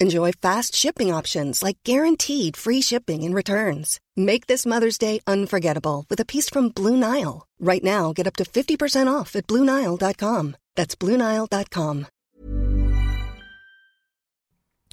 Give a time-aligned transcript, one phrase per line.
[0.00, 3.98] Enjoy fast shipping options like guaranteed free shipping and returns.
[4.16, 7.46] Make this Mother's Day unforgettable with a piece from Blue Nile.
[7.60, 10.56] Right now, get up to 50% off at BlueNile.com.
[10.76, 12.06] That's BlueNile.com.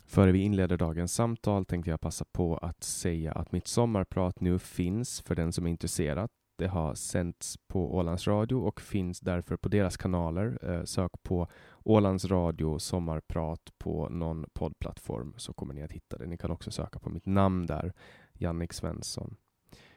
[0.06, 4.60] Före vi inleder dagens samtal tänkte jag passa på att säga att mitt sommarprat nu
[4.60, 6.30] finns för den som är intresserad.
[6.58, 10.60] Det har sänts på Ålands Radio och finns därför på deras kanaler.
[10.62, 11.48] Eh, sök på
[11.84, 16.28] Ålands Radio sommarprat på någon poddplattform så kommer ni att hitta det.
[16.28, 17.94] Ni kan också söka på mitt namn där,
[18.34, 19.36] Jannik Svensson.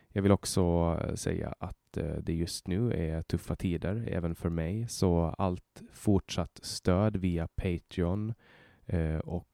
[0.09, 0.63] Jag vill också
[1.05, 5.83] eh, säga att eh, det just nu är tuffa tider även för mig, så allt
[5.93, 8.35] fortsatt stöd via Patreon
[8.87, 9.49] eh, och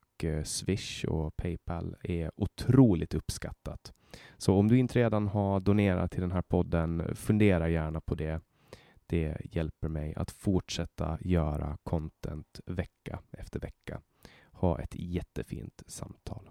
[0.45, 3.93] Swish och Paypal är otroligt uppskattat.
[4.37, 8.41] Så om du inte redan har donerat till den här podden, fundera gärna på det.
[9.11, 14.03] Det hjälper mig att fortsätta göra content vecka efter vecka.
[14.53, 16.51] Ha ett jättefint samtal.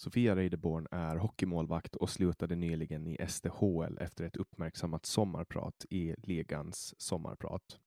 [0.00, 7.00] Sofia Reideborn är hockeymålvakt och slutade nyligen i SDHL efter ett uppmärksammat sommarprat i ligans
[7.00, 7.78] sommarprat.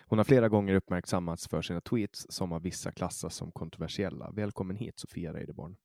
[0.00, 4.30] Hon har flera gånger uppmärksammats för sina tweets som av vissa klassas som kontroversiella.
[4.30, 5.76] Välkommen hit Sofia Reideborn.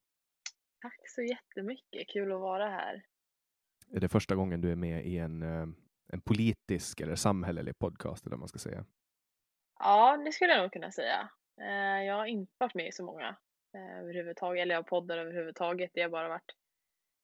[0.82, 3.04] Tack så jättemycket, kul att vara här.
[3.92, 5.68] Är det första gången du är med i en, eh,
[6.14, 8.86] en politisk eller samhällelig podcast, eller vad man ska säga?
[9.80, 11.30] Ja, det skulle jag nog kunna säga.
[11.62, 13.36] Eh, jag har inte varit med i så många
[13.80, 15.92] överhuvudtaget, eller jag poddar överhuvudtaget.
[15.94, 16.52] Det har bara varit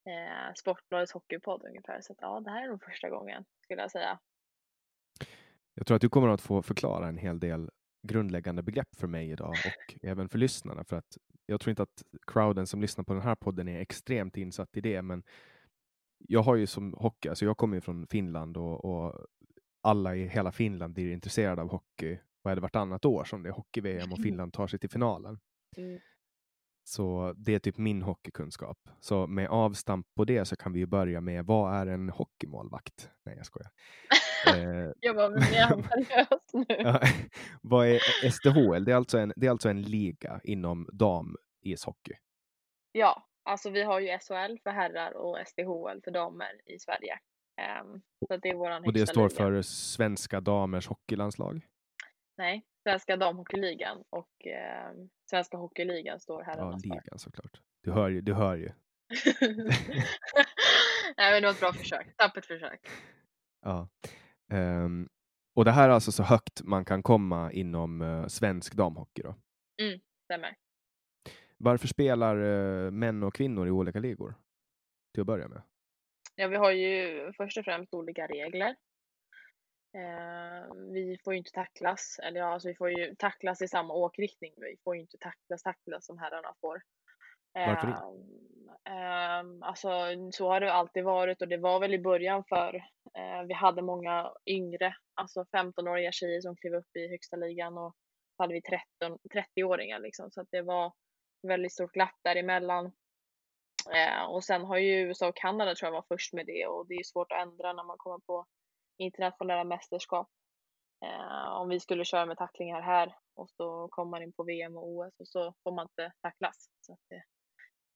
[0.06, 2.00] eh, Sportbladets hockeypodd ungefär.
[2.00, 4.18] Så att, ja, det här är nog första gången skulle jag säga.
[5.74, 7.70] Jag tror att du kommer att få förklara en hel del
[8.02, 10.84] grundläggande begrepp för mig idag och även för lyssnarna.
[10.84, 14.36] För att jag tror inte att crowden som lyssnar på den här podden är extremt
[14.36, 15.22] insatt i det, men
[16.18, 19.26] jag har ju som hockey, alltså jag kommer ju från Finland och, och
[19.82, 22.18] alla i hela Finland blir intresserade av hockey.
[22.42, 25.38] Vad är det vartannat år som det är hockey-VM och Finland tar sig till finalen?
[25.76, 26.00] Mm.
[26.84, 28.78] Så det är typ min hockeykunskap.
[29.00, 33.10] Så med avstamp på det så kan vi ju börja med vad är en hockeymålvakt?
[33.24, 33.70] Nej, jag skojar.
[34.46, 36.64] Eh, Jag han seriös nu?
[36.68, 37.00] ja,
[37.62, 38.84] vad är SDHL?
[38.84, 42.14] Det är, alltså en, det är alltså en liga inom dam-ishockey.
[42.92, 47.18] Ja, alltså vi har ju SHL för herrar och SDHL för damer i Sverige.
[47.56, 49.36] Ehm, så det är våran Och det står liga.
[49.36, 51.66] för Svenska damers hockeylandslag.
[52.36, 54.92] Nej, Svenska damhockeyligan och eh,
[55.30, 57.60] Svenska hockeyligan står herrarnas Ja, ligan såklart.
[57.82, 58.20] Du hör ju.
[58.20, 58.72] Du hör ju.
[61.16, 62.16] Nej, men det var ett bra försök.
[62.16, 62.88] Tappert försök.
[63.62, 63.88] Ja.
[64.52, 65.08] Um,
[65.54, 69.34] och det här är alltså så högt man kan komma inom uh, svensk damhockey då?
[69.82, 70.56] Mm, stämmer.
[71.56, 74.34] Varför spelar uh, män och kvinnor i olika ligor?
[75.14, 75.62] Till att börja med.
[76.34, 78.76] Ja, vi har ju först och främst olika regler.
[79.94, 83.94] Eh, vi får ju inte tacklas, eller ja, alltså vi får ju tacklas i samma
[83.94, 86.82] åkriktning, vi får ju inte tacklas, tacklas som herrarna får.
[87.54, 87.92] Varför det?
[88.90, 89.88] Eh, alltså
[90.32, 92.74] så har det alltid varit och det var väl i början för
[93.18, 97.96] eh, vi hade många yngre, alltså 15-åriga tjejer som klev upp i högsta ligan och
[98.36, 100.92] så hade vi 13, 30-åringar liksom, så att det var
[101.42, 102.92] väldigt stort glapp däremellan.
[103.94, 106.86] Eh, och sen har ju USA och Kanada tror jag var först med det och
[106.86, 108.46] det är svårt att ändra när man kommer på
[108.96, 110.28] internationella mästerskap.
[111.04, 114.76] Eh, om vi skulle köra med tacklingar här och så kommer man in på VM
[114.76, 116.70] och OS och så får man inte tacklas.
[116.80, 117.22] Så det,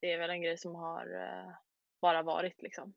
[0.00, 1.54] det, är väl en grej som har eh,
[2.00, 2.94] bara varit liksom.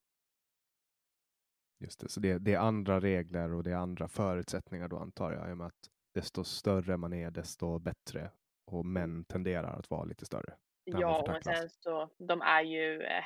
[1.80, 5.32] Just det, så det, det, är andra regler och det är andra förutsättningar då antar
[5.32, 8.32] jag, i och med att desto större man är, desto bättre
[8.66, 10.58] och män tenderar att vara lite större.
[10.98, 13.24] Ja, men sen så, de är ju eh,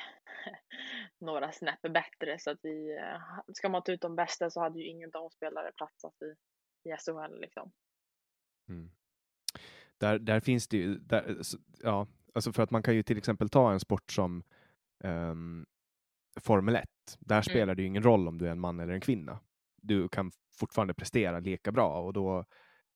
[1.18, 3.20] några snäpp bättre så att vi, eh,
[3.54, 6.34] ska man ta ut de bästa så hade ju ingen damspelare platsat i,
[6.88, 7.72] i SHL liksom.
[8.68, 8.90] Mm.
[9.98, 11.36] Där, där finns det ju, där,
[11.82, 14.42] ja, alltså för att man kan ju till exempel ta en sport som
[15.04, 15.66] um,
[16.40, 16.84] Formel 1.
[17.18, 17.42] Där mm.
[17.42, 19.40] spelar det ju ingen roll om du är en man eller en kvinna.
[19.82, 22.44] Du kan fortfarande prestera lika bra och då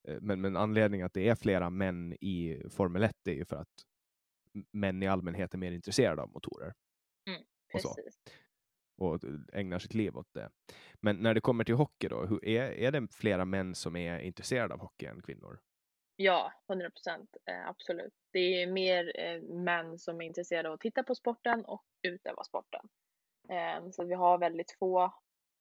[0.08, 3.56] eh, men, men anledningen att det är flera män i Formel 1 är ju för
[3.56, 3.87] att
[4.70, 6.74] män i allmänhet är mer intresserade av motorer.
[7.28, 7.42] Mm,
[7.74, 7.96] och, så.
[8.96, 9.20] och
[9.52, 10.50] ägnar sitt liv åt det.
[11.00, 14.18] Men när det kommer till hockey då, hur, är, är det flera män som är
[14.18, 15.60] intresserade av hockey än kvinnor?
[16.16, 18.14] Ja, 100 procent, eh, absolut.
[18.32, 22.44] Det är mer eh, män som är intresserade av att titta på sporten och utöva
[22.44, 22.88] sporten.
[23.48, 25.04] Eh, så vi har väldigt få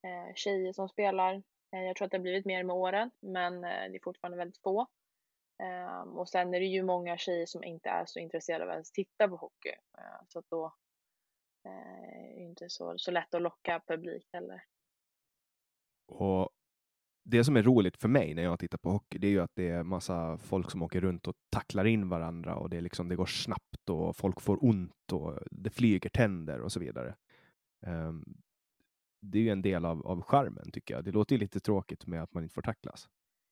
[0.03, 1.33] eh, tjejer som spelar.
[1.73, 4.37] Eh, jag tror att det har blivit mer med åren, men eh, det är fortfarande
[4.37, 4.87] väldigt få.
[5.63, 8.73] Um, och sen är det ju många tjejer som inte är så intresserade av att
[8.73, 9.69] ens titta på hockey.
[9.97, 10.65] Uh, så att då
[11.65, 14.63] uh, är det inte så, så lätt att locka publik heller.
[16.07, 16.49] Och
[17.23, 19.55] det som är roligt för mig när jag tittar på hockey, det är ju att
[19.55, 23.07] det är massa folk som åker runt och tacklar in varandra och det, är liksom,
[23.09, 27.15] det går snabbt och folk får ont och det flyger tänder och så vidare.
[27.85, 28.37] Um,
[29.21, 31.03] det är ju en del av, av charmen tycker jag.
[31.03, 33.09] Det låter ju lite tråkigt med att man inte får tacklas.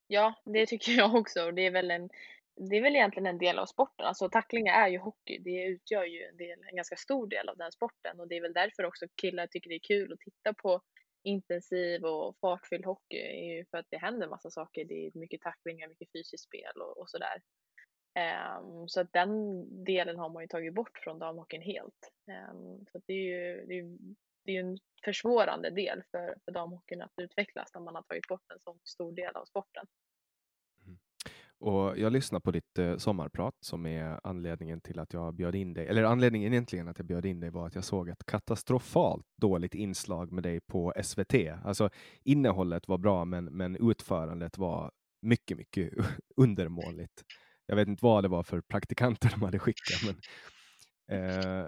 [0.07, 1.51] Ja, det tycker jag också.
[1.51, 2.09] Det är väl en
[2.57, 4.05] det är väl egentligen en del av sporten.
[4.05, 5.39] Alltså tacklingar är ju hockey.
[5.39, 8.41] Det utgör ju en, del, en ganska stor del av den sporten och det är
[8.41, 10.81] väl därför också killar tycker det är kul att titta på
[11.23, 14.85] intensiv och fartfylld hockey är ju för att det händer massa saker.
[14.85, 17.41] Det är mycket tacklingar, mycket fysiskt spel och, och sådär.
[18.59, 19.29] Um, så att den
[19.83, 22.11] delen har man ju tagit bort från damhockeyn helt.
[22.51, 23.97] Um, så det är ju det är,
[24.45, 28.51] det är en försvårande del för, för damhockeyn att utvecklas när man har tagit bort
[28.53, 29.85] en så stor del av sporten.
[30.85, 30.97] Mm.
[31.57, 35.73] Och jag lyssnar på ditt eh, sommarprat som är anledningen till att jag bjöd in
[35.73, 35.87] dig.
[35.87, 39.75] Eller anledningen egentligen att jag bjöd in dig var att jag såg ett katastrofalt dåligt
[39.75, 41.33] inslag med dig på SVT.
[41.63, 41.89] Alltså
[42.23, 45.93] innehållet var bra, men, men utförandet var mycket, mycket
[46.37, 47.23] undermåligt.
[47.65, 50.15] Jag vet inte vad det var för praktikanter de hade skickat, men
[51.19, 51.65] eh,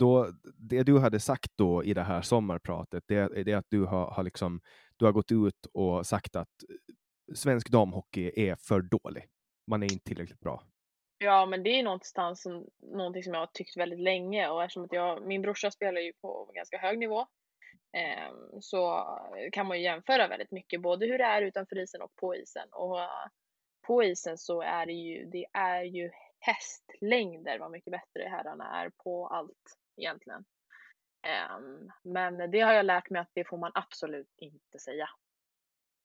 [0.00, 3.84] då, det du hade sagt då i det här sommarpratet, det, det är att du
[3.84, 4.60] har, har, liksom,
[4.96, 9.28] du har gått ut och sagt att eh, svensk damhockey är för dålig.
[9.66, 10.62] Man är inte tillräckligt bra.
[11.18, 14.84] Ja, men det är någonstans som, någonting som jag har tyckt väldigt länge och eftersom
[14.84, 17.20] att jag, min brorsa spelar ju på ganska hög nivå
[17.96, 19.04] eh, så
[19.52, 22.68] kan man ju jämföra väldigt mycket, både hur det är utanför isen och på isen.
[22.72, 23.26] Och eh,
[23.86, 28.90] på isen så är det ju, det är ju hästlängder vad mycket bättre herrarna är
[29.04, 30.44] på allt egentligen.
[31.56, 35.08] Um, men det har jag lärt mig att det får man absolut inte säga.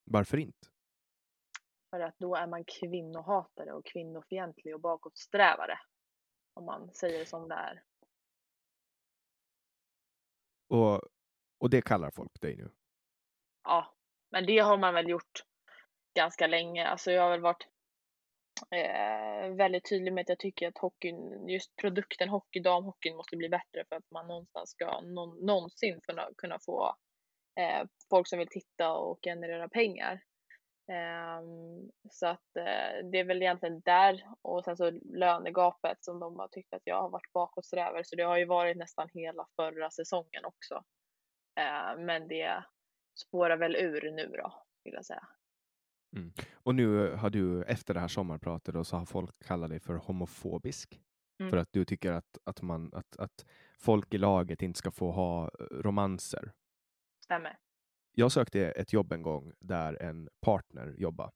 [0.03, 0.67] Varför inte?
[1.89, 5.79] För att då är man kvinnohatare och kvinnofientlig och bakåtsträvare.
[6.53, 7.83] Om man säger som det är.
[10.67, 11.01] Och,
[11.57, 12.71] och det kallar folk dig nu?
[13.63, 13.95] Ja,
[14.29, 15.43] men det har man väl gjort
[16.13, 16.87] ganska länge.
[16.87, 17.67] Alltså jag har väl varit
[18.71, 23.49] eh, väldigt tydlig med att jag tycker att hockeyn, just produkten hockey, damhockeyn måste bli
[23.49, 26.95] bättre för att man någonstans ska någon, någonsin kunna, kunna få
[27.59, 30.21] eh, folk som vill titta och generera pengar.
[30.91, 31.41] Eh,
[32.11, 36.47] så att eh, det är väl egentligen där och sen så lönegapet som de har
[36.47, 40.45] tyckt att jag har varit bakåtsträvare så det har ju varit nästan hela förra säsongen
[40.45, 40.83] också.
[41.59, 42.63] Ehm, men det
[43.15, 45.27] spårar väl ur nu då, vill jag säga.
[46.15, 46.31] Mm.
[46.53, 49.93] Och nu har du efter det här sommarpratet då, så har folk kallat dig för
[49.93, 51.01] homofobisk.
[51.39, 51.49] Mm.
[51.49, 53.45] För att du tycker att, att, man, att, att
[53.77, 56.51] folk i laget inte ska få ha eh, romanser.
[57.23, 57.57] Stämmer.
[58.11, 61.31] Jag sökte ett jobb en gång där en partner jobbade.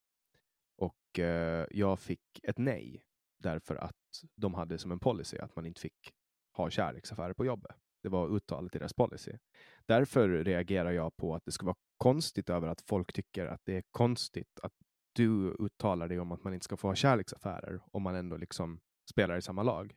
[0.77, 3.03] Och eh, jag fick ett nej
[3.37, 3.95] därför att
[4.35, 6.13] de hade som en policy att man inte fick
[6.53, 7.75] ha kärleksaffärer på jobbet.
[8.03, 9.31] Det var uttalat i deras policy.
[9.85, 13.77] Därför reagerar jag på att det ska vara konstigt över att folk tycker att det
[13.77, 14.73] är konstigt att
[15.13, 18.79] du uttalar dig om att man inte ska få ha kärleksaffärer om man ändå liksom
[19.11, 19.95] spelar i samma lag.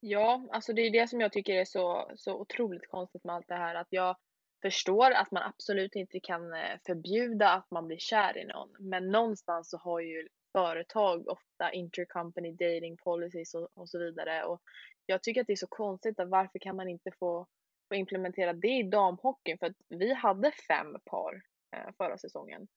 [0.00, 3.48] Ja, alltså det är det som jag tycker är så, så otroligt konstigt med allt
[3.48, 3.74] det här.
[3.74, 4.16] Att jag
[4.62, 8.68] förstår att man absolut inte kan eh, förbjuda att man blir kär i någon.
[8.78, 14.44] Men någonstans så har ju företag ofta intercompany dating policies och, och så vidare.
[14.44, 14.62] Och
[15.06, 17.46] jag tycker att det är så konstigt att varför kan man inte få,
[17.92, 19.58] få implementera det i damhockeyn?
[19.58, 21.42] För att vi hade fem par
[21.76, 22.68] eh, förra säsongen.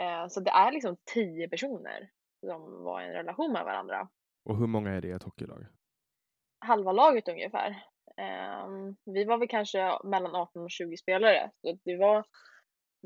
[0.00, 2.10] Eh, så det är liksom tio personer
[2.46, 4.08] som var i en relation med varandra.
[4.44, 5.66] Och hur många är det i ett hockeylag?
[6.64, 7.82] Halva laget ungefär.
[8.66, 11.50] Um, vi var väl kanske mellan 18 och 20 spelare.
[11.60, 12.24] Så det var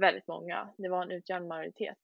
[0.00, 0.74] väldigt många.
[0.78, 1.98] Det var en utgörande majoritet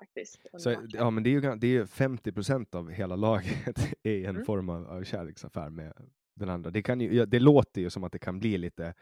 [0.00, 0.40] faktiskt.
[0.52, 4.24] Så, ja, men det är ju det är ju 50 procent av hela laget är
[4.24, 4.44] en Mm.
[4.44, 5.92] form av, av kärleksaffär med
[6.34, 6.70] den andra.
[6.70, 8.94] Det, kan ju, ja, det låter ju som att det kan bli lite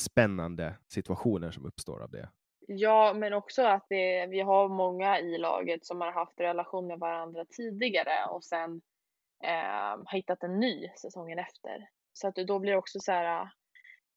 [0.00, 2.28] spännande situationer som uppstår av det.
[2.70, 6.98] Ja, men också att det, vi har många i laget som har haft relation med
[6.98, 8.80] varandra tidigare och sen
[9.44, 11.88] eh, har hittat en ny säsongen efter.
[12.12, 13.48] Så att då blir det också så här, äh,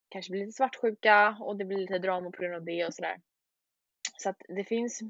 [0.09, 3.21] kanske blir lite svartsjuka och det blir lite drama på grund av det och sådär.
[4.17, 5.01] Så att det finns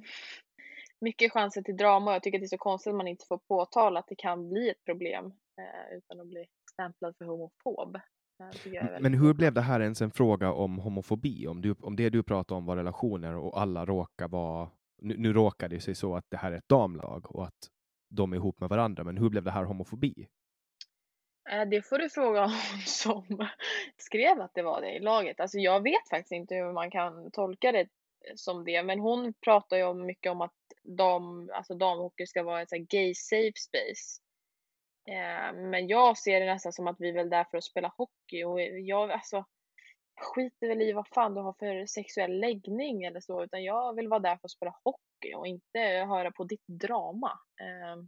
[1.01, 3.25] mycket chanser till drama och jag tycker att det är så konstigt att man inte
[3.27, 5.25] får påtala att det kan bli ett problem
[5.57, 7.95] eh, utan att bli stämplad för homofob.
[7.95, 11.47] Eh, Men hur blev det här ens en fråga om homofobi?
[11.47, 14.69] Om, du, om det du pratade om var relationer och alla råkar vara...
[15.01, 17.69] Nu, nu råkar det sig så att det här är ett damlag och att
[18.09, 20.27] de är ihop med varandra, men hur blev det här homofobi?
[21.49, 23.47] Eh, Det får du fråga hon som
[23.97, 25.39] skrev att det var det i laget.
[25.39, 27.87] Alltså jag vet faktiskt inte hur man kan tolka det
[28.35, 32.61] som det, men hon pratar ju om mycket om att dam, alltså damhockey ska vara
[32.61, 34.21] ett gay safe space.
[35.07, 37.93] Eh, Men jag ser det nästan som att vi är väl där för att spela
[37.97, 39.45] hockey och jag alltså
[40.21, 44.07] skiter väl i vad fan du har för sexuell läggning eller så, utan jag vill
[44.07, 47.31] vara där för att spela hockey och inte höra på ditt drama.
[47.61, 48.03] Eh,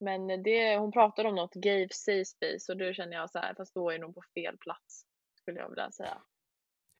[0.00, 3.54] Men det, hon pratade om något gay safe space och då känner jag så här,
[3.54, 5.02] fast då är nog på fel plats,
[5.40, 6.22] skulle jag vilja säga.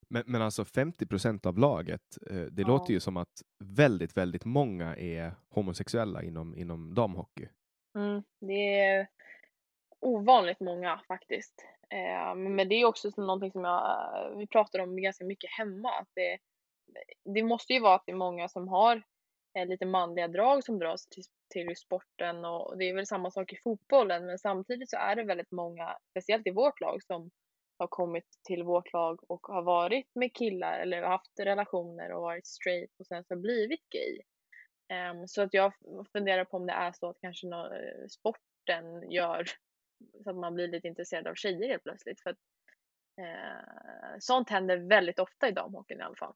[0.09, 2.69] Men, men alltså 50 procent av laget, eh, det Ja.
[2.69, 7.49] låter ju som att väldigt, väldigt många är homosexuella inom, inom damhockey.
[7.95, 9.09] Mm, det är
[10.01, 11.65] ovanligt många faktiskt.
[11.91, 15.91] Eh, men det är också någonting som jag, eh, vi pratar om ganska mycket hemma.
[15.91, 16.39] Att det,
[17.25, 19.03] det måste ju vara att det är många som har
[19.59, 23.53] eh, lite manliga drag som dras till, till sporten och det är väl samma sak
[23.53, 27.31] i fotbollen men samtidigt så är det väldigt många, speciellt i vårt lag, som
[27.79, 32.47] har kommit till vårt lag och har varit med killar eller haft relationer och varit
[32.47, 34.21] straight och sen så blivit gay.
[34.89, 35.73] Ehm, så att jag
[36.13, 37.73] funderar på om det är så att kanske nå,
[38.09, 39.45] sporten gör
[40.25, 42.21] så att man blir lite intresserad av tjejer helt plötsligt.
[42.21, 42.39] För att,
[43.21, 46.35] eh, sånt händer väldigt ofta i damhockeyn i alla fall.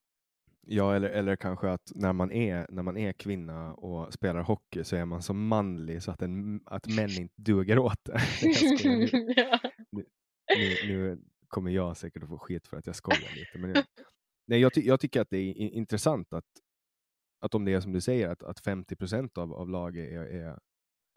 [0.71, 4.85] Ja, eller, eller kanske att när man, är, när man är kvinna och spelar hockey
[4.85, 8.19] så är man så manlig så att, en, att män inte duger åt det.
[9.91, 10.05] Nu,
[10.57, 13.59] nu, nu kommer jag säkert att få skit för att jag skojar lite.
[13.59, 13.85] Men jag,
[14.47, 16.45] nej, jag, ty, jag tycker att det är intressant att,
[17.41, 20.21] att om det är som du säger, att, att 50 procent av, av laget är,
[20.21, 20.57] är eh,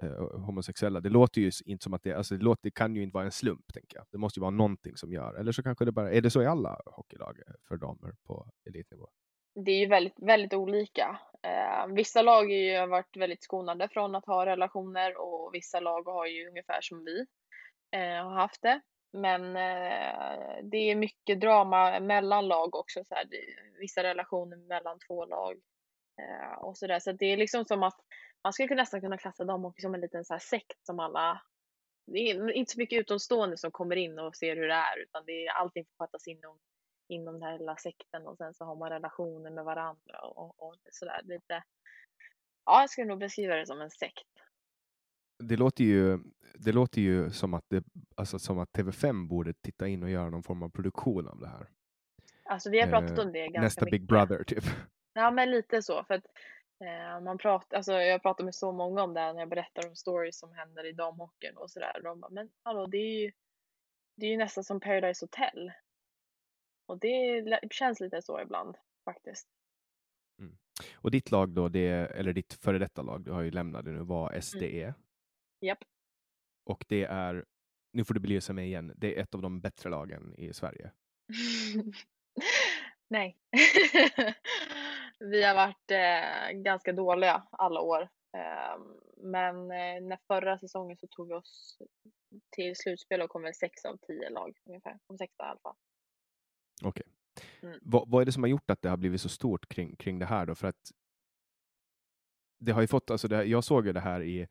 [0.03, 0.99] är, homosexuella.
[0.99, 3.25] Det låter ju inte som att det, alltså det, låter, det kan ju inte vara
[3.25, 4.05] en slump, tänker jag.
[4.11, 5.33] Det måste ju vara någonting som gör.
[5.33, 8.47] Eller så kanske det bara, är det så i alla hockeylag eh, för damer på
[8.65, 9.09] elitnivå?
[9.55, 11.19] det är ju väldigt, väldigt olika.
[11.43, 16.03] Eh, vissa lag har ju varit väldigt skonade från att ha relationer och vissa lag
[16.03, 17.25] har ju ungefär som vi
[17.91, 18.81] eh, har haft det.
[19.13, 23.25] Men eh, det är mycket drama mellan lag också, så här,
[23.79, 25.59] vissa relationer mellan två lag
[26.57, 26.99] och sådär.
[26.99, 27.99] Så det är liksom som att
[28.43, 31.41] man skulle nästan kunna klassa damhockey som en liten så här sekt som alla
[32.05, 35.23] det är inte så mycket utomstående som kommer in och ser hur det är utan
[35.25, 36.59] det är allting får skötas inom
[37.07, 40.75] inom den här lilla sekten och sen så har man relationer med varandra och, och
[40.91, 41.63] sådär lite.
[42.65, 44.27] Ja, jag skulle nog beskriva det som en sekt.
[45.43, 46.19] Det låter ju,
[46.55, 47.83] det låter ju som, att det,
[48.15, 51.47] alltså, som att TV5 borde titta in och göra någon form av produktion av det
[51.47, 51.69] här.
[52.43, 53.99] Alltså vi har pratat Eh, om det ganska Nästa mycket.
[53.99, 54.63] Big Brother, typ.
[55.13, 56.25] Ja, men lite så för att
[56.79, 59.87] eh, man pratar, alltså jag pratar med så många om det här när jag berättar
[59.87, 62.01] om stories som händer i damhockeyn och sådär.
[62.03, 63.31] De bara, men hallå, det är ju,
[64.15, 65.71] det är ju nästan som Paradise Hotel.
[66.85, 69.47] Och det känns lite så ibland faktiskt.
[70.39, 70.57] Mm.
[70.95, 73.91] Och ditt lag då, det, eller ditt före detta lag, du har ju lämnat det
[73.91, 74.83] nu, var SDE.
[74.83, 74.93] Mm.
[75.61, 75.83] Japp.
[76.65, 77.45] Och det är,
[77.93, 80.91] nu får du belysa mig igen, det är ett av de bättre lagen i Sverige.
[83.09, 83.37] Nej.
[85.21, 88.01] vi har varit eh, ganska dåliga alla år.
[88.37, 88.81] Eh,
[89.17, 91.77] men eh, när förra säsongen så tog vi oss
[92.49, 94.99] till slutspel och kom väl sex av tio lag ungefär.
[95.07, 95.75] Kom sexa i alla fall.
[96.83, 97.03] Okej.
[97.61, 97.79] Mm.
[97.81, 100.19] Vad, vad är det som har gjort att det har blivit så stort kring, kring
[100.19, 100.55] det här då?
[100.55, 100.91] För att
[102.59, 104.47] det har ju fått, alltså det, jag såg ju det här i,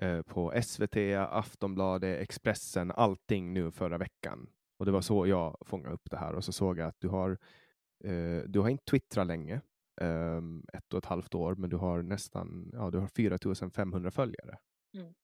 [0.00, 4.50] eh, på SVT, Aftonbladet, Expressen, allting nu förra veckan.
[4.78, 7.08] Och det var så jag fångade upp det här och så såg jag att du
[7.08, 7.38] har,
[8.04, 9.60] eh, du har inte twittrat länge,
[10.00, 10.40] eh,
[10.72, 14.58] ett och ett halvt år, men du har nästan, ja du har 4500 följare
[14.96, 15.14] Mm.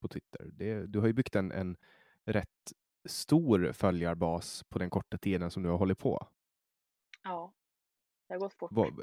[0.00, 0.50] på Twitter.
[0.52, 1.76] Det, du har ju byggt en, en
[2.24, 2.72] rätt
[3.08, 6.26] stor följarbas på den korta tiden som du har hållit på.
[7.22, 7.52] Ja,
[8.28, 8.70] det har gått fort.
[8.72, 9.02] Vad,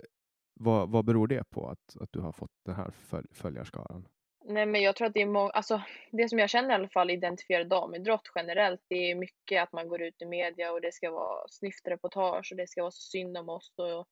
[0.53, 4.07] vad, vad beror det på att, att du har fått den här följ, följarskaran?
[4.45, 6.89] Nej, men jag tror att det är många, alltså det som jag känner i alla
[6.89, 10.93] fall identifierar damidrott generellt, det är mycket att man går ut i media och det
[10.93, 14.07] ska vara snyftreportage och det ska vara så synd om oss och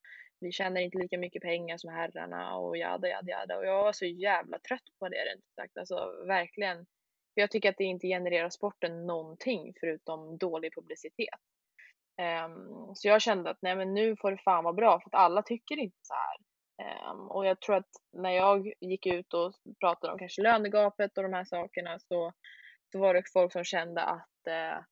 [0.46, 3.58] vi tjänar inte lika mycket pengar som herrarna och jada, jada, jada.
[3.58, 5.78] Och jag var så jävla trött på det rent sagt.
[5.78, 6.78] Alltså verkligen.
[7.34, 11.40] För jag tycker att det inte genererar sporten någonting förutom dålig publicitet.
[12.46, 15.24] Um, så jag kände att nej men nu får det fan vara bra för att
[15.26, 16.38] alla tycker inte så här.
[17.12, 21.24] Um, och jag tror att när jag gick ut och pratade om kanske lönegapet och
[21.24, 22.32] de här sakerna så,
[22.92, 24.84] så var det folk som kände att uh,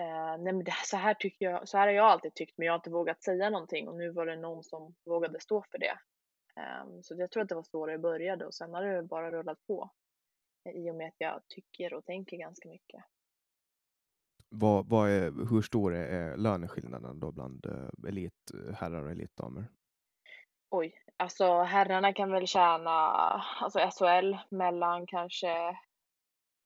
[0.00, 2.66] eh, nej men det, så här tycker jag, så här har jag alltid tyckt men
[2.66, 5.78] jag har inte vågat säga någonting och nu var det någon som vågade stå för
[5.78, 5.98] det.
[6.60, 9.30] Ehm, så jag tror att det var så det började och sen har det bara
[9.30, 9.90] rullat på.
[10.64, 13.04] eh, I och med att jag tycker och tänker ganska mycket.
[14.48, 19.64] Vad, vad är, hur stor är, löneskillnaden då bland uh, elitherrar och elitdamer?
[20.70, 22.90] Oj, alltså herrarna kan väl tjäna,
[23.60, 25.76] alltså SHL mellan kanske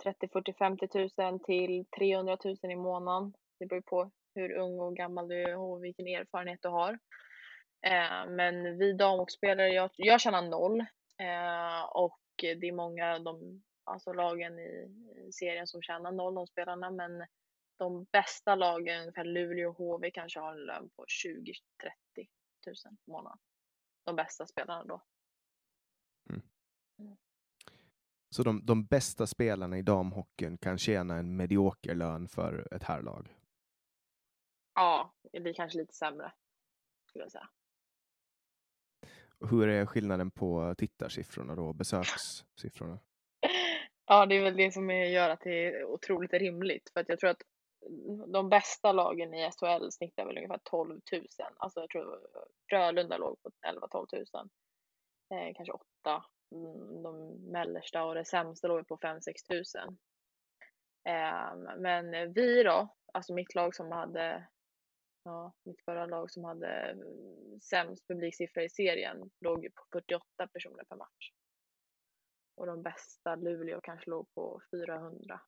[0.03, 3.35] 30, 40, 50 tusen till 300 000 i månaden.
[3.59, 6.99] Det beror på hur ung och gammal du är och vilken erfarenhet du har.
[7.87, 10.81] Eh, men vi damhockeyspelare, jag, jag tjänar noll
[11.21, 14.91] eh, och det är många av de alltså lagen i,
[15.29, 17.27] i serien som tjänar noll, de spelarna, men
[17.79, 21.55] de bästa lagen, ungefär Luleå och HV, kanske har en lön på 20-30
[22.65, 23.39] tusen i månaden.
[24.05, 25.03] De bästa spelarna då.
[26.31, 26.43] Mm.
[28.35, 33.35] Så de, de bästa spelarna i damhockeyn kan tjäna en medioker lön för ett herrlag?
[34.75, 36.33] Ja, det blir kanske lite sämre,
[37.09, 37.49] skulle jag säga.
[39.51, 42.99] Hur är skillnaden på tittarsiffrorna då, besökssiffrorna?
[44.07, 46.91] Ja, det är väl det som gör att det är otroligt rimligt.
[46.93, 47.43] För att jag tror att
[48.33, 51.27] de bästa lagen i SHL snittar väl ungefär 12 000.
[51.57, 52.21] Alltså jag tror
[52.69, 54.49] Frölunda låg på 11-12 000.
[55.31, 56.25] Eh, kanske 8.
[56.51, 59.21] Mm, de mellersta och det sämsta låg på 5-6
[59.87, 59.97] 000.
[61.09, 64.49] Eh, men vi då, alltså mitt lag som hade,
[65.25, 70.47] ja, mitt förra lag som hade mm, sämst publiksiffra i serien låg ju på 48
[70.53, 71.33] personer per match.
[72.57, 75.41] Och de bästa, Luleå, kanske låg på 400.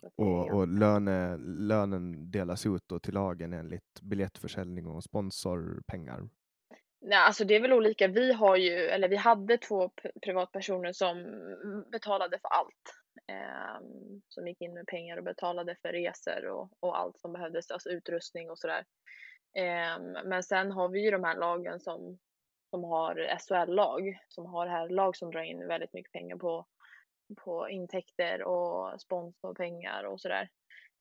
[0.00, 4.86] Så att det är Och, och löne, lönen delas ut då till lagen enligt biljettförsäljning
[4.86, 6.28] och sponsorpengar?
[7.08, 8.08] Nej, alltså det är väl olika.
[8.08, 9.90] Vi har ju, eller vi hade två
[10.22, 11.16] privatpersoner som
[11.92, 12.94] betalade för allt.
[13.28, 17.70] Ehm, som gick in med pengar och betalade för resor och, och allt som behövdes,
[17.70, 18.84] alltså utrustning och sådär.
[19.58, 22.18] Ehm, men sen har vi ju de här lagen som,
[22.70, 26.66] som har SHL-lag, som har här lag som drar in väldigt mycket pengar på,
[27.44, 30.48] på intäkter och sponsorpengar och sådär.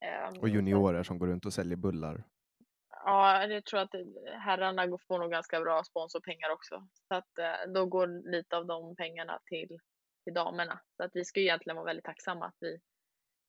[0.05, 2.23] Ehm, Och juniorer som går runt och säljer bullar?
[3.07, 3.95] Ja, jag tror att
[4.39, 6.87] herrarna får nog ganska bra sponsorpengar också.
[7.07, 9.79] Så att eh, då går lite av de pengarna till,
[10.23, 10.81] till damerna.
[10.97, 12.73] Så att vi ska ju egentligen vara väldigt tacksamma att vi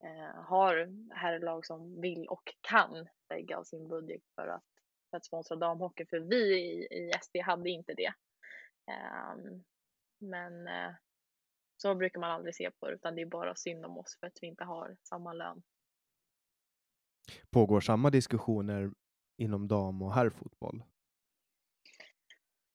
[0.04, 4.64] eh, har herrlag som vill och kan lägga av sin budget för att,
[5.10, 6.06] för att sponsra damhockey.
[6.06, 8.12] För vi i, i SD hade inte det.
[8.90, 9.36] Eh,
[10.18, 10.94] men eh,
[11.76, 14.26] så brukar man aldrig se på det, utan det är bara synd om oss för
[14.26, 15.62] att vi inte har samma lön.
[17.50, 18.90] Pågår samma diskussioner
[19.36, 20.84] inom dam och herrfotboll?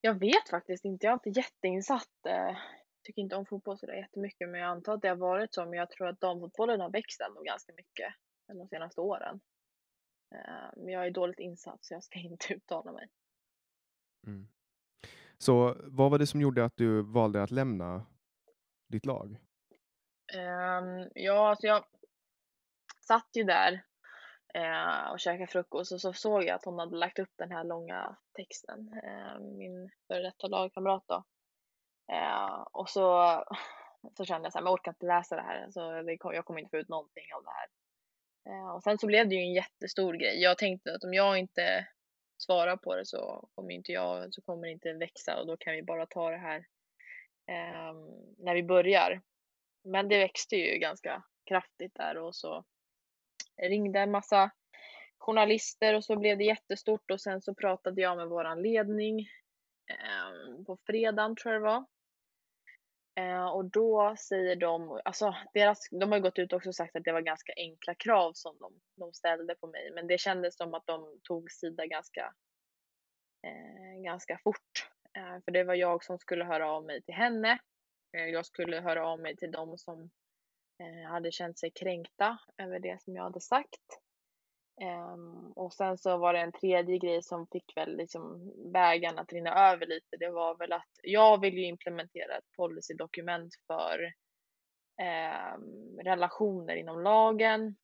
[0.01, 1.05] Jag vet faktiskt inte.
[1.05, 2.25] Jag är inte jätteinsatt.
[2.27, 2.57] Eh,
[3.03, 5.65] tycker inte om fotboll så där jättemycket, men jag antar att det har varit så.
[5.65, 8.13] Men jag tror att damfotbollen har växt ändå ganska mycket
[8.47, 9.41] de senaste åren.
[10.35, 13.09] Eh, men jag är dåligt insatt så jag ska inte uttala mig.
[14.27, 14.47] Mm.
[15.37, 18.05] Så vad var det som gjorde att du valde att lämna
[18.87, 19.37] ditt lag?
[20.33, 21.85] Ehm, ja, alltså jag
[22.99, 23.85] satt ju där
[24.53, 27.63] eh, och käkade frukost och så såg jag att hon hade lagt upp den här
[27.63, 31.23] långa texten, eh, min före detta lagkamrat då.
[32.11, 33.43] Eh, och så,
[34.17, 36.45] så kände jag så här, men jag orkar inte läsa det här, så det, jag
[36.45, 37.67] kommer inte få ut någonting av det här.
[38.45, 40.41] Eh, och sen så blev det ju en jättestor grej.
[40.41, 41.87] Jag tänkte att om jag inte
[42.37, 45.73] svarar på det så kommer inte jag, så kommer det inte växa och då kan
[45.73, 46.57] vi bara ta det här
[47.47, 47.93] eh,
[48.37, 49.21] när vi börjar.
[49.83, 52.65] Men det växte ju ganska kraftigt där och så
[53.61, 54.51] ringde en massa
[55.17, 59.19] journalister och så blev det jättestort och sen så pratade jag med våran ledning
[59.89, 61.85] eh, på fredagen tror jag det var.
[63.15, 66.95] Eh, och då säger de, alltså deras, de har ju gått ut och också sagt
[66.95, 70.57] att det var ganska enkla krav som de, de ställde på mig, men det kändes
[70.57, 72.33] som att de tog sida ganska,
[73.47, 74.89] eh, ganska fort.
[75.17, 77.59] Eh, för det var jag som skulle höra av mig till henne.
[78.17, 80.09] Eh, jag skulle höra av mig till dem som
[81.07, 84.01] hade känt sig kränkta över det som jag hade sagt.
[84.81, 89.33] Um, och sen så var det en tredje grej som fick väl liksom bägaren att
[89.33, 90.17] rinna över lite.
[90.19, 94.13] Det var väl att jag vill ju implementera ett policydokument för
[95.01, 97.75] um, relationer inom lagen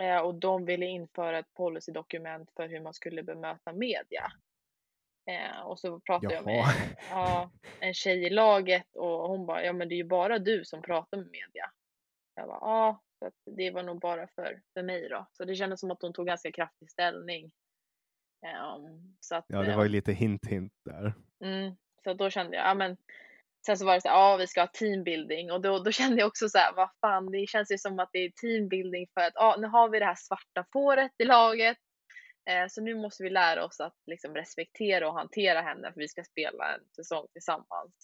[0.00, 4.32] uh, och de ville införa ett policydokument för hur man skulle bemöta media.
[5.30, 6.44] Uh, och så pratade Jaha.
[6.44, 6.64] jag med
[7.12, 7.48] uh,
[7.80, 10.82] en tjej i laget och hon bara, ja men det är ju bara du som
[10.82, 11.70] pratar med media.
[12.38, 15.26] Jag bara, ja så att det var nog bara för, för mig då.
[15.32, 17.50] Så det kändes som att hon tog ganska kraftig ställning.
[18.74, 21.14] Um, så att, ja, det var ju lite hint hint där.
[21.44, 22.96] Mm, så då kände jag, ja men
[23.66, 26.20] Sen så var det så här, ja vi ska ha teambuilding och då, då kände
[26.20, 29.20] jag också så här, vad fan det känns ju som att det är teambuilding för
[29.20, 31.78] att ja, nu har vi det här svarta fåret i laget.
[32.50, 36.08] Eh, så nu måste vi lära oss att liksom respektera och hantera henne för vi
[36.08, 37.94] ska spela en säsong tillsammans.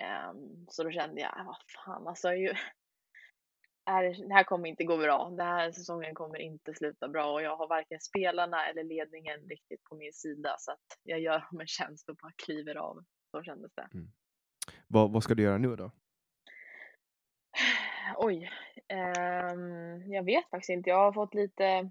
[0.00, 0.32] Eh,
[0.68, 2.54] så då kände jag, vad fan alltså ju,
[3.84, 5.30] är, det här kommer inte gå bra.
[5.30, 9.84] Den här säsongen kommer inte sluta bra och jag har varken spelarna eller ledningen riktigt
[9.84, 13.04] på min sida så att jag gör dem en tjänst och bara kliver av.
[13.30, 13.88] Så kändes det.
[13.94, 14.10] Mm.
[14.86, 15.90] Vad, vad ska du göra nu då?
[18.16, 18.50] Oj,
[18.92, 20.90] um, jag vet faktiskt inte.
[20.90, 21.90] Jag har fått lite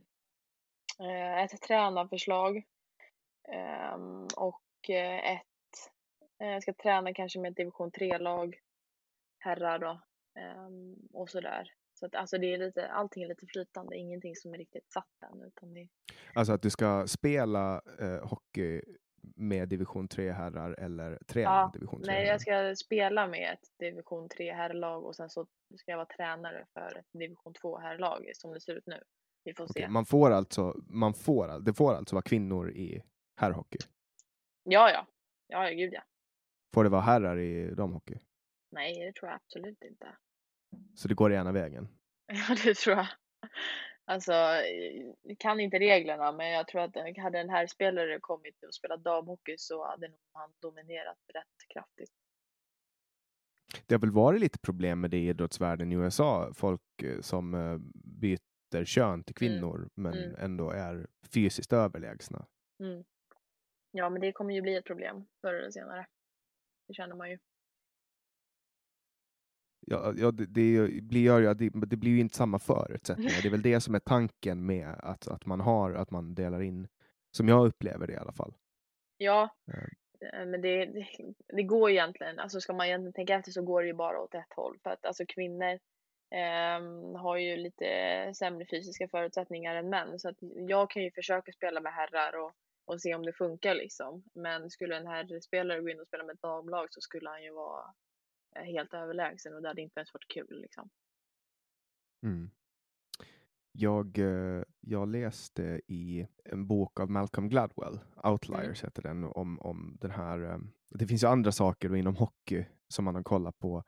[1.01, 2.63] uh, ett tränarförslag
[3.93, 5.43] um, och uh, ett,
[6.41, 8.59] uh, jag ska träna kanske med ett division 3-lag,
[9.39, 10.01] herrar då
[10.41, 11.73] um, och sådär.
[11.99, 15.23] Så att alltså det är lite, allting är lite flytande, ingenting som är riktigt satt
[15.31, 15.41] än.
[15.41, 15.87] Utan det...
[16.33, 18.81] Alltså att du ska spela eh, hockey
[19.35, 23.79] med division 3 herrar eller träna ja, division 3 Nej, jag ska spela med ett
[23.79, 28.31] division 3 herrlag och sen så ska jag vara tränare för ett division 2 herrlag
[28.33, 29.03] som det ser ut nu.
[29.43, 29.89] Vi får okay, se.
[29.89, 33.03] Man får alltså, man får, det får alltså vara kvinnor i
[33.35, 33.79] herrhockey?
[34.63, 35.07] Ja, ja.
[35.47, 36.01] Ja, gud ja.
[36.73, 38.19] Får det vara herrar i damhockey?
[38.71, 40.07] Nej, det tror jag absolut inte.
[40.95, 41.87] Så det går ena vägen?
[42.27, 43.07] Ja, det tror jag.
[44.05, 44.31] Alltså,
[45.21, 49.03] jag kan inte reglerna, men jag tror att hade den här spelaren kommit och spelat
[49.03, 52.11] damhockey så hade nog han dominerat rätt kraftigt.
[53.85, 57.53] Det har väl varit lite problem med det i idrottsvärlden i USA, folk eh, som
[57.53, 57.77] eh,
[58.21, 59.59] byter kön till mm.
[59.59, 59.89] kvinnor mm.
[59.95, 60.35] men mm.
[60.39, 62.45] ändå är fysiskt överlägsna.
[62.79, 63.03] Mm.
[63.91, 66.07] Ja, men det kommer ju bli ett problem förr eller senare.
[66.87, 67.39] Det känner man ju
[69.87, 70.47] ja, ja, det,
[71.01, 73.41] blir, ja, det, det blir ju inte samma förutsättningar.
[73.41, 76.61] Det är väl det som är tanken med att, att man har, att man delar
[76.61, 76.87] in,
[77.31, 78.53] som jag upplever det i alla fall.
[79.17, 81.07] Ja, eh, men det, det,
[81.47, 84.35] det går egentligen, alltså ska man egentligen tänka efter så går det ju bara åt
[84.35, 84.77] ett håll.
[84.83, 85.79] För att alltså kvinnor
[86.35, 87.85] eh, har ju lite
[88.35, 90.19] sämre fysiska förutsättningar än män.
[90.19, 90.37] Så att
[90.67, 92.53] jag kan ju försöka spela med herrar och,
[92.85, 94.23] och se om det funkar liksom.
[94.33, 97.51] Men skulle en herrspelare gå in och spela med ett damlag så skulle han ju
[97.51, 97.83] vara
[98.55, 100.61] helt överlägsen och det hade inte ens varit kul.
[100.61, 100.89] Liksom.
[102.23, 102.51] Mm.
[103.71, 108.87] Jag, eh, jag läste i en bok av Malcolm Gladwell, Outliers mm.
[108.87, 110.43] heter den, om, om den här.
[110.43, 110.57] Eh,
[110.89, 113.83] det finns ju andra saker inom hockey som man har kollat på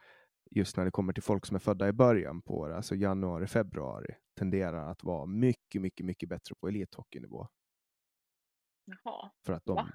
[0.51, 3.47] just när det kommer till folk som är födda i början på det, alltså januari,
[3.47, 7.47] februari, tenderar att vara mycket, mycket, mycket bättre på elithockeynivå.
[8.85, 9.31] Jaha.
[9.45, 9.89] För att de, Va?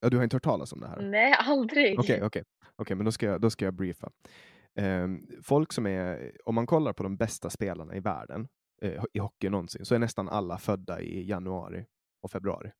[0.00, 1.02] Ja, du har inte hört talas om det här?
[1.02, 1.98] Nej, aldrig.
[1.98, 2.42] Okej, okay, okay.
[2.76, 4.10] okay, men då ska, jag, då ska jag briefa.
[4.80, 8.48] Um, folk som är, om man kollar på de bästa spelarna i världen
[8.84, 11.86] uh, i hockey någonsin, så är nästan alla födda i januari
[12.22, 12.70] och februari.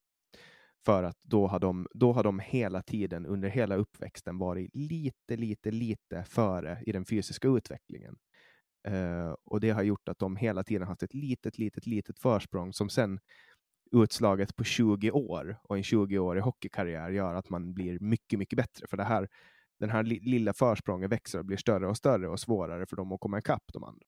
[0.87, 5.37] För att då har, de, då har de hela tiden under hela uppväxten varit lite,
[5.37, 8.17] lite, lite före i den fysiska utvecklingen.
[8.89, 12.73] Uh, och det har gjort att de hela tiden haft ett litet, litet, litet försprång
[12.73, 13.21] som sen
[13.93, 18.87] utslaget på 20 år och en 20-årig hockeykarriär gör att man blir mycket, mycket bättre.
[18.87, 19.29] För det här,
[19.81, 23.21] den här lilla försprånget växer och blir större och större och svårare för dem att
[23.21, 24.07] komma ikapp de andra.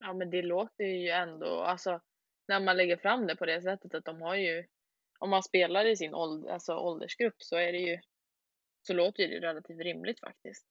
[0.00, 2.00] Ja, men det låter ju ändå, alltså
[2.48, 4.64] när man lägger fram det på det sättet att de har ju,
[5.18, 7.98] om man spelar i sin åld, alltså åldersgrupp så är det ju,
[8.82, 10.66] så låter det relativt rimligt faktiskt.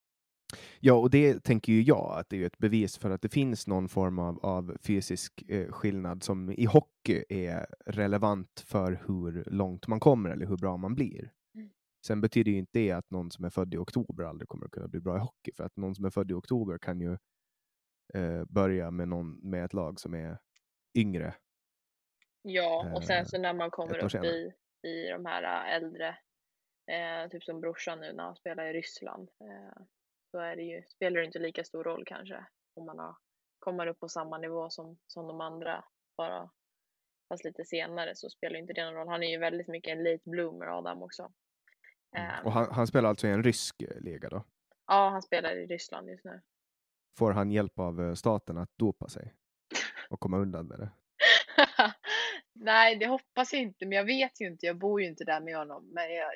[0.79, 3.67] Ja, och det tänker ju jag att det är ett bevis för att det finns
[3.67, 9.88] någon form av, av fysisk eh, skillnad som i hockey är relevant för hur långt
[9.88, 11.31] man kommer eller hur bra man blir.
[11.55, 11.69] Mm.
[12.08, 14.71] Sen betyder ju inte det att någon som är född i oktober aldrig kommer att
[14.71, 17.17] kunna bli bra i hockey, för att någon som är född i oktober kan ju
[18.13, 20.38] eh, börja med, någon, med ett lag som är
[20.97, 21.36] yngre.
[22.41, 24.27] Ja, och Eh, sen så när man kommer upp senare.
[24.27, 24.51] i,
[24.88, 26.17] i de här äh, äldre,
[26.91, 29.86] eh, typ som brorsan nu när han spelar i Ryssland, eh,
[30.36, 33.15] så är det ju, spelar det inte lika stor roll kanske om man har,
[33.60, 35.84] kommer upp på samma nivå som, som de andra,
[36.17, 36.50] bara
[37.30, 39.08] fast lite senare så spelar inte det någon roll.
[39.08, 41.32] Han är ju väldigt mycket en late bloomer Adam också.
[42.43, 44.43] Och han, han spelar alltså i en rysk eh, liga då?
[44.88, 46.41] Ja, han spelar i Ryssland just nu.
[47.17, 49.34] Får han hjälp av eh, staten att dopa sig
[50.10, 50.89] och komma undan med det?
[52.54, 54.65] Nej, det hoppas jag inte, men jag vet ju inte.
[54.65, 56.34] Jag bor ju inte där med honom, men jag,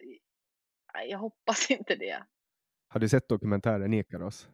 [1.07, 2.23] jag hoppas inte det.
[2.91, 4.49] Har du sett dokumentären Ikaros?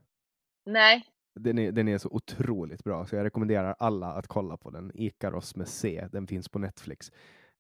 [0.65, 1.03] Nej,
[1.39, 4.91] Den är, den är så otroligt bra, så jag rekommenderar alla att kolla på den.
[4.95, 7.11] Ikaros med C, den finns på Netflix.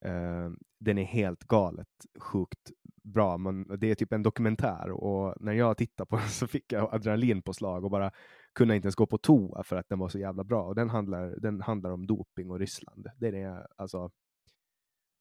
[0.05, 1.87] Eh, den är helt galet
[2.19, 2.71] sjukt
[3.03, 3.37] bra.
[3.37, 6.93] Man, det är typ en dokumentär och när jag tittade på den så fick jag
[6.93, 8.11] adrenalinpåslag och bara
[8.53, 10.63] kunde inte ens gå på toa för att den var så jävla bra.
[10.63, 13.07] Och den handlar, den handlar om doping och Ryssland.
[13.17, 14.11] Det, är, alltså,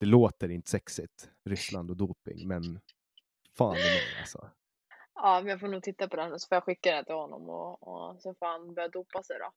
[0.00, 2.80] det låter inte sexigt, Ryssland och doping, men
[3.56, 4.50] fan i mig alltså.
[5.14, 7.14] Ja, men jag får nog titta på den och så får jag skicka den till
[7.14, 9.52] honom och, och så får han börja dopa sig då.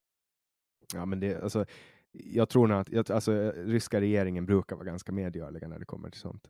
[0.93, 1.65] Ja, men det, alltså,
[2.11, 6.21] jag tror nog att alltså, ryska regeringen brukar vara ganska medgörliga när det kommer till
[6.21, 6.47] sånt.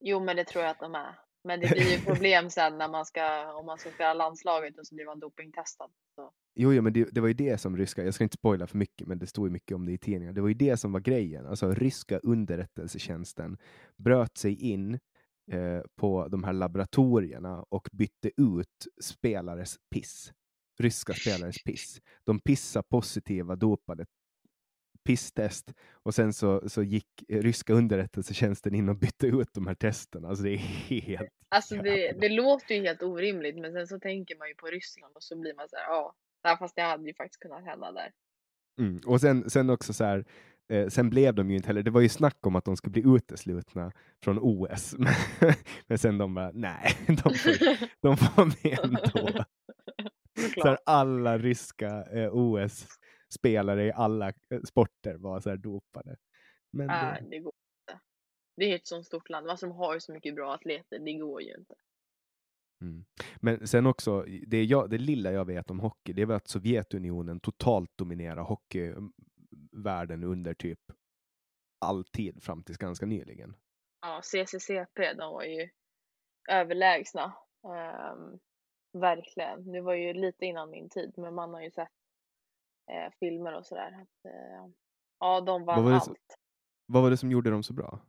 [0.00, 1.18] Jo, men det tror jag att de är.
[1.44, 4.86] Men det blir ju problem sen när man ska, om man ska spela landslaget och
[4.86, 5.90] så blir man dopingtestad.
[6.14, 6.32] Så.
[6.54, 8.78] Jo, jo men det, det var ju det som ryska, jag ska inte spoila för
[8.78, 10.34] mycket, men det stod ju mycket om det i tidningen.
[10.34, 11.46] Det var ju det som var grejen.
[11.46, 13.58] Alltså ryska underrättelsetjänsten
[13.96, 14.98] bröt sig in
[15.50, 20.32] eh, på de här laboratorierna och bytte ut spelares piss.
[20.78, 22.00] Ryska spelares piss.
[22.24, 24.06] De pissar positiva dopade
[25.08, 29.74] pisstest och sen så, så gick eh, ryska underrättelsetjänsten in och bytte ut de här
[29.74, 30.28] testerna.
[30.28, 34.36] Alltså det är helt Alltså det, det låter ju helt orimligt, men sen så tänker
[34.36, 37.06] man ju på Ryssland och så blir man så här, ja, ja, fast det hade
[37.08, 38.12] ju faktiskt kunnat hända där.
[38.80, 39.00] Mm.
[39.06, 40.24] Och sen, sen också så här,
[40.68, 42.92] eh, sen blev de ju inte heller, det var ju snack om att de skulle
[42.92, 43.92] bli uteslutna
[44.24, 45.12] från OS, men,
[45.86, 49.44] men sen de bara, nej, de får, de får med ändå.
[50.54, 56.16] Så här, alla ryska eh, OS-spelare i alla eh, sporter var så här dopade.
[56.72, 58.00] Men Nej, det, det går inte.
[58.56, 59.46] Det är ett sånt stort land.
[59.46, 61.74] Vad som har ju så mycket bra atleter, det går ju inte.
[62.80, 63.04] mm.
[63.40, 66.48] men sen också, det, jag, det lilla jag vet om hockey, det är väl att
[66.48, 68.42] Sovjetunionen totalt dominerar
[69.82, 70.78] hockeyvärlden under typ
[71.80, 73.56] alltid fram tills ganska nyligen.
[74.00, 75.68] Ja, CCCP, de var ju
[76.50, 77.36] överlägsna.
[77.64, 78.38] Ehm,
[78.92, 79.72] verkligen.
[79.72, 81.88] Det var ju lite innan min tid, men man har ju sett
[82.90, 83.92] eh, filmer och sådär.
[84.02, 84.70] Att, eh,
[85.20, 86.04] ja, de vann Vad var allt.
[86.04, 86.16] som-
[86.86, 88.00] Vad var det som gjorde dem så bra?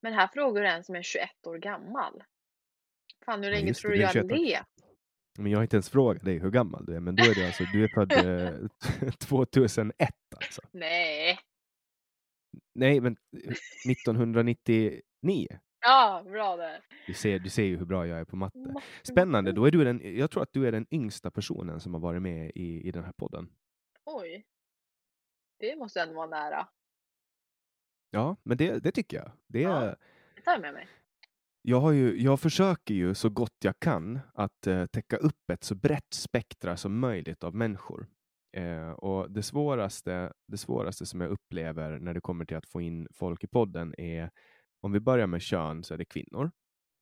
[0.00, 2.24] Men här frågar du en som är 21 år gammal.
[3.24, 4.36] Fan, hur Ja, länge just tror du jag är har 21 år.
[4.36, 4.87] levt?
[5.38, 7.46] Men jag har inte ens frågat dig hur gammal du är, men då är du
[7.46, 10.62] alltså, du är född eh, 2001 alltså.
[10.70, 11.38] Nej.
[12.74, 15.02] Nej, men eh, 1999.
[15.80, 16.80] Ja, bra där.
[17.06, 18.74] Du ser, du ser ju hur bra jag är på matte.
[19.02, 22.00] Spännande, då är du den, jag tror att du är den yngsta personen som har
[22.00, 23.52] varit med i, i den här podden.
[24.04, 24.44] Oj.
[25.58, 26.68] Det måste ändå vara nära.
[28.10, 29.30] Ja, men det, det tycker jag.
[29.46, 29.96] Det Ja.
[30.34, 30.88] Det tar jag med mig.
[31.68, 35.64] Jag, har ju, jag försöker ju så gott jag kan att eh, täcka upp ett
[35.64, 38.06] så brett spektra som möjligt av människor.
[38.56, 42.80] Eh, och det svåraste, det svåraste som jag upplever när det kommer till att få
[42.80, 44.30] in folk i podden är,
[44.80, 46.50] om vi börjar med kön så är det kvinnor.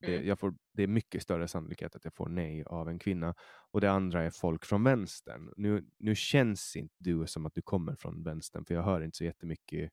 [0.00, 0.26] Det, Mm.
[0.28, 3.34] jag får, det är mycket större sannolikhet att jag får nej av en kvinna.
[3.72, 5.52] Och det andra är folk från vänstern.
[5.56, 9.16] Nu, nu känns inte du som att du kommer från vänstern, för jag hör inte
[9.16, 9.90] så jättemycket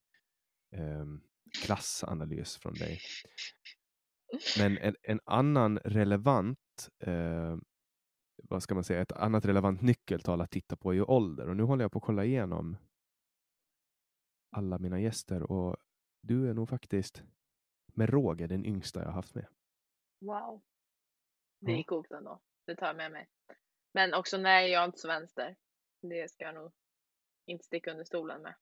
[0.75, 1.21] um,
[1.65, 2.99] klassanalys från dig.
[4.59, 7.57] Men en, en annan relevant, eh,
[8.43, 11.49] vad ska man säga, ett annat relevant nyckeltal att titta på är ju ålder.
[11.49, 12.77] Och nu håller jag på att kolla igenom
[14.55, 15.77] alla mina gäster och
[16.21, 17.23] du är nog faktiskt
[17.93, 19.47] med råge den yngsta jag haft med.
[20.21, 20.61] Wow.
[21.59, 21.77] Det Ja.
[21.79, 22.41] är coolt ändå.
[22.65, 23.29] Det tar jag med mig.
[23.93, 25.55] Men också nej, jag är inte så vänster.
[26.01, 26.71] Det ska jag nog
[27.45, 28.53] inte sticka under stolen med.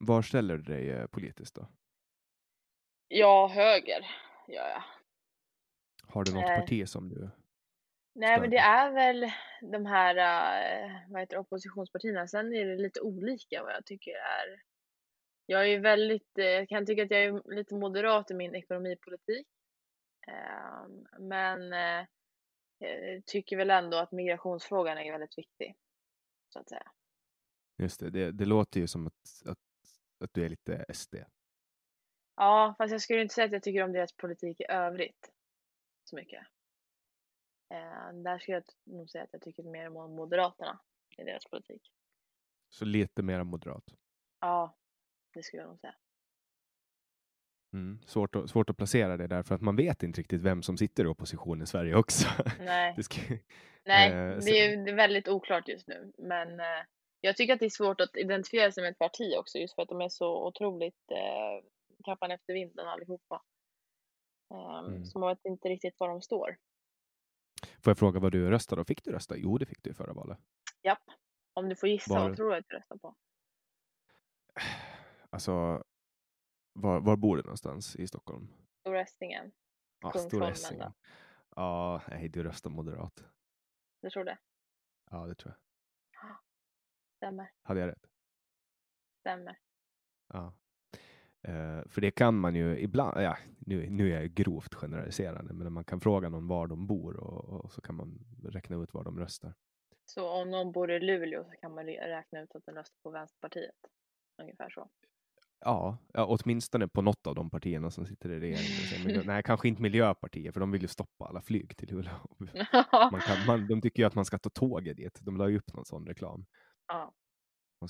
[0.00, 1.68] Var ställer du dig eh, politiskt då?
[3.08, 4.06] Ja, höger
[4.52, 4.82] gör jag.
[6.06, 7.30] Har du något Eh, parti som du...
[8.14, 9.32] Nej, men det är väl
[9.72, 12.26] de här eh, vad heter oppositionspartierna.
[12.26, 14.62] Sen är det lite olika vad jag tycker är
[15.46, 19.46] Jag är väldigt, eh, jag kan tycka att jag är lite moderat i min ekonomipolitik.
[20.26, 22.06] Ehm, men eh,
[23.26, 25.76] tycker väl ändå att migrationsfrågan är väldigt viktig.
[26.52, 26.92] Så att säga.
[27.78, 29.58] Just det, det, det låter ju som att, att,
[30.24, 31.14] att du är lite SD.
[32.40, 35.32] Ja, fast jag skulle inte säga att jag tycker om deras politik i övrigt
[36.04, 36.46] så mycket.
[37.70, 38.64] Eh, där skulle jag
[38.96, 40.80] nog säga att jag tycker mer om Moderaterna
[41.18, 41.82] i deras politik.
[42.68, 43.84] Så lite mer moderat.
[44.40, 44.76] Ja,
[45.34, 45.94] det skulle jag nog säga.
[47.72, 48.02] Mm.
[48.06, 50.76] Svårt, att, svårt att placera det där för att man vet inte riktigt vem som
[50.76, 52.28] sitter i opposition i Sverige också.
[52.58, 53.20] Nej, Det ska,
[53.84, 56.12] Nej eh, det är ju väldigt oklart just nu.
[56.18, 56.84] Men eh,
[57.20, 59.82] jag tycker att det är svårt att identifiera sig med ett parti också just för
[59.82, 61.64] att de är så otroligt eh,
[62.04, 63.42] kappan efter vinden allihopa.
[64.54, 65.04] Um, Mm.
[65.04, 66.56] Så man vet inte riktigt var de står.
[67.84, 68.84] Får jag fråga vad du röstade?
[68.84, 69.36] Fick du rösta?
[69.36, 70.38] Jo, det fick du i förra valet.
[70.82, 71.02] Japp.
[71.54, 73.16] Om du får gissa, Var- vad tror du att du röstar på?
[75.32, 75.84] Alltså,
[76.72, 78.48] var, var bor du någonstans i Stockholm?
[78.80, 79.52] Stora Essingen.
[80.00, 80.50] Ja, Stora?
[80.50, 80.92] Essingen.
[81.56, 83.24] Ja, nej, du röstar moderat.
[84.02, 84.38] Du tror det?
[85.10, 85.60] Ja, det tror jag.
[87.16, 87.52] Stämmer.
[87.62, 88.06] Hade jag rätt?
[89.20, 89.58] Stämmer.
[90.32, 90.54] Ja.
[91.42, 95.72] Eh, för det kan man ju ibland, ja, nu, nu är jag grovt generaliserande, men
[95.72, 99.04] man kan fråga någon var de bor och, och så kan man räkna ut var
[99.04, 99.54] de röstar.
[100.06, 103.10] Så om någon bor i Luleå så kan man räkna ut att den röstar på
[103.10, 103.76] Vänsterpartiet.
[104.42, 104.90] Ungefär så.
[105.60, 109.22] Ja, ja, åtminstone på något av de partierna som sitter i regeringen.
[109.26, 112.12] Nej, kanske inte Miljöpartiet, för de vill ju stoppa alla flyg till Luleå.
[113.12, 115.18] Man kan, man, de tycker ju att man ska ta tåget dit.
[115.20, 116.46] De la ju upp någon sån reklam.
[116.88, 117.12] ja.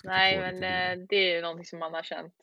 [0.05, 2.35] Nej, men eh, det är ju någonting som man har känt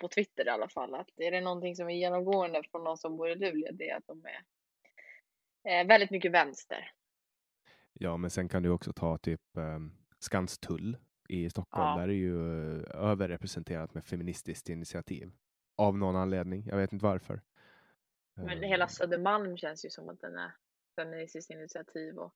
[0.00, 0.94] på Twitter i alla fall.
[0.94, 3.96] Att är det någonting som är genomgående från någon som bor i Luleå, det är
[3.96, 4.44] att de är
[5.80, 6.90] eh, väldigt mycket vänster.
[7.92, 10.96] Ja, men sen kan du också ta typ um, Skanstull
[11.28, 11.88] i Stockholm.
[11.88, 11.96] Ja.
[11.96, 12.34] Där är ju
[12.78, 15.32] eh, överrepresenterat med feministiskt initiativ.
[15.76, 16.66] Av någon anledning.
[16.66, 17.40] Jag vet inte varför.
[18.34, 20.52] Men Eh, hela Södermalm känns ju som att den är
[20.96, 22.34] Feministiskt initiativ och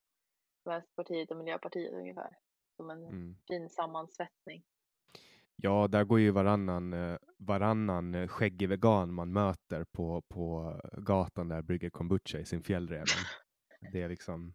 [0.65, 2.39] Vänsterpartiet och Miljöpartiet ungefär.
[2.77, 3.37] Som en mm.
[3.49, 4.65] fin sammansvettning.
[5.57, 11.01] Ja, där går ju varannan, eh, varannan eh, skäggig vegan man möter på, på eh,
[11.01, 13.07] gatan där brygger kombucha i sin fjällräven.
[13.93, 14.55] Det är liksom,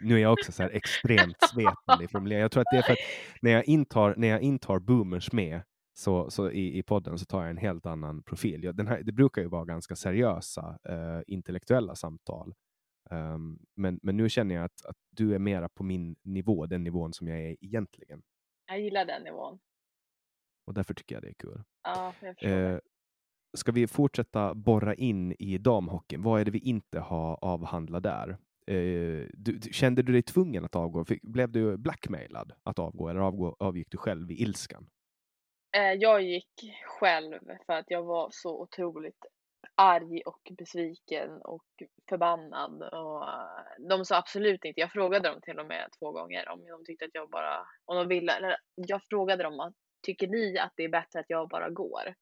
[0.00, 2.42] nu är jag också så här extremt svepande i formuleringen.
[2.42, 2.98] Jag tror att det är för att
[3.42, 5.62] när jag intar, när jag intar boomers med
[5.94, 8.64] så, så i, i podden så tar jag en helt annan profil.
[8.64, 12.54] Jag, den här, det brukar ju vara ganska seriösa uh, intellektuella samtal.
[13.10, 16.84] Um, men, men nu känner jag att, att du är mera på min nivå, den
[16.84, 18.22] nivån som jag är egentligen.
[18.66, 19.58] Jag gillar den nivån.
[20.68, 21.62] Och därför tycker jag det är kul.
[21.82, 22.72] Ja, jag.
[22.72, 22.78] Eh,
[23.56, 26.22] ska vi fortsätta borra in i damhockeyn?
[26.22, 28.28] Vad är det vi inte har avhandlat där?
[28.66, 31.04] Eh, du, du, kände du dig tvungen att avgå?
[31.04, 34.90] Fick, blev du blackmailad att avgå eller avgå, avgick du själv i ilskan?
[35.76, 36.52] Eh, jag gick
[36.84, 39.26] själv för att jag var så otroligt
[39.74, 41.64] arg och besviken och
[42.08, 42.82] förbannad.
[42.82, 46.66] Och eh, de sa absolut inte, jag frågade dem till och med två gånger om
[46.66, 50.58] de tyckte att jag bara, om de ville, eller jag frågade dem att tycker ni
[50.58, 52.14] att det är bättre att jag bara går?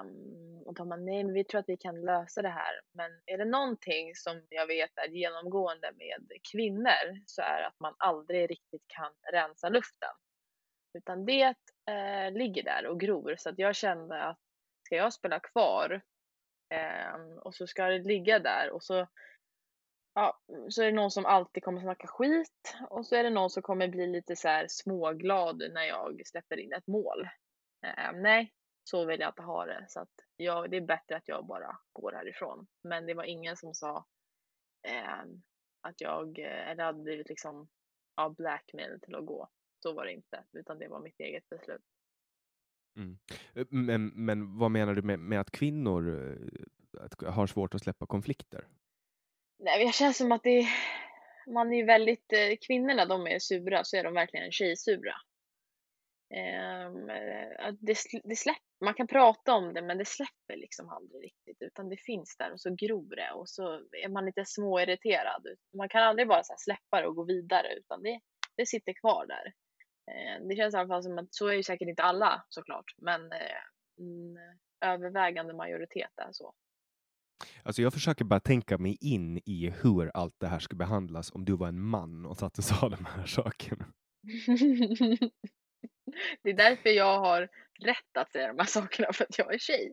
[0.00, 2.80] Um, och de bara, nej men vi tror att vi kan lösa det här.
[2.92, 7.80] Men är det någonting som jag vet är genomgående med kvinnor så är det att
[7.80, 10.10] man aldrig riktigt kan rensa luften.
[10.98, 11.54] Utan det
[11.90, 13.34] eh, ligger där och gror.
[13.38, 14.38] Så att jag kände att
[14.86, 16.02] ska jag spela kvar
[16.74, 19.06] ehm, och så ska det ligga där och så,
[20.14, 23.50] ja, så är det någon som alltid kommer snacka skit och så är det någon
[23.50, 27.28] som kommer bli lite så här småglad när jag släpper in ett mål.
[27.86, 28.52] Eh, nej,
[28.84, 29.84] så vill jag inte ha det.
[29.88, 32.66] Så att jag, det är bättre att jag bara går härifrån.
[32.82, 34.06] Men det var ingen som sa
[34.88, 35.24] eh,
[35.80, 37.68] att jag eller hade blivit liksom
[38.16, 39.48] ja, blackmail till att gå.
[39.82, 41.84] Så var det inte, utan det var mitt eget beslut.
[42.96, 43.18] Mm.
[43.70, 48.06] Men, men vad menar du med, med att kvinnor eh, att, har svårt att släppa
[48.06, 48.68] konflikter?
[49.64, 50.68] Nej, men jag känner som att det är,
[51.46, 55.14] man är ju väldigt, eh, kvinnorna de är sura så är de verkligen tjejsura.
[56.34, 61.24] Ehm, eh, det, det släpper, man kan prata om det men det släpper liksom aldrig
[61.24, 63.72] riktigt utan det finns där och så gror det och så
[64.04, 65.46] är man lite småirriterad.
[65.76, 68.20] Man kan aldrig bara så här släppa det och gå vidare utan det,
[68.56, 69.46] det sitter kvar där.
[70.10, 72.94] Eh, det känns i alla fall som att så är ju säkert inte alla såklart
[72.96, 76.54] men eh, övervägande majoritet är så.
[77.62, 81.44] Alltså jag försöker bara tänka mig in i hur allt det här ska behandlas om
[81.44, 83.92] du var en man och satt och sa de här sakerna.
[86.42, 87.48] det är därför jag har
[87.80, 89.92] rätt att säga de här sakerna för att jag är tjej.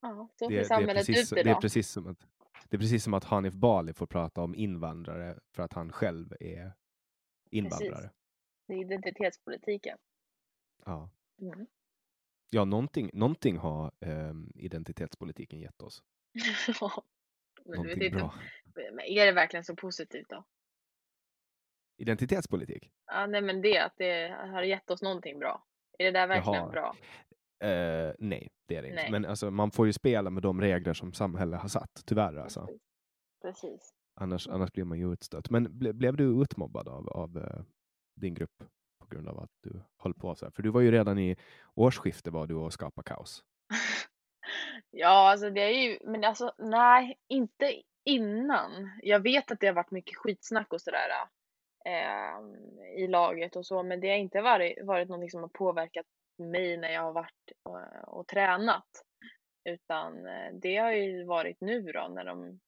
[0.00, 1.60] Ja, så Det, ser det, samhället precis, ut det, är idag.
[1.60, 2.26] precis som att,
[2.68, 6.36] det är precis som att Hanif Bali får prata om invandrare för att han själv
[6.40, 6.72] är
[7.50, 8.10] invandrare.
[8.66, 9.98] Det är identitetspolitiken.
[10.84, 11.10] Ja.
[11.42, 11.66] Mm.
[12.50, 16.02] Ja, någonting, någonting har eh, identitetspolitiken gett oss.
[17.64, 18.34] Men Någonting inte, bra.
[18.74, 20.44] men är det verkligen så positivt då?
[21.96, 22.90] Identitetspolitik?
[23.06, 25.64] Ja, nej men det att det har gett oss någonting bra.
[25.98, 26.70] Är det där verkligen Jaha.
[26.70, 26.96] bra?
[27.68, 29.02] Eh, nej, det är det inte.
[29.02, 29.10] Nej.
[29.10, 32.66] Men alltså, man får ju spela med de regler som samhället har satt, tyvärr alltså.
[32.66, 32.80] Precis.
[33.42, 33.94] Precis.
[34.20, 35.50] Annars, annars blir man ju utstött.
[35.50, 37.62] Men ble, blev du utmobbad av, av eh,
[38.16, 38.64] din grupp
[39.10, 40.52] grund av att du höll på så här?
[40.52, 41.36] För du var ju redan i
[41.74, 43.44] årsskiftet var du och skapade kaos.
[44.90, 48.90] Ja, alltså det är ju, men alltså nej, inte innan.
[49.02, 51.08] Jag vet att det har varit mycket skitsnack och sådär
[51.84, 52.40] eh,
[52.96, 56.06] i laget och så, men det har inte varit, varit någonting som har påverkat
[56.38, 57.78] mig när jag har varit och,
[58.18, 58.88] och tränat.
[59.64, 62.60] Utan eh, det har ju varit nu då när de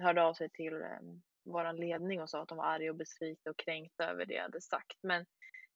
[0.00, 3.50] hörde av sig till ehm, vår ledning och sa att de var arga och besvikna
[3.50, 4.98] och kränkta över det jag hade sagt.
[5.02, 5.26] Men,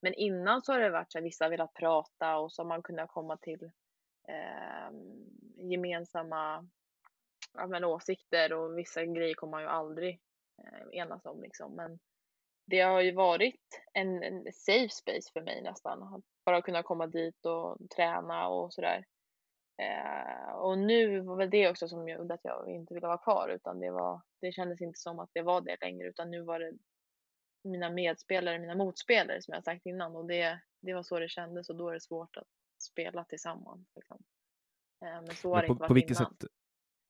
[0.03, 2.69] men innan så har det varit så att vissa har velat prata och så har
[2.69, 3.71] man kunnat komma till
[4.29, 4.91] eh,
[5.57, 6.69] gemensamma
[7.55, 10.21] ja, men åsikter och vissa grejer kommer man ju aldrig
[10.59, 11.77] eh, enas om liksom.
[11.77, 11.99] Men
[12.67, 16.03] det har ju varit en, en safe space för mig nästan.
[16.03, 19.05] Att bara kunna komma dit och träna och sådär.
[19.81, 23.49] Eh, och nu var väl det också som gjorde att jag inte ville vara kvar
[23.49, 26.61] utan det var, det kändes inte som att det var det längre utan nu var
[26.61, 26.73] det
[27.65, 31.69] mina medspelare, mina motspelare som jag sagt innan och det, det var så det kändes
[31.69, 32.49] och då är det svårt att
[32.83, 33.89] spela tillsammans.
[33.97, 34.23] Liksom.
[35.05, 36.37] Eh, men så har det inte varit på, vilket innan.
[36.41, 36.51] sätt,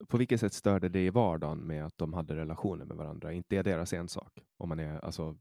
[0.08, 3.32] på vilket sätt störde det i vardagen med att de hade relationer med varandra?
[3.32, 5.38] Inte är deras ensak om man är alltså,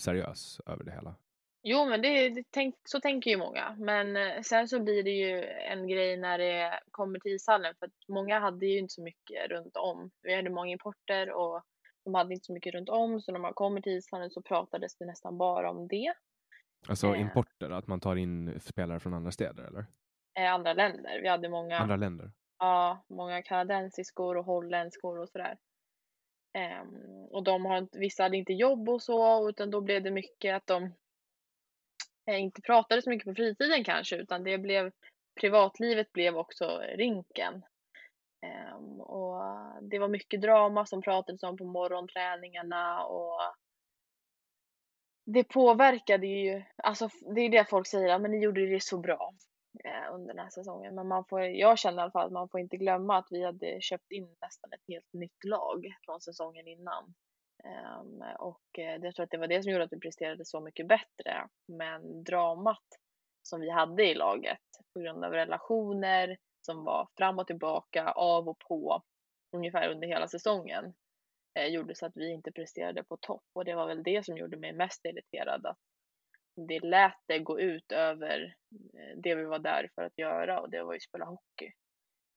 [0.00, 1.14] seriös över det hela.
[1.62, 3.76] Jo, men det, det tänk, så tänker ju många.
[3.78, 7.86] Men eh, sen så blir det ju en grej när det kommer till ishallen för
[7.86, 10.10] att många hade ju inte så mycket runt om.
[10.22, 11.62] Vi hade många importer och
[12.04, 14.96] de hade inte så mycket runt om så när man kommer till ishallen så pratades
[14.96, 16.12] det nästan bara om det.
[16.88, 17.20] Alltså Eh.
[17.20, 19.86] importer, att man tar in spelare från andra städer eller
[20.38, 21.20] Eh, andra länder.
[21.22, 22.30] Vi hade många, andra länder.
[22.58, 25.58] ja, många kanadensiskor och holländskor och sådär.
[26.52, 30.10] Ehm, och de har, inte- vissa hade inte jobb och så utan då blev det
[30.10, 30.94] mycket att de
[32.26, 34.92] Eh, inte pratade så mycket på fritiden kanske utan det blev
[35.40, 37.62] privatlivet blev också rinken.
[38.42, 39.42] Ehm, och
[39.82, 43.40] det var mycket drama som pratades om på morgonträningarna och
[45.24, 49.34] det påverkade ju, alltså det är det folk säger, men ni gjorde det så bra
[49.84, 50.94] eh, under den här säsongen.
[50.94, 53.44] Men man får, jag känner i alla fall att man får inte glömma att vi
[53.44, 57.14] hade köpt in nästan ett helt nytt lag från säsongen innan.
[57.64, 60.60] Ehm, och eh, jag tror att det var det som gjorde att vi presterade så
[60.60, 61.48] mycket bättre.
[61.66, 62.86] Men dramat
[63.42, 64.60] som vi hade i laget
[64.92, 66.36] på grund av relationer
[66.66, 69.02] som var fram och tillbaka, av och på
[69.56, 70.94] ungefär under hela säsongen
[71.58, 74.36] eh, gjorde så att vi inte presterade på topp och det var väl det som
[74.36, 75.78] gjorde mig mest irriterad att
[76.68, 78.56] det lät det gå ut över
[78.94, 81.72] eh, det vi var där för att göra och det var ju spela hockey.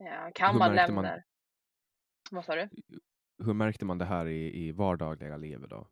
[0.03, 1.01] Eh, kan man lämna...
[1.01, 1.21] man-
[2.31, 2.69] Vad sa du?
[3.37, 5.87] Hur märkte man det här i, i vardagliga livet då?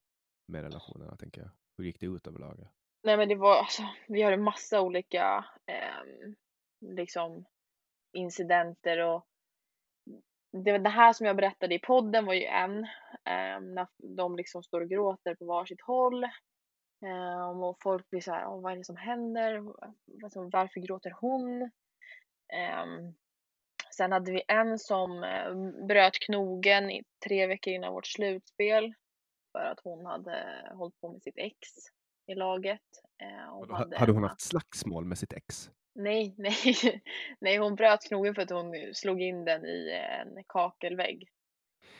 [0.47, 1.49] Med relationerna, tänker jag.
[1.77, 2.67] Hur gick det ut överlag?
[3.03, 6.31] Nej men det var alltså, vi hade massa olika eh,
[6.79, 7.45] liksom
[8.13, 9.25] incidenter och
[10.51, 12.83] det, det här som jag berättade i podden var ju en,
[13.25, 16.23] eh, när de liksom står och gråter på varsitt håll.
[17.05, 19.63] Eh, och folk blir så här, vad är det som händer?
[20.23, 21.71] Alltså, varför gråter hon?
[22.53, 23.13] Ehm,
[23.93, 25.53] sen hade vi en som eh,
[25.87, 28.93] bröt knogen i tre veckor innan vårt slutspel
[29.51, 31.57] för att hon hade hållit på med sitt ex
[32.27, 32.81] i laget.
[33.21, 35.69] Eh, och Och då ha- hade hon haft slagsmål med sitt ex?
[35.95, 36.57] Nej, nej,
[37.39, 41.29] nej, hon bröt knogen för att hon slog in den i en kakelvägg.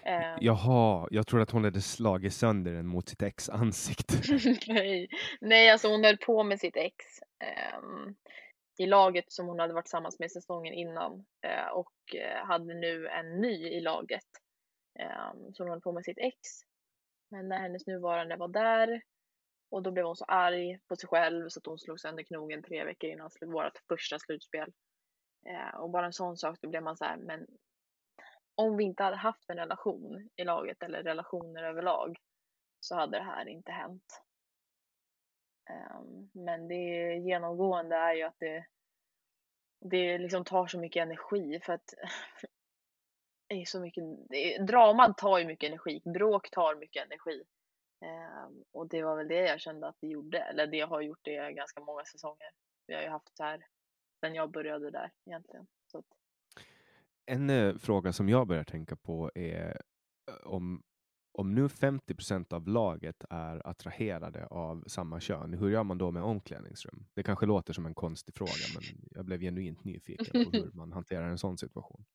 [0.06, 4.14] Eh, Jaha, jag trodde att hon hade slagit sönder den mot sitt ex ansikte.
[4.68, 5.08] nej,
[5.42, 6.96] nej, alltså hon höll på med sitt ex
[7.40, 8.16] ehm,
[8.78, 13.08] i laget som hon hade varit tillsammans med säsongen innan eh, och eh, hade nu
[13.08, 14.26] en ny i laget.
[15.00, 16.38] Um, så hon höll på med sitt ex.
[17.30, 19.02] Men när hennes nuvarande var där
[19.72, 22.64] och då blev hon så arg på sig själv så att hon slog sönder knogen
[22.64, 24.74] tre veckor innan vårt första slutspel.
[25.46, 27.48] Eh, och bara en sån sak, då blev man så här, men
[28.56, 32.18] om vi inte hade haft en relation i laget eller relationer överlag
[32.80, 34.23] så hade det här inte hänt.
[35.70, 38.66] Ehm, men det genomgående är ju att det,
[39.80, 41.94] det liksom tar så mycket energi för att
[43.48, 47.44] det är så mycket, det, draman tar ju mycket energi, bråk tar mycket energi.
[48.02, 51.20] Ehm, och det var väl det jag kände att det gjorde, eller det har gjort
[51.22, 52.50] det i ganska många säsonger.
[52.88, 53.66] Vi har ju haft så här
[54.20, 55.68] sen jag började där egentligen.
[55.92, 56.04] Så
[57.26, 59.82] En eh, fråga som jag börjar tänka på är
[60.28, 60.84] eh, om
[61.34, 66.12] om nu 50 procent av laget är attraherade av samma kön, hur gör man då
[66.12, 67.06] med omklädningsrum?
[67.14, 70.92] Det kanske låter som en konstig fråga, men jag blev genuint nyfiken på hur man
[70.92, 72.06] hanterar en sån situation.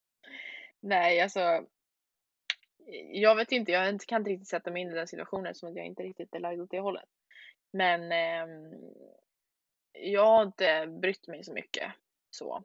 [0.81, 1.67] Nej, alltså.
[3.13, 5.87] Jag vet inte, jag kan inte riktigt sätta mig in i den situationen eftersom jag
[5.87, 7.09] inte riktigt är lagd åt det hållet.
[7.73, 8.73] Men eh,
[9.93, 11.93] jag har inte brytt mig så mycket
[12.31, 12.65] så.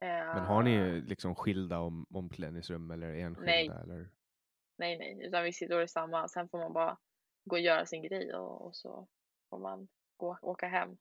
[0.00, 3.52] Men har ni liksom skilda om, omklädningsrum eller enskilda?
[3.52, 3.70] Nej.
[3.82, 4.08] Eller?
[4.80, 6.28] Nej, nej, utan vi sitter i samma.
[6.28, 6.98] Sen får man bara
[7.44, 9.08] gå och göra sin grej och, och så
[9.50, 10.98] får man gå, åka hem.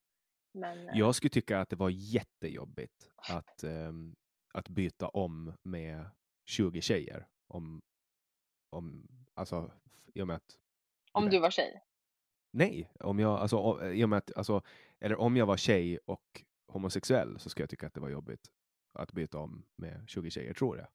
[0.53, 4.15] Men, eh, Jag skulle tycka att det var jättejobbigt att, ehm,
[4.53, 6.05] att byta om med
[6.45, 7.27] 20 tjejer.
[7.47, 7.81] Om,
[8.69, 9.71] om, alltså,
[10.13, 10.57] i och med att,
[11.11, 11.31] om vet.
[11.31, 11.83] du var tjej.
[12.51, 14.61] nej, om jag, alltså, i och med att, alltså,
[14.99, 18.51] eller om jag var tjej och homosexuell så skulle jag tycka att det var jobbigt
[18.93, 20.87] att byta om med 20 tjejer, tror jag.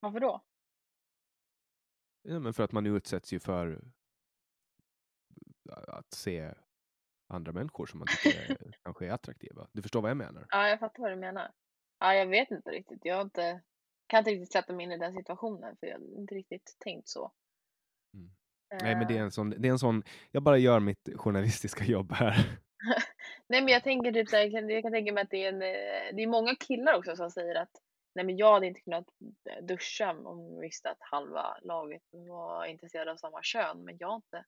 [0.00, 0.40] Varför då?
[2.22, 3.80] Ja, men för att man utsätts ju för
[5.88, 6.54] att se
[7.28, 9.68] andra människor som man tycker är, kanske är attraktiva.
[9.72, 10.46] Du förstår vad jag menar?
[10.48, 11.50] Ja, jag fattar vad du menar.
[11.98, 13.00] Ja, jag vet inte riktigt.
[13.02, 13.60] Jag har inte,
[14.06, 17.08] kan inte riktigt sätta mig in i den situationen för jag har inte riktigt tänkt
[17.08, 17.32] så.
[18.14, 18.30] Mm.
[18.82, 21.08] Nej, men det är Eh, en sån, det är en sån, jag bara gör mitt
[21.16, 22.34] journalistiska jobb här.
[23.46, 25.44] Nej, men jag tänker typ så här, jag kan, jag kan tänka mig att det
[25.44, 27.70] är, en, eh, det är många killar också som säger att
[28.14, 29.06] nej, men jag hade inte kunnat
[29.62, 34.16] duscha om jag visste att halva laget var intresserade av samma kön, men jag har
[34.16, 34.44] inte,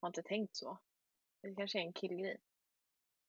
[0.00, 0.78] har inte tänkt så.
[1.42, 2.38] Det kanske är en killgrej.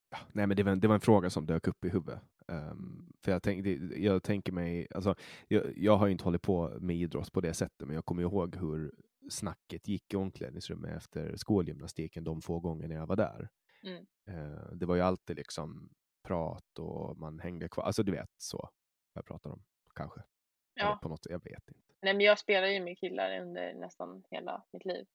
[0.10, 2.22] Ja, Nej, men det var, en- det var en fråga som dök upp i huvudet.
[2.48, 3.66] Ehm, för jag, tänk,
[3.98, 5.16] jag tänker mig, alltså,
[5.48, 8.22] jag, jag har ju inte hållit på med idrott på det sättet, men jag kommer
[8.22, 8.96] ihåg hur
[9.30, 13.50] snacket gick i omklädningsrummet efter skolgymnastiken de få gångerna jag var där.
[13.84, 14.06] Mm.
[14.28, 15.90] Eh, det var ju alltid liksom
[16.28, 17.84] prat och man hängde kvar.
[17.84, 18.70] Alltså du vet så
[19.16, 19.64] jag pratar om,
[19.96, 20.22] kanske.
[20.74, 21.00] Ja.
[21.02, 21.82] på något, jag vet inte.
[22.02, 25.08] Nej, men jag spelar ju med killar under nästan hela mitt liv.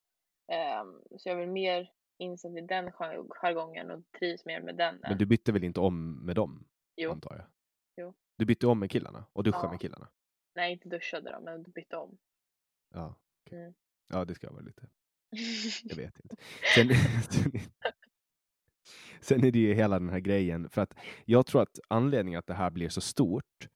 [0.53, 4.76] Ehm, så jag är väl mer insatt i den jar- jargongen och trivs mer med
[4.76, 4.98] den.
[5.03, 7.11] Men du bytte väl inte om med dem, Jo.
[7.12, 7.46] antar jag?
[7.96, 8.14] Jo.
[8.36, 9.70] Du bytte om med killarna och duschade Ja.
[9.70, 10.09] med killarna?
[10.55, 12.18] Nej, inte duschade då, men bytte om.
[12.94, 13.14] Ja,
[13.46, 13.59] okej.
[13.62, 13.74] Mm.
[14.09, 14.88] ja det ska vara lite.
[15.84, 16.36] Jag vet inte.
[16.74, 16.88] Sen,
[19.20, 20.94] sen, är det ju hela den här grejen, för att
[21.24, 23.68] jag tror att anledningen att det här blir så stort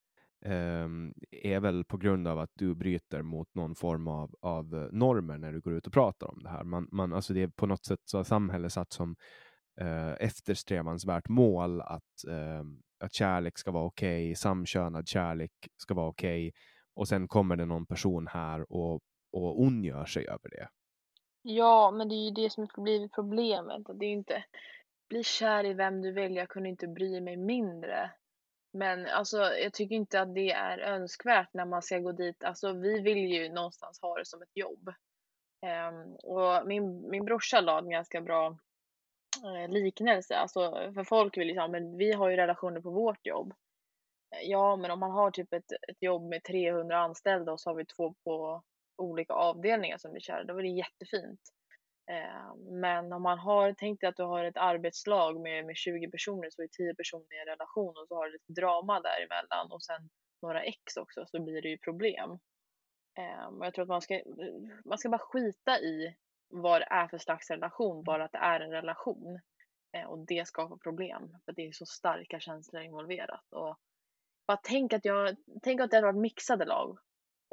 [0.45, 4.89] Ehm, är väl på grund av att du bryter mot någon form av, av eh,
[4.93, 6.65] normer när du går ut och pratar om det här.
[6.65, 9.17] Man, man, alltså det är på något sätt så har samhället satt som
[9.81, 12.63] eh, eftersträvansvärt mål att, eh,
[13.05, 16.53] att kärlek ska vara okej, samkönad kärlek ska vara okej,
[16.95, 19.01] och sen kommer det någon person här och,
[19.33, 20.69] och ondgör sig över det.
[21.43, 23.91] Ja, men det är ju det som blivit problemet.
[23.91, 24.45] att Det är ju inte
[25.09, 28.11] bli kär i vem du vill, jag kunde inte bry mig mindre.
[28.77, 32.45] Men alltså, jag tycker inte att det är önskvärt när man ska gå dit.
[32.45, 34.89] Alltså, vi vill ju någonstans ha det som ett jobb.
[35.89, 38.59] Um, och min, min brorsa la en ganska bra
[39.45, 40.37] eh, liknelse.
[40.37, 43.55] Alltså, för folk vill ju säga, men vi har ju relationer på vårt jobb.
[44.37, 47.71] Eh, ja, men om man har typ ett, ett jobb med 300 anställda och så
[47.71, 48.63] har vi två på
[48.97, 51.41] olika avdelningar som blir kära, då är det jättefint.
[52.11, 56.11] Eh, men om man har, tänk dig att du har ett arbetslag med, med 20
[56.11, 59.73] personer så är 10 personer i en relation och så har du lite drama däremellan
[59.73, 60.11] och sen
[60.43, 62.31] några ex också så blir det ju problem.
[63.19, 64.23] Eh, och jag tror att man ska,
[64.85, 66.17] man ska bara skita i
[66.49, 69.41] vad det är för slags relation, bara att det är en relation.
[69.93, 73.53] Eh, och det skapar problem för det är så starka känslor involverat.
[73.53, 73.79] Och
[74.47, 76.99] bara tänk att jag, tänk att det hade varit mixade lag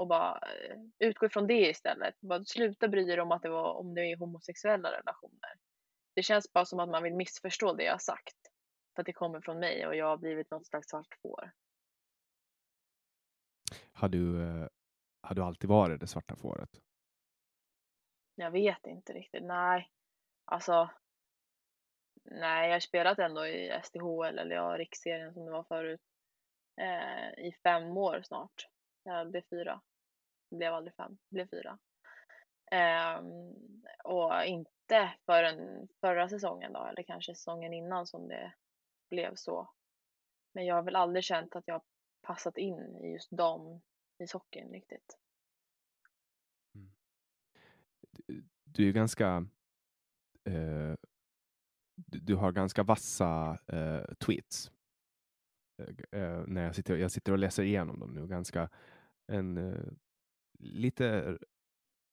[0.01, 2.21] och bara eh, utgå ifrån det istället.
[2.21, 5.53] Bara sluta bry dig om att det var om det är homosexuella relationer.
[6.15, 8.37] Det känns bara som att man vill missförstå det jag har sagt.
[8.95, 11.51] För att det kommer från mig och jag har blivit något slags svart får.
[13.93, 14.67] Har du, eh,
[15.21, 16.81] har du alltid varit det svarta fåret?
[18.35, 19.43] Jag vet inte riktigt.
[19.43, 19.89] Nej,
[20.45, 20.89] alltså.
[22.23, 26.01] Nej, jag har spelat ändå i SDHL eller ja, riksserien som det var förut.
[26.81, 28.67] Eh, I fem år snart.
[29.03, 29.81] Jag blev fyra.
[30.51, 31.79] Det blev aldrig fem, det blev fyra.
[32.71, 33.55] Ehm,
[34.03, 38.53] och inte förrän förra säsongen då, eller kanske säsongen innan som det
[39.09, 39.69] blev så.
[40.53, 41.83] Men jag har väl aldrig känt att jag har
[42.21, 43.81] passat in i just dem
[44.23, 45.17] i socken riktigt.
[46.75, 46.91] Mm.
[48.63, 49.45] Du är ganska...
[50.43, 50.95] Eh,
[51.95, 54.71] du, har ganska vassa eh, tweets.
[55.77, 58.27] Eh, eh, när jag sitter, jag sitter och läser igenom dem nu.
[58.27, 58.69] Ganska
[59.27, 59.93] en eh,
[60.61, 61.37] lite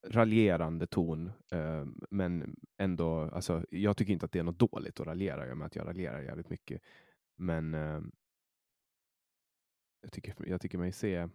[0.06, 5.06] raljerande ton, eh, men ändå, alltså, jag tycker inte att det är något dåligt att
[5.06, 6.82] raljera, i och med att jag raljerar jävligt mycket.
[7.36, 8.00] Men eh,
[10.00, 11.28] jag, tycker, jag tycker mig se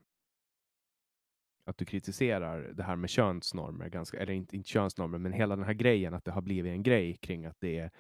[1.66, 5.66] att du kritiserar det här med könsnormer, ganska, eller inte, inte könsnormer, men hela den
[5.66, 7.92] här grejen att det har blivit en grej kring att det är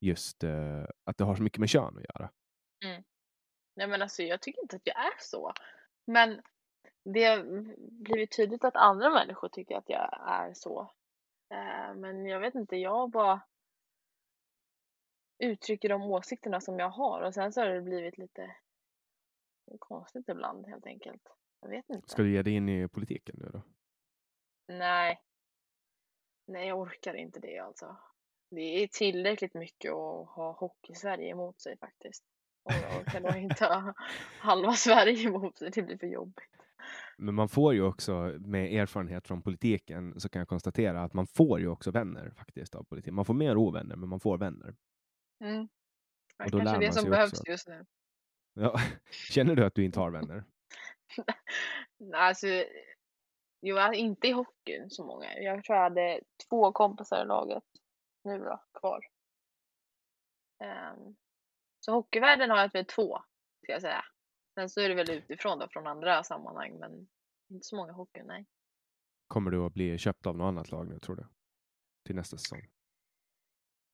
[0.00, 2.30] just uh, att det har så mycket med kön att göra.
[2.84, 3.02] Mm.
[3.76, 5.52] Nej men alltså jag tycker inte att jag är så.
[6.06, 6.42] Men
[7.04, 7.42] det har
[8.02, 10.80] blivit tydligt att andra människor tycker att jag är så.
[11.54, 13.40] Uh, men jag vet inte, jag bara
[15.38, 18.56] uttrycker de åsikterna som jag har och sen så har det blivit lite
[19.78, 21.22] konstigt ibland helt enkelt.
[21.60, 22.08] Jag vet inte.
[22.08, 23.62] Ska du ge dig in i politiken nu då?
[24.66, 25.20] Nej.
[26.46, 27.96] Nej, jag orkar inte det alltså.
[28.50, 32.24] Det är tillräckligt mycket att ha Hockey-Sverige emot sig faktiskt.
[32.62, 33.94] Och jag orkar nog inte ha
[34.38, 36.61] halva Sverige emot sig, det blir för jobbigt.
[37.18, 41.26] Men man får ju också med erfarenhet från politiken så kan jag konstatera att man
[41.26, 43.12] får ju också vänner faktiskt av politik.
[43.12, 44.76] Man får mer ovänner, men man får vänner.
[45.40, 45.68] Mm.
[46.38, 47.50] Det är kanske det som behövs också.
[47.50, 47.86] just nu.
[48.54, 48.80] Ja.
[49.10, 50.44] Känner du att du inte har vänner?
[52.14, 52.46] Alltså,
[53.60, 55.38] jo, inte i hockeyn så många.
[55.38, 57.64] Jag tror jag hade två kompisar i laget
[58.24, 59.06] nu då, kvar.
[60.64, 61.16] Um,
[61.80, 63.18] så hockeyvärlden har jag väl två,
[63.62, 64.04] ska jag säga.
[64.54, 67.08] Sen så är det väl utifrån då, från andra sammanhang, men
[67.48, 68.46] inte så många hockey, nej.
[69.28, 71.26] Kommer du att bli köpt av något annat lag nu, tror du?
[72.06, 72.62] Till nästa säsong?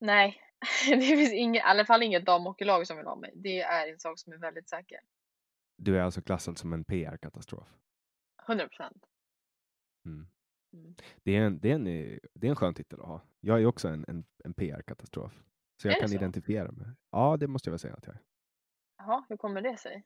[0.00, 0.40] Nej,
[0.88, 3.32] det finns inget, i alla fall inget damhockeylag som vill ha mig.
[3.34, 5.00] Det är en sak som är väldigt säker.
[5.76, 7.68] Du är alltså klassad som en PR-katastrof?
[8.48, 9.06] 100 procent.
[10.06, 10.28] Mm.
[10.72, 10.94] Mm.
[11.22, 11.84] Det, är en, det, är en,
[12.34, 13.22] det är en skön titel att ha.
[13.40, 15.32] Jag är också en, en, en PR-katastrof.
[15.82, 16.14] Så jag kan så?
[16.14, 16.86] identifiera mig.
[17.10, 18.22] Ja, det måste jag väl säga att jag är.
[18.98, 20.04] Jaha, hur kommer det sig?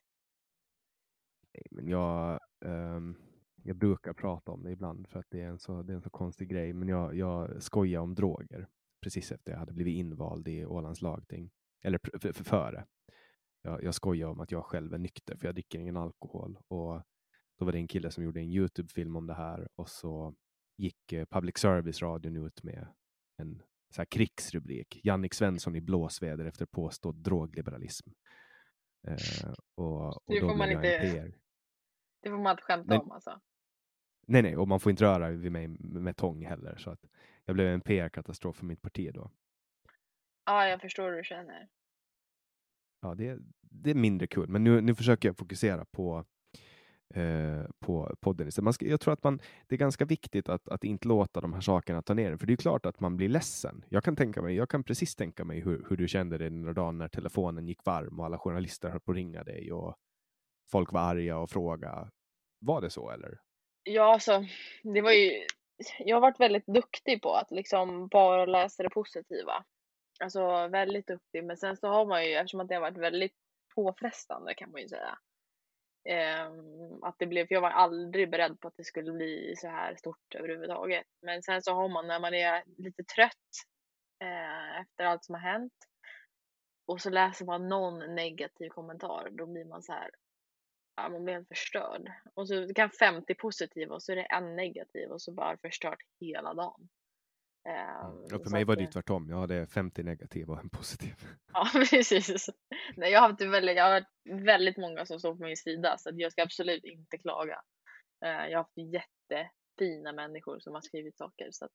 [1.54, 3.16] Nej, men jag, um,
[3.62, 6.02] jag brukar prata om det ibland för att det är en så, det är en
[6.02, 6.72] så konstig grej.
[6.72, 8.68] Men jag, jag skojar om droger
[9.02, 11.50] precis efter jag hade blivit invald i Ålands lagting.
[11.82, 12.86] Eller för, för, före.
[13.62, 16.58] Jag, jag skojar om att jag själv är nykter för jag dricker ingen alkohol.
[16.68, 17.02] Och
[17.58, 20.34] då var det en kille som gjorde en Youtube-film om det här och så
[20.76, 22.86] gick eh, public service-radion ut med
[23.36, 23.62] en
[23.94, 25.00] så här krigsrubrik.
[25.04, 28.10] Jannik Svensson i blåsväder efter påstådd drogliberalism.
[29.08, 31.32] Eh, och, och det, får man inte,
[32.22, 33.40] det får man inte skämta men, om alltså?
[34.26, 36.76] Nej, nej, och man får inte röra vid mig med tång heller.
[36.76, 37.04] Så att
[37.44, 39.30] jag blev en PR-katastrof för mitt parti då.
[40.44, 41.68] Ja, jag förstår hur du känner.
[43.00, 46.24] Ja, det, det är mindre kul, men nu, nu försöker jag fokusera på
[47.14, 48.50] eh, på podden.
[48.60, 51.52] Man ska, jag tror att man, det är ganska viktigt att, att inte låta de
[51.52, 53.84] här sakerna ta ner en, för det är klart att man blir ledsen.
[53.88, 56.72] Jag kan, tänka mig, jag kan precis tänka mig hur, hur du kände dig några
[56.72, 59.96] dagen när telefonen gick varm och alla journalister höll på att ringa dig och
[60.70, 62.10] folk var arga och frågade.
[62.60, 63.38] Var det så eller?
[63.82, 64.44] Ja, alltså,
[64.82, 65.46] det var ju,
[65.98, 69.64] jag har varit väldigt duktig på att liksom bara läsa det positiva.
[70.20, 73.34] Alltså väldigt duktig, men sen så har man ju, eftersom att det har varit väldigt
[73.74, 75.18] påfrestande kan man ju säga.
[76.04, 76.46] Eh,
[77.02, 79.94] att det blev, för jag var aldrig beredd på att det skulle bli så här
[79.94, 81.06] stort överhuvudtaget.
[81.22, 83.50] Men sen så har man, när man är lite trött
[84.22, 85.72] eh, efter allt som har hänt
[86.86, 90.10] och så läser man någon negativ kommentar, då blir man så här,
[90.96, 92.12] ja, man blir helt förstörd.
[92.34, 96.02] Och så kan 50 positiva och så är det en negativ och så bara förstört
[96.20, 96.88] hela dagen.
[97.64, 98.24] Mm.
[98.34, 99.30] Och för mig var det tvärtom.
[99.30, 101.14] Jag hade 50 negativa och en positiv.
[101.52, 102.50] Ja, precis.
[102.96, 105.98] Nej, jag, har haft väldigt, jag har haft väldigt många som står på min sida
[105.98, 107.62] så jag ska absolut inte klaga.
[108.24, 111.48] Eh, jag har haft jättefina människor som har skrivit saker.
[111.50, 111.72] Så att,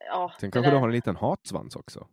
[0.00, 0.76] ja, Sen kanske där...
[0.76, 2.08] du har en liten hatsvans också?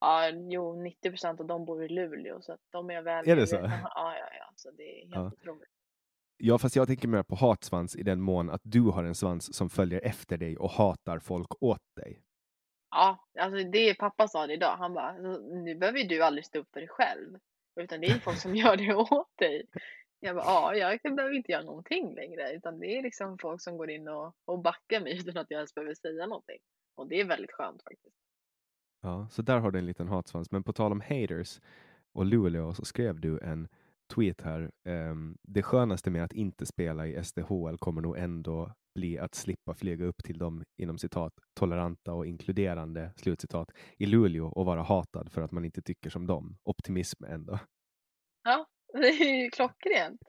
[0.00, 3.28] Ja, jo, 90 procent av dem bor i Luleå så att de är väl...
[3.28, 3.56] Är det så?
[3.56, 4.52] Ja, ja, ja.
[4.56, 5.26] Så det är helt ja.
[5.26, 5.75] otroligt.
[6.38, 9.54] Ja, fast jag tänker mer på hatsvans i den mån att du har en svans
[9.54, 12.22] som följer efter dig och hatar folk åt dig.
[12.90, 14.76] Ja, alltså det pappa sa det idag.
[14.76, 17.38] Han bara, alltså, nu behöver ju du aldrig stå upp för dig själv,
[17.80, 19.66] utan det är folk som gör det åt dig.
[20.20, 23.76] Jag bara, ja, jag behöver inte göra någonting längre, utan det är liksom folk som
[23.76, 26.58] går in och, och backar mig utan att jag ens behöver säga någonting.
[26.94, 28.16] Och det är väldigt skönt faktiskt.
[29.02, 30.50] Ja, så där har du en liten hatsvans.
[30.50, 31.60] Men på tal om haters
[32.12, 33.68] och Luleå så skrev du en
[34.14, 34.70] tweet här.
[34.84, 39.74] Um, det skönaste med att inte spela i SDHL kommer nog ändå bli att slippa
[39.74, 45.32] flyga upp till de inom citat toleranta och inkluderande slutcitat i Luleå och vara hatad
[45.32, 46.58] för att man inte tycker som dem.
[46.64, 47.58] Optimism ändå.
[48.44, 50.20] Ja, det är ju klockrent.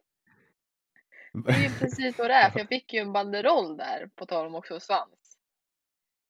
[1.45, 4.25] Det är ju precis vad det är, för jag fick ju en banderoll där, på
[4.25, 5.37] tal om också svans.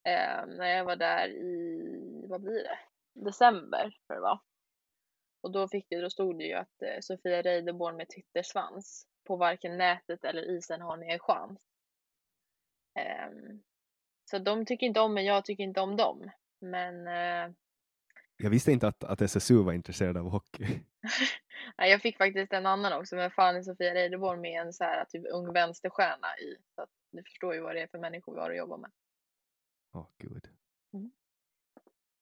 [0.04, 2.80] Eh, när jag var där i, vad blir det,
[3.26, 4.40] december tror jag det var.
[5.48, 9.08] Och då, fick det, då stod det ju att eh, Sofia Reideborn med Twittersvans.
[9.28, 11.60] På varken nätet eller isen har ni en chans.
[13.30, 13.64] Um,
[14.30, 16.32] så de tycker inte om mig, jag tycker inte om dem.
[16.60, 17.08] Men...
[17.08, 17.56] Uh,
[18.38, 20.66] jag visste inte att, att SSU var intresserad av hockey.
[21.78, 25.06] Nej, jag fick faktiskt en annan också med Fanny Sofia Reideborn med en så här
[25.06, 26.58] typ ung vänsterstjärna i.
[26.76, 28.92] Så att du förstår ju vad det är för människor vi har att jobba med.
[29.94, 30.50] Åh, oh, gud.
[30.94, 31.12] Mm.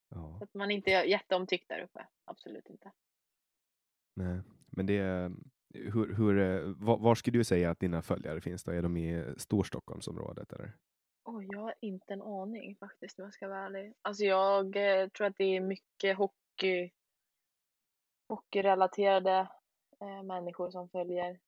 [0.09, 2.07] Ja, Så att man inte är jätteomtyckt där uppe.
[2.25, 2.91] Absolut inte.
[4.15, 4.41] Nej.
[4.71, 5.31] Men det är,
[5.73, 8.71] hur, hur, eh, var, var skulle du säga att dina följare finns då?
[8.71, 10.73] Är de i Storstockholmsområdet eller?
[11.27, 13.93] Oj, jag har inte en aning faktiskt om jag ska vara ärlig.
[14.01, 16.91] Alltså jag eh, tror att det är mycket hockey,
[18.29, 19.47] hockeyrelaterade
[20.01, 21.39] eh, människor som följer.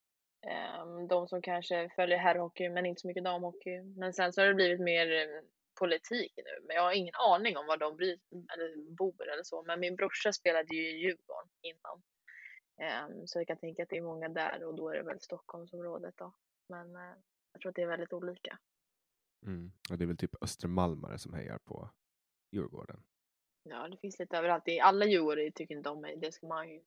[0.47, 3.82] Ehm, de som kanske följer herrhockey men inte så mycket damhockey.
[3.82, 5.41] Men sen så har det blivit mer eh,
[5.80, 6.65] politik nu.
[6.68, 9.63] Men jag har ingen aning om var de bry, eller bor eller så.
[9.63, 12.03] Men min brorsa spelade ju i Djurgården innan.
[12.78, 15.20] Ehm, så jag kan tänka att det är många där och då är det väl
[15.20, 16.34] Stockholmsområdet då.
[16.68, 17.14] Men eh,
[17.52, 18.60] jag tror att det är väldigt olika.
[19.46, 19.72] Mm.
[19.90, 21.90] Och det är väl typ Östermalmare som hejar på
[22.52, 23.04] Djurgården.
[23.64, 24.64] Ja, det finns lite överallt.
[24.82, 26.18] Alla djurgårdare tycker inte om mig.
[26.18, 26.84] Det ska man ju.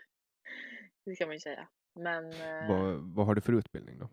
[1.04, 1.68] Det ska man ju säga.
[1.92, 4.08] Men eh, Vad, vad har du för utbildning då?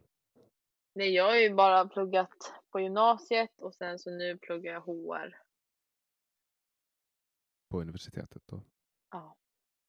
[0.93, 5.41] nej, jag har ju bara pluggat på gymnasiet och sen så nu pluggar jag HR.
[7.69, 8.61] På universitetet då?
[9.11, 9.35] Ja,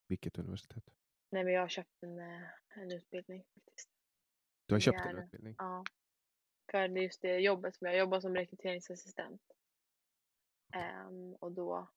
[0.08, 0.84] Vilket universitet?
[1.32, 2.42] Nej, men jag har köpt en, eh,
[2.74, 3.88] en utbildning faktiskt.
[4.66, 5.54] Du har köpt en utbildning?
[5.58, 5.84] Ja,
[6.70, 9.42] för det är just det jobbet som jag jobbar som rekryteringsassistent.
[10.72, 11.88] Ehm, och då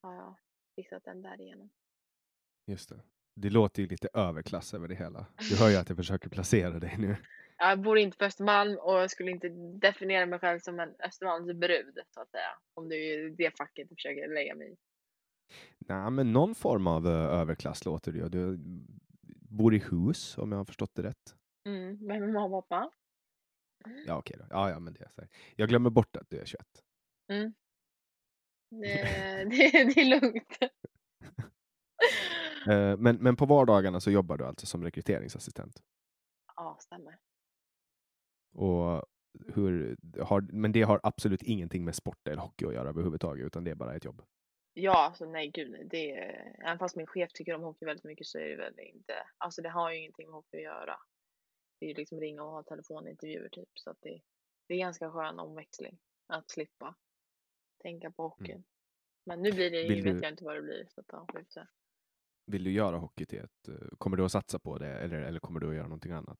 [0.00, 0.36] har jag
[0.76, 1.70] fixat den därigenom.
[2.66, 3.00] Just det.
[3.34, 5.26] Det låter ju lite överklass över det hela.
[5.50, 7.16] Du hör ju att jag försöker placera dig nu.
[7.60, 9.48] Jag bor inte på Östermalm och jag skulle inte
[9.78, 12.58] definiera mig själv som en Östermalmsbrud så att säga.
[12.74, 14.76] Om det är det facket du försöker lägga mig i.
[15.78, 18.28] Nej, men någon form av eh, överklass låter det ju.
[18.28, 18.58] Du
[19.50, 21.36] bor i hus om jag har förstått det rätt.
[21.68, 22.90] Mm, med mamma och pappa.
[24.06, 24.44] Ja, okej då.
[24.50, 25.30] Ja, ja, men det är så här.
[25.56, 26.66] Jag glömmer bort att du är 21.
[27.32, 27.54] Mm.
[28.70, 29.04] Det,
[29.50, 30.58] det, det är lugnt.
[32.68, 35.82] Eh, Men, men på vardagarna så jobbar du alltså som rekryteringsassistent.
[36.56, 37.18] Ja, stämmer.
[38.54, 39.04] Och
[39.54, 43.64] hur, har, men det har absolut ingenting med sport eller hockey att göra överhuvudtaget, utan
[43.64, 44.22] det är bara ett jobb.
[44.80, 45.88] Ja, alltså nej gud.
[45.90, 48.80] Det är, även fast min chef tycker om hockey väldigt mycket så är det väl
[48.80, 49.14] inte.
[49.38, 50.98] Alltså det har ju ingenting med hockey att göra.
[51.80, 53.68] Det är ju liksom ringa och ha telefonintervjuer typ.
[53.74, 54.20] Så att det,
[54.68, 55.98] det är ganska skön omväxling.
[56.26, 56.94] Att slippa
[57.82, 58.64] tänka på hockeyn.
[59.26, 60.86] Men nu blir det ju, Vill vet du- jag inte vad det blir.
[60.90, 61.66] Så att, ja, vi se.
[62.46, 63.68] Vill du göra hockey till ett...
[63.68, 66.38] eh, Kommer du att satsa på det eller, eller kommer du att göra någonting annat?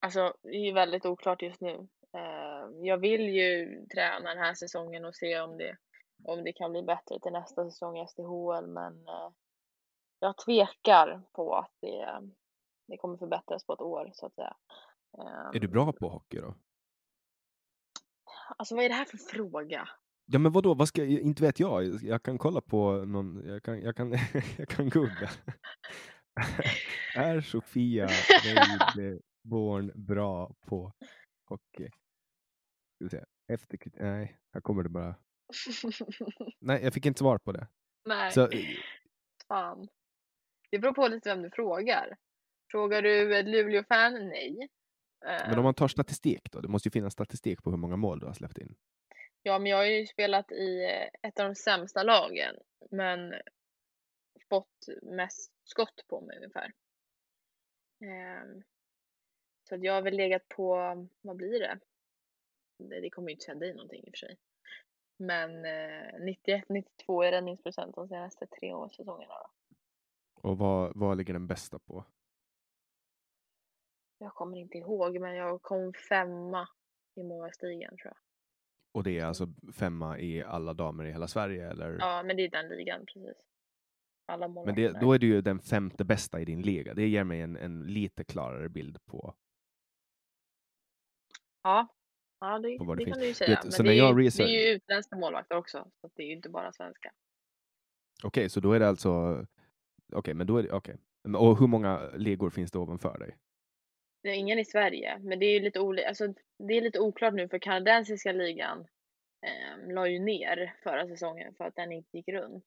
[0.00, 1.88] Alltså, det är ju väldigt oklart just nu.
[2.12, 5.76] Eh, jag vill ju träna den här säsongen och se om det,
[6.24, 9.30] om det kan bli bättre till nästa säsong i SDHL, men eh,
[10.18, 12.20] jag tvekar på att det,
[12.86, 14.56] det kommer förbättras på ett år, så att säga.
[15.54, 16.54] Är du Ehm, bra på hockey då?
[18.56, 19.88] Alltså, vad är det här för fråga?
[20.26, 20.74] Ja, men vadå?
[20.74, 21.84] Vad ska, inte vet jag.
[22.02, 23.48] Jag kan kolla på någon...
[23.48, 24.10] Jag kan, jag kan,
[24.58, 25.30] jag kan googla.
[27.16, 28.08] är Sofia
[28.44, 30.92] Reideborn bra på
[31.48, 31.88] hockey?
[32.94, 33.24] Ska vi se.
[33.48, 35.14] Efter, nej, här kommer det bara.
[36.58, 37.68] Nej, jag fick inte svar på det.
[38.04, 38.60] Nej, Så, eh,
[39.48, 39.88] fan.
[40.70, 42.16] Det beror på lite vem du frågar.
[42.70, 44.28] Frågar du ett Luleå-fan?
[44.28, 44.68] Nej.
[45.20, 46.60] men om man tar statistik då?
[46.60, 48.74] Det måste ju finnas statistik på hur många mål du har släppt in.
[49.42, 52.54] Ja, men jag har ju spelat i eh, ett av de sämsta lagen,
[52.90, 53.34] men
[54.48, 56.72] fått mest skott på mig ungefär.
[58.04, 58.62] Ehm,
[59.68, 60.76] så jag har väl legat på,
[61.20, 61.78] vad blir det?
[62.78, 64.36] Det, det kommer ju inte säga dig någonting i och för sig.
[65.18, 69.34] Men eh, 91-92 är räddningsprocent de senaste tre årssäsongerna.
[69.34, 69.50] Då.
[70.48, 72.04] Och vad, vad ligger den bästa på?
[74.18, 76.68] Jag kommer inte ihåg, men jag kom femma
[77.14, 78.16] i målvaktsligan tror jag.
[78.92, 81.70] Och det är alltså femma i alla damer i hela Sverige?
[81.70, 81.96] Eller?
[82.00, 83.46] Ja, men det är den ligan precis.
[84.26, 86.94] Alla Men det, då är du ju den femte bästa i din liga.
[86.94, 89.34] Det ger mig en, en lite klarare bild på...
[91.62, 91.88] Ja,
[92.40, 93.50] ja det, det det kan du ju säga.
[93.50, 96.32] vet, Men det, är, ju- det är ju utländska målvakter också, så det är ju
[96.32, 97.12] inte bara svenska.
[98.24, 99.44] Okej, så då är det alltså...
[100.12, 100.72] Okej, men då är det...
[100.72, 100.96] Okej.
[101.24, 103.36] Men- Och hur många ligor finns det ovanför dig?
[104.22, 107.00] Det är ingen i Sverige, men det är ju lite, oli- alltså, det är lite
[107.00, 108.80] oklart nu för kanadensiska ligan
[109.46, 112.66] eh, la ju ner förra säsongen för att den inte gick runt.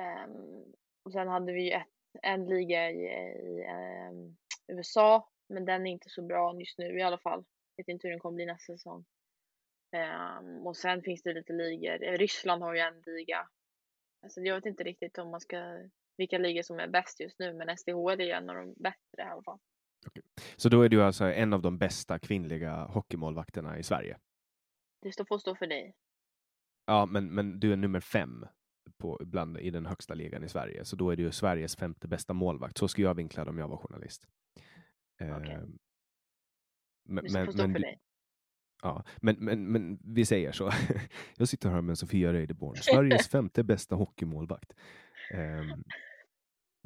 [0.00, 0.64] Ehm,
[1.04, 1.88] och sen hade vi ju ett,
[2.22, 4.36] en liga i, i ehm,
[4.66, 7.44] USA, men den är inte så bra just nu i alla fall.
[7.76, 9.04] Vet inte hur den kommer bli nästa säsong.
[9.92, 12.04] Ehm, och sen finns det lite ligor.
[12.04, 13.48] Eh, Ryssland har ju en liga.
[14.22, 17.54] Alltså, jag vet inte riktigt om man ska, vilka ligor som är bäst just nu,
[17.54, 19.58] men SDHL är en av de bättre i alla fall.
[20.56, 24.18] Så då är du alltså en av de bästa kvinnliga hockeymålvakterna i Sverige?
[25.00, 25.94] Det står, får stå för dig.
[26.86, 28.46] Ja, men, men du är nummer fem
[28.98, 30.84] på, bland, i den högsta ligan i Sverige.
[30.84, 32.78] Så då är ju Sveriges femte bästa målvakt.
[32.78, 34.28] Så skulle jag vinkla det om jag var journalist.
[35.20, 35.58] Okej.
[37.28, 38.00] Stå för dig.
[38.82, 40.70] Ja, men, men, men vi säger så.
[41.36, 44.72] Jag sitter här med Sofia Reideborn, Sveriges femte bästa hockeymålvakt.
[45.34, 45.84] Ehm,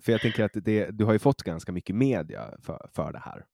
[0.03, 3.19] för jag tänker att det, du har ju fått ganska mycket media för, för det
[3.19, 3.47] här.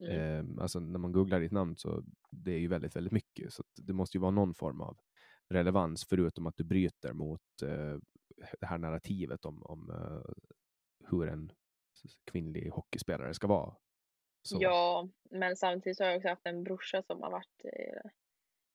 [0.00, 0.20] Mm.
[0.20, 3.52] Ehm, alltså när man googlar ditt namn så det är ju väldigt, väldigt mycket.
[3.52, 4.98] Så det måste ju vara någon form av
[5.50, 7.96] relevans förutom att du bryter mot eh,
[8.60, 10.32] det här narrativet om, om eh,
[11.10, 11.52] hur en
[12.30, 13.74] kvinnlig hockeyspelare ska vara.
[14.42, 14.58] Så.
[14.60, 18.10] Ja, men samtidigt har jag också haft en brorsa som har varit eh,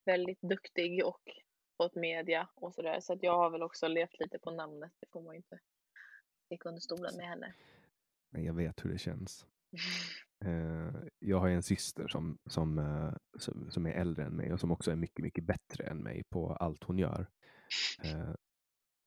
[0.06, 1.22] väldigt duktig och
[1.78, 3.00] fått media och sådär.
[3.00, 4.92] Så att jag har väl också levt lite på namnet.
[5.00, 5.60] Det får man ju inte
[6.46, 7.54] sticka under stolen med henne.
[8.30, 9.46] Men jag vet hur det känns.
[10.46, 14.60] Eh, jag har en syster som, som, eh, som, som är äldre än mig och
[14.60, 17.28] som också är mycket, mycket bättre än mig på allt hon gör.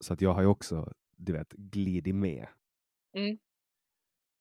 [0.05, 2.47] Så att jag har ju också, du vet, glidit med.
[3.13, 3.39] Mm.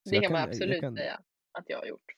[0.04, 1.22] Det kan man absolut kan- säga
[1.52, 2.16] att jag har gjort.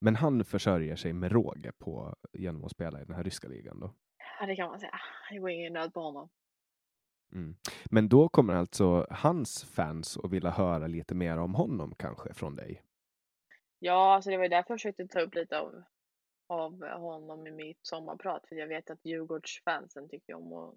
[0.00, 3.80] Men han försörjer sig med råge på, genom att spela i den här ryska ligan
[3.80, 3.94] då.
[4.40, 5.00] Ja, det kan man säga.
[5.30, 6.28] Det går ingen nöd på honom.
[7.32, 7.56] Mm.
[7.90, 12.56] Men då kommer alltså hans fans att vilja höra lite mer om honom kanske från
[12.56, 12.82] dig.
[13.78, 15.84] Ja, alltså det var ju därför jag försökte ta upp lite av,
[16.46, 18.46] av honom i mitt sommarprat.
[18.48, 20.74] För jag vet att Djurgårdsfansen tycker om att,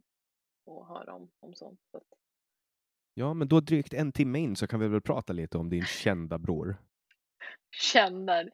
[0.67, 1.79] att höra om, om sånt.
[1.91, 2.03] Så att,
[3.17, 5.85] Ja, men då drygt en timme in så kan vi väl prata lite om din
[5.85, 6.77] kända bror.
[7.71, 8.49] känner.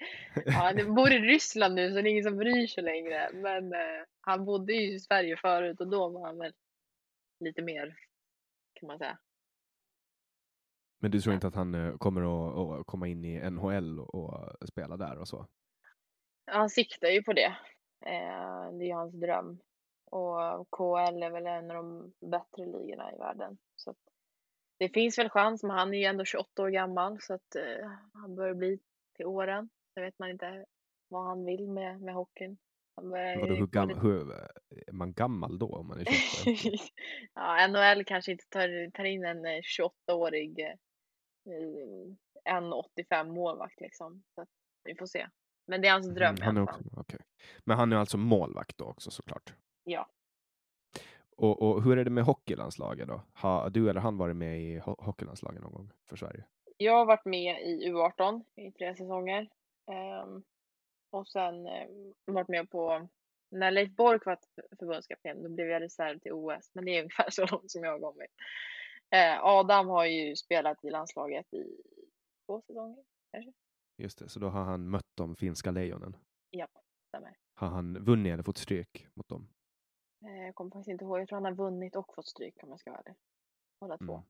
[0.46, 3.30] Ja, han bor i Ryssland nu så det är ingen som bryr sig längre.
[3.34, 6.54] Men eh, han bodde ju i Sverige förut och då var han väl
[7.40, 7.96] lite mer,
[8.74, 9.18] kan man säga.
[11.00, 14.68] Men du tror inte att han eh, kommer att, att komma in i NHL och,
[14.68, 15.48] spela där och så?
[16.46, 17.56] Han siktar ju på det.
[18.06, 19.60] Eh, det är hans dröm.
[20.06, 23.58] Och KL är väl en av de bättre ligorna i världen.
[23.76, 24.11] Så att
[24.82, 27.90] det finns väl chans, men han är ju ändå 28 år gammal så att eh,
[28.14, 28.80] han börjar bli
[29.16, 29.70] till åren.
[29.94, 30.66] Så vet man inte
[31.08, 32.58] vad han vill med, med hockeyn.
[32.96, 34.32] Vadå, hur, gam, hur
[34.88, 36.84] är man gammal då om man är 28?
[37.34, 40.76] ja, NHL kanske inte tar, tar in en eh, 28-årig eh,
[42.50, 44.24] 1,85 målvakt liksom.
[44.36, 44.46] Så
[44.84, 45.28] vi får se.
[45.68, 47.20] Men det är hans dröm Mm, han är också, okej.
[47.66, 49.54] Men han är alltså målvakt då också såklart?
[49.84, 50.10] Ja.
[51.42, 53.22] Och, och hur är det med hockeylandslaget då?
[53.34, 56.44] Har du eller han varit med i ho- hockeylandslaget någon gång för Sverige?
[56.78, 59.50] Jag har varit med i U18 i tre säsonger.
[59.92, 60.44] Ehm,
[61.12, 61.88] och sen eh,
[62.26, 63.08] varit med på,
[63.52, 64.38] när Leif Bork var
[64.80, 66.70] förbundskapten, då blev jag reserv till OS.
[66.74, 68.32] Men det är ungefär så långt som jag har kommit.
[69.16, 71.82] Eh, Adam har ju spelat i landslaget i
[72.46, 73.04] två säsonger,
[73.98, 76.16] Just det, så då har han mött de finska lejonen.
[77.08, 77.38] stämmer.
[77.54, 79.48] Har han vunnit eller fått stryk mot dem?
[80.26, 82.70] Eh, jag kommer faktiskt inte ihåg, jag tror han har vunnit och fått stryk om
[82.70, 83.16] jag ska vara ärlig.
[83.80, 84.14] Båda två.
[84.14, 84.28] Mm.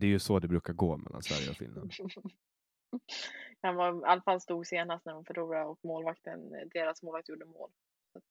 [0.00, 1.92] Det är ju så det brukar gå mellan Sverige och Finland.
[3.60, 7.44] Han var i alla fall stod senast när de förlorade och målvakten, deras målvakt gjorde
[7.44, 7.70] mål.
[8.14, 8.24] Att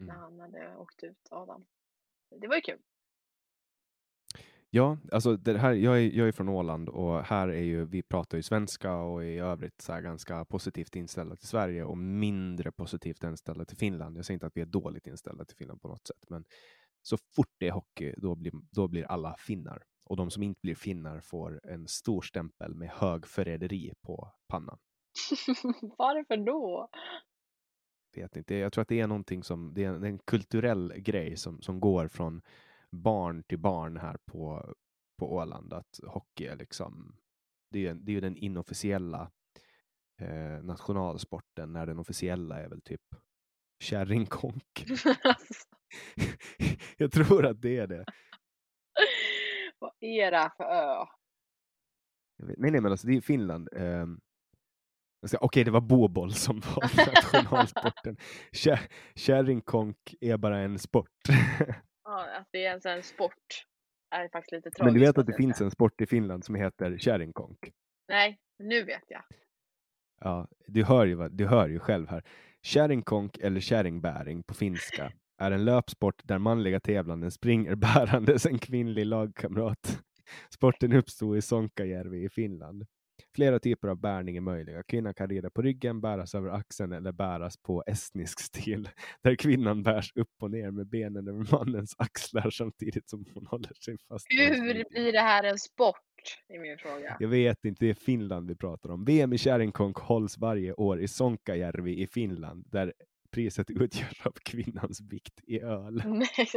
[0.00, 0.20] När Mm.
[0.22, 1.66] han hade åkt ut, Adam.
[2.30, 2.82] Det var ju kul.
[4.76, 8.02] Ja, alltså det här, jag, är, jag är från Åland och här är ju, vi
[8.02, 12.72] pratar ju svenska och är i övrigt så ganska positivt inställda till Sverige och mindre
[12.72, 14.16] positivt inställda till Finland.
[14.16, 16.44] Jag säger inte att vi är dåligt inställda till Finland på något sätt, men
[17.02, 19.82] så fort det är hockey, då blir, då blir alla finnar.
[20.04, 24.78] Och de som inte blir finnar får en stor stämpel med hög förräderi på pannan.
[25.98, 26.88] Varför då?
[28.16, 31.36] Vet inte, jag tror att det är någonting som, det är en, en kulturell grej
[31.36, 32.42] som, som går från
[32.94, 34.74] barn till barn här på,
[35.18, 37.16] på Åland, att hockey är liksom,
[37.70, 39.30] det är, det är ju den inofficiella
[40.20, 43.02] eh, nationalsporten, när den officiella är väl typ
[43.82, 44.84] kärringkonk.
[46.96, 48.04] jag tror att det är det.
[49.78, 51.06] Vad är det här för ö?
[52.42, 53.68] Nej, nej, men alltså det är Finland.
[55.26, 58.16] ska- Okej, det var boboll som var nationalsporten.
[58.52, 61.10] Kär- Kärringkonk är bara en sport.
[62.04, 63.66] Ja, att det är en sån sport
[64.10, 64.84] är faktiskt lite tragiskt.
[64.84, 67.58] Men du vet att det finns en sport i Finland som heter kärringkonk?
[68.08, 69.22] Nej, nu vet jag.
[70.20, 72.22] Ja, du hör ju, du hör ju själv här.
[72.62, 79.06] Kärringkonk eller kärringbäring på finska är en löpsport där manliga tävlande springer bärandes en kvinnlig
[79.06, 80.02] lagkamrat.
[80.50, 82.86] Sporten uppstod i Sonkajärvi i Finland.
[83.34, 84.82] Flera typer av bärning är möjliga.
[84.82, 88.88] Kvinnan kan rida på ryggen, bäras över axeln eller bäras på estnisk stil,
[89.22, 93.74] där kvinnan bärs upp och ner med benen över mannens axlar samtidigt som hon håller
[93.84, 94.26] sig fast.
[94.28, 95.96] Hur blir det här en sport?
[96.48, 97.16] är min fråga.
[97.20, 99.04] Jag vet inte, det är Finland vi pratar om.
[99.04, 102.92] VM i kärringkonk hålls varje år i Sonkajärvi i Finland, där
[103.30, 106.02] priset utgörs av kvinnans vikt i öl.
[106.06, 106.48] Nej.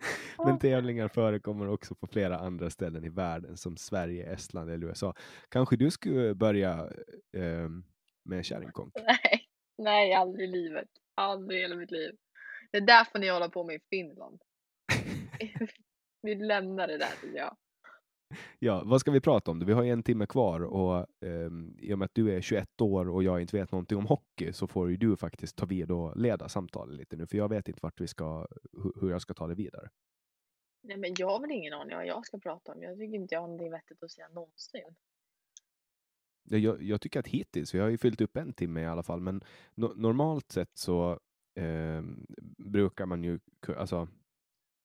[0.44, 5.14] Men tävlingar förekommer också på flera andra ställen i världen som Sverige, Estland eller USA.
[5.48, 6.90] Kanske du skulle börja
[7.36, 7.68] eh,
[8.24, 8.94] med kärringkonk?
[9.06, 9.48] Nej,
[9.78, 10.88] nej, aldrig i livet.
[11.14, 12.16] Aldrig i hela mitt liv.
[12.70, 14.42] Det är därför ni håller på med i Finland.
[16.22, 17.56] Vi lämnar det där tycker jag.
[18.58, 19.58] Ja, vad ska vi prata om?
[19.58, 23.08] Vi har en timme kvar och eh, i och med att du är 21 år
[23.08, 26.16] och jag inte vet någonting om hockey så får ju du faktiskt ta vid och
[26.16, 28.46] leda samtalet lite nu, för jag vet inte vart vi ska,
[29.00, 29.88] hur jag ska ta det vidare.
[30.82, 32.82] Nej, men jag har väl ingen aning vad jag ska prata om.
[32.82, 34.94] Jag tycker inte jag har någonting vettigt att säga någonsin.
[36.48, 39.20] Jag, jag tycker att hittills, vi har ju fyllt upp en timme i alla fall,
[39.20, 41.20] men no normalt sett så
[41.54, 42.02] eh,
[42.58, 43.38] brukar man ju,
[43.76, 44.08] alltså,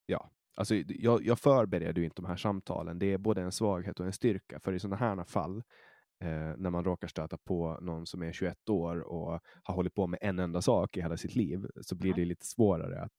[0.05, 2.99] ja, Alltså, jag, jag förbereder ju inte de här samtalen.
[2.99, 4.59] Det är både en svaghet och en styrka.
[4.59, 5.57] För i sådana här fall,
[6.23, 10.07] eh, när man råkar stöta på någon som är 21 år och har hållit på
[10.07, 13.13] med en enda sak i hela sitt liv, så blir det lite svårare att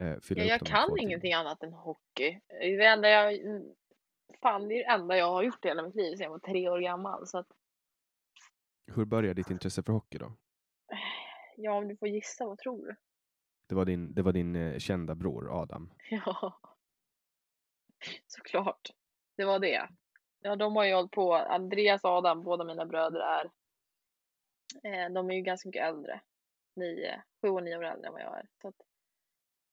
[0.00, 2.40] eh, fylla ja, upp Jag kan ingenting annat än hockey.
[2.48, 3.40] Det enda jag,
[4.42, 6.38] fan, det är det enda jag har gjort i hela mitt liv sedan jag var
[6.38, 7.26] tre år gammal.
[7.26, 7.46] Så att...
[8.94, 10.32] Hur började ditt intresse för hockey då?
[11.56, 12.96] Ja, om du får gissa, vad tror du?
[13.66, 15.92] Det var din, det var din eh, kända bror Adam.
[16.10, 16.60] Ja,
[18.26, 18.90] såklart.
[19.36, 19.88] Det var det.
[20.40, 21.34] Ja, de har ju hållit på.
[21.34, 23.50] Andreas och Adam, båda mina bröder är.
[24.84, 26.20] Eh, de är ju ganska mycket äldre.
[26.76, 28.48] Nio, sju och nio år äldre än vad jag är.
[28.62, 28.80] Så att,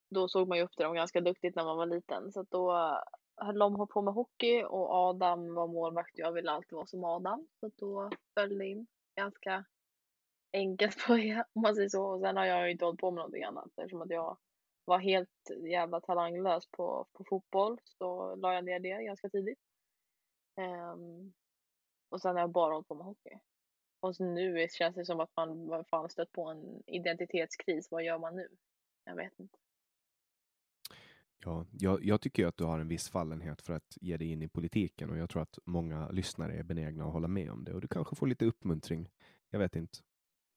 [0.10, 2.32] då såg man ju upp till dem ganska duktigt när man var liten.
[2.32, 2.98] Så att då eh,
[3.36, 6.18] höll de på med hockey och Adam var målvakt.
[6.18, 7.48] Jag ville alltid vara som Adam.
[7.60, 9.66] Så att då föll det in ganska
[10.54, 12.06] enkelt på det om man säger så.
[12.06, 14.38] Och sen har jag ju inte hållit på med någonting annat eftersom att jag
[14.86, 19.60] var helt jävla talanglös på, på fotboll så la jag ner det ganska tidigt.
[20.58, 21.34] Um,
[22.10, 23.40] och sen har jag bara hållit på med hockey.
[24.00, 27.88] Och så nu känns det som att man vad fan stött på en identitetskris.
[27.92, 28.48] Vad gör man nu?
[29.04, 29.58] Jag vet inte.
[31.46, 34.42] Ja, jag, jag tycker att du har en viss fallenhet för att ge dig in
[34.42, 37.74] i politiken och jag tror att många lyssnare är benägna att hålla med om det
[37.74, 39.10] och du kanske får lite uppmuntring.
[39.50, 40.00] Jag vet inte.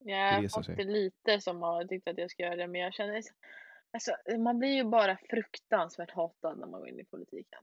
[0.08, 2.94] Jag har fått det lite som har tyckt att jag ska göra det, men jag
[2.94, 3.22] känner
[3.92, 7.60] alltså, man blir ju bara fruktansvärt hatad när man går in i politiken.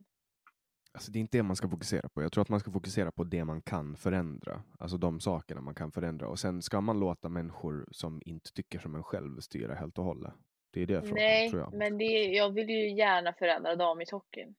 [0.94, 2.22] Alltså det är inte det man ska fokusera på.
[2.22, 4.64] Jag tror att man ska fokusera på det man kan förändra.
[4.80, 6.28] Alltså de sakerna man kan förändra.
[6.28, 10.06] Och sen ska man låta människor som inte tycker som en själv styra helt och
[10.06, 10.34] hållet.
[10.72, 11.74] Det är det frågan, Nej, tror jag.
[11.74, 14.56] men det, jag vill ju gärna förändra damishockeyn.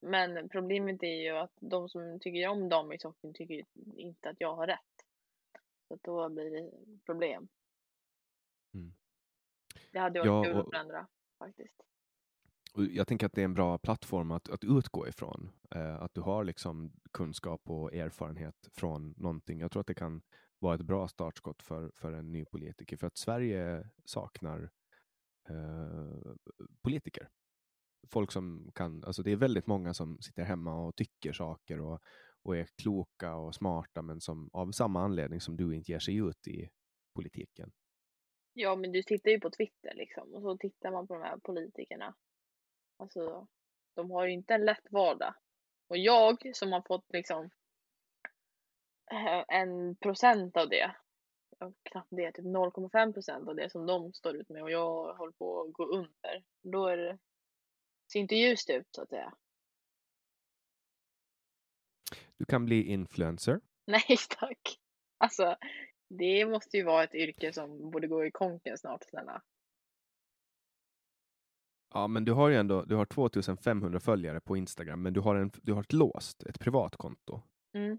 [0.00, 3.64] Men problemet är ju att de som tycker om damishockeyn tycker
[3.96, 5.07] inte att jag har rätt.
[5.88, 6.70] Så då blir det
[7.06, 7.48] problem.
[8.74, 8.92] Mm.
[9.92, 11.06] Det hade varit ja, kul att förändra
[11.38, 11.82] faktiskt.
[12.74, 15.50] Jag tänker att det är en bra plattform att, att utgå ifrån.
[15.70, 19.60] Eh, att du har liksom kunskap och erfarenhet från någonting.
[19.60, 20.22] Jag tror att det kan
[20.58, 22.96] vara ett bra startskott för, för en ny politiker.
[22.96, 24.70] För att Sverige saknar
[25.48, 26.32] eh,
[26.82, 27.28] politiker.
[28.08, 32.02] Folk som kan, alltså det är väldigt många som sitter hemma och tycker saker och,
[32.48, 36.16] och är kloka och smarta men som av samma anledning som du inte ger sig
[36.16, 36.70] ut i
[37.14, 37.72] politiken.
[38.52, 41.36] Ja, men du tittar ju på Twitter liksom och så tittar man på de här
[41.36, 42.14] politikerna.
[42.96, 43.46] Alltså,
[43.94, 45.34] de har ju inte en lätt vardag.
[45.88, 47.50] Och jag som har fått liksom
[49.10, 50.96] eh, en procent av det,
[51.82, 55.32] knappt det, typ 0,5 procent av det som de står ut med och jag håller
[55.32, 56.44] på att gå under.
[56.62, 57.18] Då är det,
[58.12, 59.34] ser inte ljust ut så att säga.
[62.38, 63.60] Du kan bli influencer.
[63.86, 64.78] Nej tack.
[65.18, 65.56] Alltså,
[66.08, 69.42] det måste ju vara ett yrke som borde gå i konken snart snälla.
[71.94, 75.36] Ja, men du har ju ändå du har 2500 följare på Instagram, men du har,
[75.36, 77.42] en, du har ett låst, ett privatkonto.
[77.74, 77.98] Mm.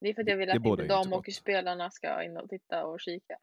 [0.00, 3.38] Det är för att jag vill att inte damhockeyspelarna ska in och titta och kika.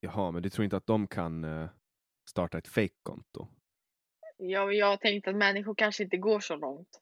[0.00, 1.68] Jaha, men du tror inte att de kan uh,
[2.30, 3.48] starta ett fake-konto?
[4.36, 7.01] Ja, jag har tänkt att människor kanske inte går så långt.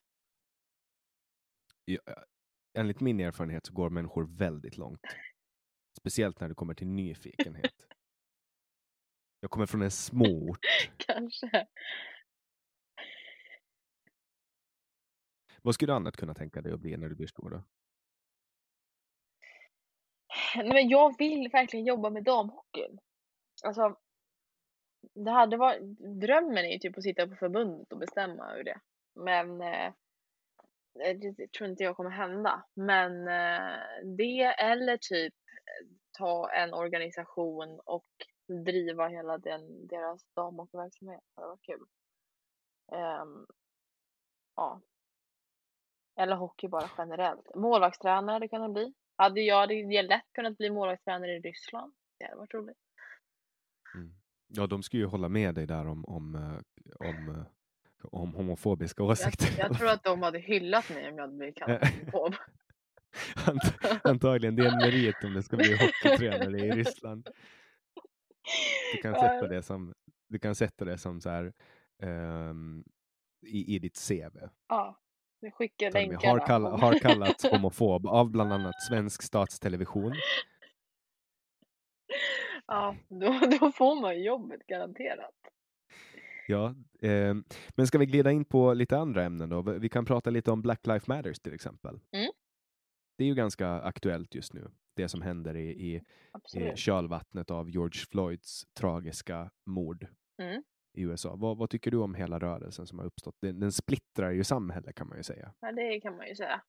[2.77, 5.01] Enligt min erfarenhet så går människor väldigt långt.
[5.99, 7.73] Speciellt när det kommer till nyfikenhet.
[9.39, 10.65] Jag kommer från en småort.
[10.97, 11.67] Kanske.
[15.61, 17.63] Vad skulle du annat kunna tänka dig att bli när du blir stor då?
[20.55, 22.99] Nej, men jag vill verkligen jobba med damhockeyn.
[23.63, 23.97] Alltså,
[25.13, 25.81] det hade varit,
[26.21, 28.79] drömmen är ju typ att sitta på förbundet och bestämma över det.
[29.15, 29.93] Men eh,
[30.99, 32.65] Eh, det tror inte jag kommer hända.
[32.73, 33.79] Men eh,
[34.17, 38.07] det eller typ eh, ta en organisation och
[38.65, 41.23] driva hela den, deras damhockeyverksamhet.
[41.35, 41.85] Det var kul.
[42.91, 43.47] Um,
[44.55, 44.81] ja.
[46.15, 47.55] Eller hockey bara generellt.
[47.55, 48.93] Målvaktstränare det kan det bli.
[49.15, 51.93] Hade jag hade lätt kunnat bli målvaktstränare i Ryssland.
[52.17, 52.77] Det hade varit roligt.
[53.95, 54.13] Mm.
[54.47, 57.45] Ja, de skulle ju hålla med dig där om, om, eh, om,
[58.03, 59.47] om homofobiska åsikter.
[59.57, 62.35] Jag, jag tror att de hade hyllat mig om jag hade blivit kallad homofob.
[64.03, 67.29] Antagligen, det är en merit om det ska bli hockeytränare i Ryssland.
[68.95, 69.93] Du kan sätta det som,
[70.29, 71.53] du kan sätta det som så här,
[72.01, 72.83] um,
[73.47, 74.37] i, i ditt CV.
[74.67, 74.99] Ja,
[75.41, 76.29] du skickar länkarna.
[76.29, 80.13] Har, kall, har kallats homofob av bland annat svensk statstelevision.
[82.67, 85.35] Ja, då, då får man jobbet garanterat.
[86.47, 87.35] Ja, eh,
[87.69, 89.61] men ska vi glida in på lite andra ämnen då?
[89.61, 91.99] Vi kan prata lite om Black Lives Matters till exempel.
[92.11, 92.31] Mm.
[93.17, 96.01] Det är ju ganska aktuellt just nu, det som händer i, i,
[96.59, 100.07] i kölvattnet av George Floyds tragiska mord
[100.41, 100.63] mm.
[100.97, 101.35] i USA.
[101.35, 103.35] Vad, vad, tycker du om hela rörelsen som har uppstått?
[103.41, 105.53] Den, den splittrar ju samhället kan man ju säga.
[105.59, 106.61] Ja, det kan man ju säga.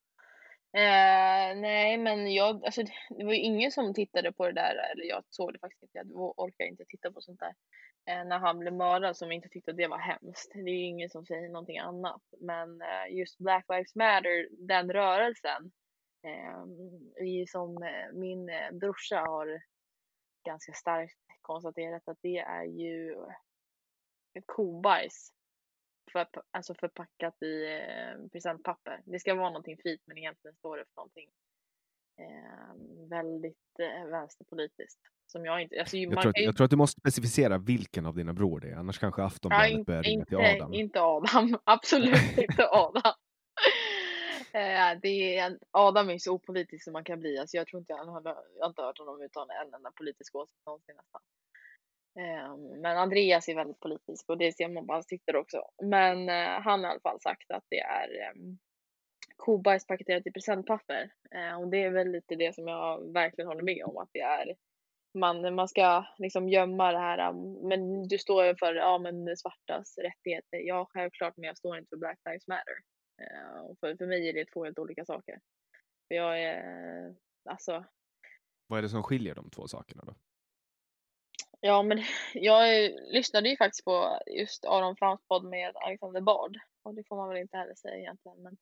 [0.75, 5.05] Eh, nej, men jag, alltså, det var ju ingen som tittade på det där, eller
[5.05, 7.55] jag såg det faktiskt inte, jag orkar inte titta på sånt där.
[8.07, 10.53] Eh, när han blev mördad som inte tyckte att det var hemskt.
[10.55, 12.23] Det är ju ingen som säger någonting annat.
[12.41, 15.73] Men eh, just Black Lives Matter, den rörelsen,
[16.27, 19.63] eh, som eh, min eh, brorsa har
[20.47, 23.17] ganska starkt konstaterat att det är ju
[24.47, 25.33] kobajs
[26.13, 29.03] för, alltså förpackat i eh, presentpapper.
[29.05, 31.29] Det ska vara någonting fint men egentligen står det för någonting
[32.19, 35.01] eh, väldigt eh, vänsterpolitiskt.
[35.27, 38.15] Som jag inte, alltså, jag, tror att, jag tror att du måste specificera vilken av
[38.15, 40.75] dina bror det är, annars kanske Aftonbladet ja, börjar ringa till Adam.
[40.75, 43.13] Inte Adam, absolut inte Adam.
[44.55, 47.39] Eh, det är, Adam är så opolitisk som man kan bli.
[47.39, 50.35] Alltså jag tror inte jag, har, jag har inte hört honom uttala en enda politisk
[50.35, 51.21] åsikt någonsin nästan.
[52.15, 55.63] Ehm, men Andreas är väldigt politisk och det ser man på hans Twitter också.
[55.83, 58.59] Men eh, han har i alla fall sagt att det är ehm,
[59.37, 61.13] kobajs paketerat i presentpapper.
[61.31, 64.21] Ehm, och det är väl lite det som jag verkligen håller med om att det
[64.21, 64.55] är.
[65.19, 67.33] Man, man ska liksom gömma det här.
[67.69, 70.59] Men du står ju för ja, men svartas rättigheter.
[70.59, 72.75] Ja, självklart, men jag står inte för Black Lives Matter.
[73.63, 75.41] Och för, för mig är det två helt olika saker.
[76.09, 77.15] För jag är
[77.51, 77.85] alltså.
[78.67, 80.15] Vad är det som skiljer de två sakerna då?
[81.65, 81.99] Ja, men
[82.35, 87.17] jag lyssnade ju faktiskt på just Aron Frams podd med Alexander Bard och det får
[87.17, 88.43] man väl inte heller säga egentligen.
[88.43, 88.57] Men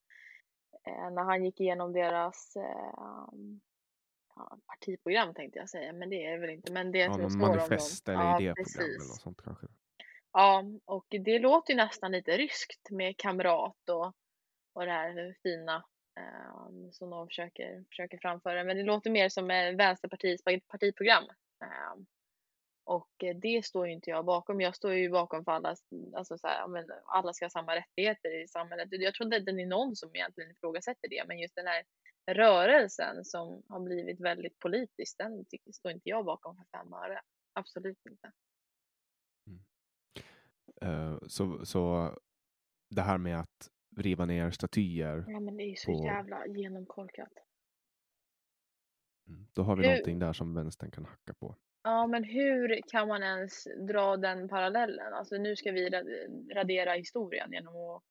[0.87, 3.25] eh, när han gick igenom deras eh,
[4.35, 6.73] ja, partiprogram tänkte jag säga, men det är det väl inte.
[6.73, 8.23] Men det ja, som står manifest om dem.
[8.23, 9.67] eller ja, idéprogram eller något sånt kanske.
[10.33, 14.15] Ja, och det låter ju nästan lite ryskt med kamrat och,
[14.73, 15.85] och det här fina
[16.19, 18.65] eh, som de försöker, försöker framföra.
[18.65, 19.47] Men det låter mer som
[19.77, 21.25] Vänsterpartiets partiprogram.
[21.63, 22.03] Eh,
[22.91, 24.61] och eh, det står ju inte jag bakom.
[24.61, 25.77] Jag står ju bakom för alla,
[26.15, 28.89] alltså så här, men alla ska ha samma rättigheter i samhället.
[28.91, 31.85] Jag tror inte att det är någon som egentligen ifrågasätter det, men just den här
[32.35, 37.21] rörelsen som har blivit väldigt politisk, den står inte jag bakom för fem öre.
[37.53, 38.33] Absolut inte.
[39.47, 39.63] Mm.
[40.85, 42.15] Uh, så, så
[42.91, 45.25] det här med att riva ner statyer.
[45.29, 46.05] Ja, men det är ju så på...
[46.05, 47.33] jävla genomkorkat.
[49.29, 49.47] Mm.
[49.53, 49.89] Då har vi nu...
[49.89, 51.57] någonting där som vänstern kan hacka på.
[51.83, 55.13] Ja, men hur kan man ens dra den parallellen?
[55.13, 55.91] Alltså nu ska vi
[56.55, 58.03] radera historien genom att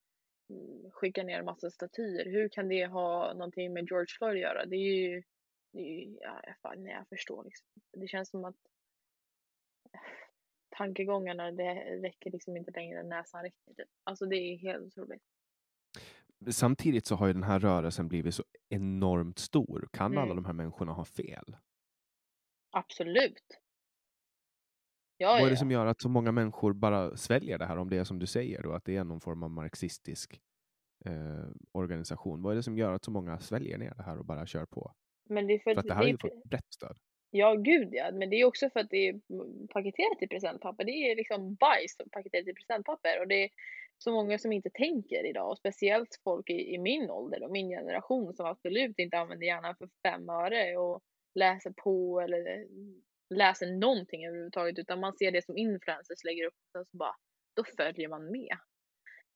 [0.50, 2.26] mm, skicka ner massa statyer.
[2.26, 4.66] Hur kan det ha någonting med George Floyd att göra?
[4.66, 5.24] Det är ju,
[5.74, 7.68] det är ju ja, fan, nej, jag förstår liksom.
[7.92, 8.56] Det känns som att
[10.70, 13.74] tankegångarna, det räcker liksom inte längre än näsan räcker.
[13.74, 13.90] Typ.
[14.04, 15.24] Alltså det är helt otroligt.
[16.52, 19.88] Samtidigt så har ju den här rörelsen blivit så enormt stor.
[19.92, 20.24] Kan mm.
[20.24, 21.56] alla de här människorna ha fel?
[22.72, 23.60] Absolut.
[25.18, 27.90] Ja, Vad är det som gör att så många människor bara sväljer det här, om
[27.90, 30.42] det är som du säger, då, att det är någon form av marxistisk
[31.06, 32.42] eh, organisation?
[32.42, 34.66] Vad är det som gör att så många sväljer ner det här och bara kör
[34.66, 34.94] på?
[35.30, 36.98] Men det är för, för att det här har ju fått brett stöd.
[37.32, 38.12] Ja, gud ja.
[38.14, 39.20] Men det är också för att det är
[39.68, 40.84] paketerat i presentpapper.
[40.84, 43.22] Det är liksom bajs paketerat i presentpapper.
[43.22, 43.50] Och det är
[43.98, 45.52] så många som inte tänker idag.
[45.52, 49.76] Och speciellt folk i, i min ålder och min generation som absolut inte använder hjärnan
[49.76, 50.78] för fem öre.
[50.78, 51.02] Och
[51.40, 52.68] läser på eller
[53.30, 57.16] läser någonting överhuvudtaget utan man ser det som influencers lägger upp och så bara
[57.56, 58.58] då följer man med.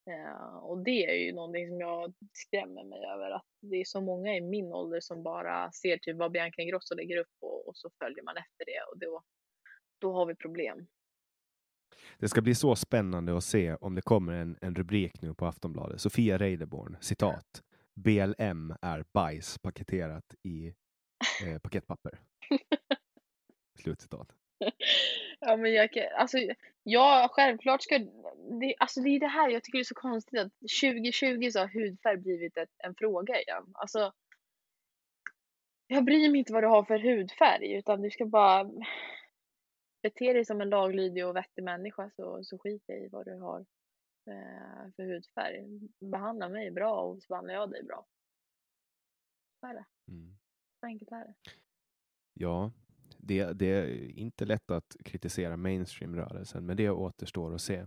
[0.10, 4.02] Uh, och det är ju någonting som jag skrämmer mig över att det är så
[4.02, 7.78] många i min ålder som bara ser typ vad Bianca Ingrosso lägger upp och, och
[7.78, 9.24] så följer man efter det och då,
[10.02, 10.88] då har vi problem.
[12.18, 15.46] Det ska bli så spännande att se om det kommer en, en rubrik nu på
[15.46, 16.02] Aftonbladet.
[16.02, 17.64] Sofia Reideborn, citat.
[17.96, 20.74] BLM är bajs paketerat i
[21.46, 22.20] eh, paketpapper.
[23.82, 24.36] Slutcitat.
[25.40, 26.38] Ja, men jag kan, alltså,
[26.84, 28.00] ja, självklart ska,
[28.60, 30.52] det, alltså det är det här jag tycker det är så konstigt att
[30.82, 33.64] 2020 så har hudfärg blivit ett, en fråga igen.
[33.74, 34.12] Alltså,
[35.88, 38.72] jag bryr mig inte vad du har för hudfärg utan du ska bara
[40.02, 43.60] bete dig som en laglydig och vettig människa så, så skit i vad du har
[44.30, 45.66] eh, för hudfärg.
[46.00, 48.06] Behandla mig bra och så behandlar jag dig bra.
[49.60, 49.86] Så är det.
[50.08, 50.38] Mm.
[50.84, 51.34] Så enkelt är det.
[52.34, 52.72] Ja,
[53.18, 57.86] det, det är inte lätt att kritisera mainstream-rörelsen, men det återstår att se.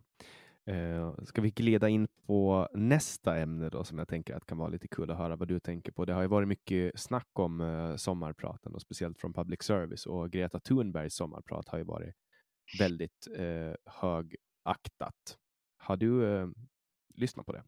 [0.64, 4.68] Eh, ska vi glida in på nästa ämne då som jag tänker att kan vara
[4.68, 6.04] lite kul att höra vad du tänker på.
[6.04, 10.30] Det har ju varit mycket snack om eh, sommarpraten och speciellt från public service och
[10.30, 12.14] Greta Thunbergs sommarprat har ju varit
[12.78, 15.38] väldigt eh, högaktat.
[15.76, 16.48] Har du eh,
[17.14, 17.64] lyssnat på det?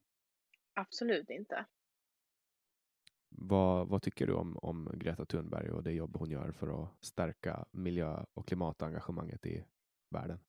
[0.74, 1.66] Absolut inte.
[3.28, 7.05] Vad, vad tycker du om, om Greta Thunberg och det jobb hon gör för att
[7.05, 9.64] stärka miljö och klimatengagemanget i
[10.10, 10.40] världen?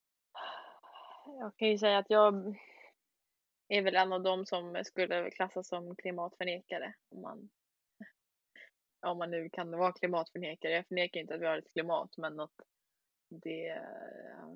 [1.40, 2.56] Jag kan ju säga att jag
[3.68, 6.94] är väl en av dem som skulle klassas som klimatförnekare.
[7.10, 7.50] Om man,
[9.02, 10.74] om man nu kan vara klimatförnekare.
[10.74, 12.62] Jag förnekar inte att vi har ett klimat, men att
[13.30, 13.70] det...
[13.70, 14.48] Eh,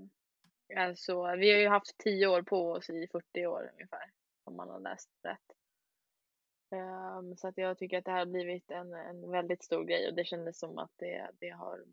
[0.78, 4.12] alltså, vi har ju haft tio år på oss i 40 år ungefär,
[4.44, 5.63] om man har läst rätt.
[6.74, 10.08] Um, så att jag tycker att det här har blivit en, en väldigt stor grej
[10.08, 11.84] och det kändes som att det, det har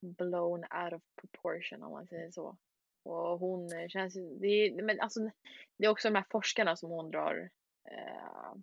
[0.00, 2.56] blown out of proportion om man säger så.
[3.02, 5.30] Och hon eh, känns, det är, men alltså,
[5.78, 7.50] det är också de här forskarna som hon drar,
[7.90, 8.54] eh,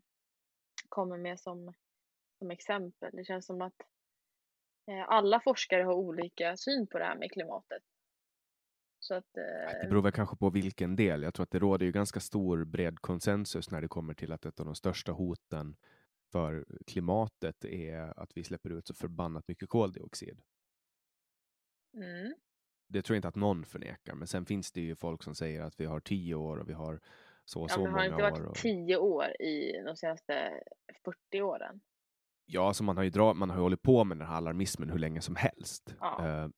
[0.89, 1.73] kommer med som,
[2.39, 3.11] som exempel.
[3.13, 3.81] Det känns som att
[4.91, 7.83] eh, alla forskare har olika syn på det här med klimatet.
[9.09, 11.23] Så att, eh, Det beror väl kanske på vilken del.
[11.23, 14.45] Jag tror att det råder ju ganska stor bred konsensus när det kommer till att
[14.45, 15.75] ett av de största hoten
[16.31, 20.41] för klimatet är att vi släpper ut så förbannat mycket koldioxid.
[21.93, 22.33] mm,
[22.87, 25.61] Det tror jag inte att någon förnekar, men sen finns det ju folk som säger
[25.61, 26.99] att vi har tio år och vi har
[27.45, 28.43] så och ja, så men har det många inte år.
[28.43, 28.55] varit Och...
[28.55, 30.63] tio år i de senaste
[31.05, 31.81] 40 åren?
[32.45, 33.33] Ja, alltså man har ju dra...
[33.33, 35.95] man har ju hållit på med den här alarmismen hur länge som helst.
[35.99, 36.51] Ja.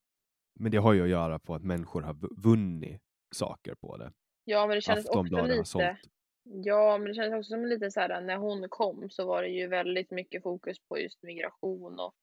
[0.59, 3.01] Men det har ju att göra på att människor har vu- vunnit
[3.35, 4.11] saker på det.
[4.43, 5.17] Ja, men det kändes också
[5.47, 5.97] lite,
[6.43, 9.49] ja, men det kändes också som lite så här när hon kom så var det
[9.49, 12.13] ju väldigt mycket fokus på just migration och,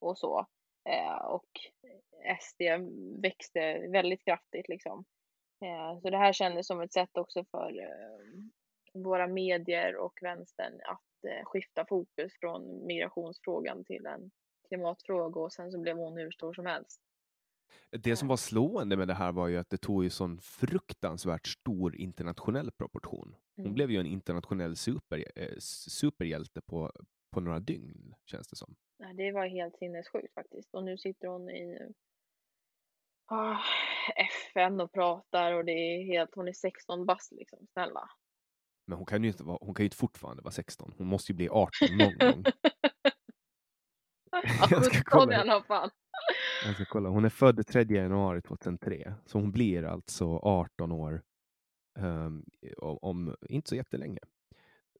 [0.00, 0.46] och så.
[0.88, 1.48] Eh, och
[2.40, 2.62] SD
[3.22, 5.04] växte väldigt kraftigt liksom.
[5.64, 10.80] Eh, så det här kändes som ett sätt också för eh, våra medier och vänstern
[10.84, 14.30] att eh, skifta fokus från migrationsfrågan till en
[14.68, 17.00] klimatfråga och sen så blev hon hur stor som helst.
[17.90, 21.46] Det som var slående med det här var ju att det tog ju sån fruktansvärt
[21.46, 23.34] stor internationell proportion.
[23.56, 23.74] Hon Mm.
[23.74, 25.58] blev ju en internationell super, eh,
[25.88, 26.92] superhjälte på,
[27.32, 28.76] på några dygn, känns det som.
[28.98, 30.74] Ja, det var helt sinnessjukt faktiskt.
[30.74, 31.78] Och nu sitter hon i
[33.26, 33.56] ah,
[34.52, 38.10] FN och pratar och det är helt, hon är 16 bast liksom, snälla.
[38.86, 40.94] Men hon kan ju inte, vara, hon kan ju inte fortfarande vara 16.
[40.98, 42.44] Hon måste ju bli 18 någon gång.
[44.30, 45.90] Ja, Jag ska 17 kolla i alla fall.
[46.64, 47.08] Jag ska kolla.
[47.08, 51.22] Hon är född 3 januari 2003, så hon blir alltså 18 år
[51.98, 52.44] ehm,
[52.76, 54.20] om, inte så jättelänge.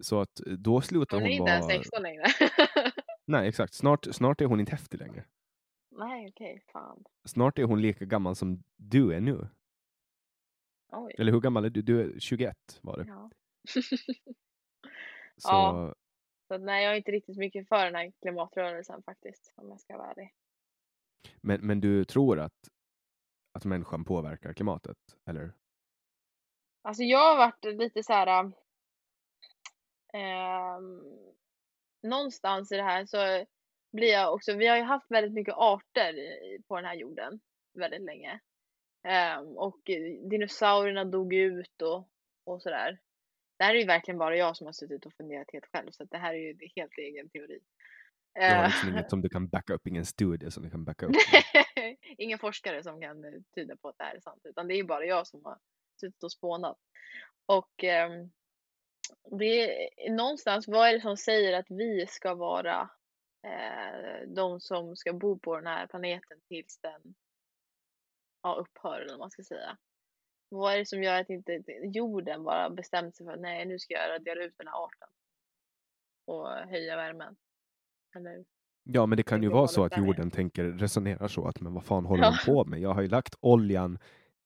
[0.01, 1.78] Så att då slutar Hon hon, är inte ens vara...
[1.78, 2.24] 16 längre.
[3.24, 3.74] Nej, exakt.
[3.74, 5.24] Snart, snart är hon inte häftig längre.
[5.90, 7.05] Nej, okej, fan.
[7.24, 9.49] Snart är hon lika gammal som du är nu.
[10.93, 11.15] Oj.
[11.19, 11.82] Eller hur gammal är du?
[11.82, 13.05] Du är 21 var det.
[13.09, 13.31] Ja.
[15.36, 15.95] Så, Ja.
[16.49, 19.97] Så nej, jag är inte riktigt mycket för den här klimatrörelsen faktiskt, om jag ska
[19.97, 20.35] vara ärlig
[21.40, 22.69] men, men du tror att,
[23.53, 24.99] att människan påverkar klimatet?
[25.27, 25.53] Eller?
[26.82, 28.53] Alltså jag har varit lite så här.
[30.12, 31.03] ehm,
[32.03, 33.47] någonstans i det här så
[33.93, 36.15] blir jag också, vi har ju haft väldigt mycket arter
[36.69, 37.40] på den här jorden
[37.74, 38.40] väldigt länge.
[39.05, 39.81] Ehm, och
[40.31, 42.09] dinosaurierna dog ut och,
[42.45, 42.99] och sådär.
[43.59, 46.03] Det här är ju verkligen bara jag som har suttit och funderat helt själv så
[46.03, 47.61] att det här är ju helt egen teori.
[48.39, 50.85] Du har Eh, liksom inget som du kan backa upp, ingen studie som du kan
[50.85, 51.12] backa upp.
[52.19, 54.77] Ingen forskare som kan eh, tyda på att det här är sant, utan det är
[54.77, 55.59] ju bara jag som har
[56.01, 56.78] suttit och spånat.
[57.47, 58.31] Och ehm,
[59.39, 62.90] det är någonstans, vad är det som säger att vi ska vara
[63.47, 67.15] eh, de som ska bo på den här planeten tills den
[68.43, 69.78] ja, upphör, eller vad man ska säga.
[70.48, 73.78] Vad är det som gör att inte jorden bara bestämt sig för att nej, nu
[73.78, 75.09] ska jag radera ut den här arten
[76.24, 77.36] och höja värmen?
[78.16, 78.44] Eller
[78.90, 81.74] Ja, men det kan ju vara var så att jorden tänker, resonerar så att men
[81.74, 82.30] vad fan håller Ja.
[82.47, 82.80] de på med?
[82.80, 83.98] Jag har ju lagt oljan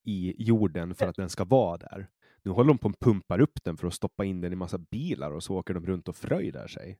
[0.05, 2.07] i jorden för att den ska vara där.
[2.41, 4.77] Nu håller de på och pumpar upp den för att stoppa in den i massa
[4.77, 6.99] bilar och så åker de runt och fröjdar sig.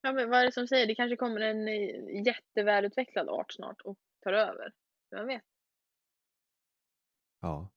[0.00, 0.86] Ja, men vad är det som säger?
[0.86, 4.72] Det kanske kommer en eh, jättevälutvecklad art snart och tar över.
[5.10, 5.42] Vem vet?
[7.40, 7.68] Ja.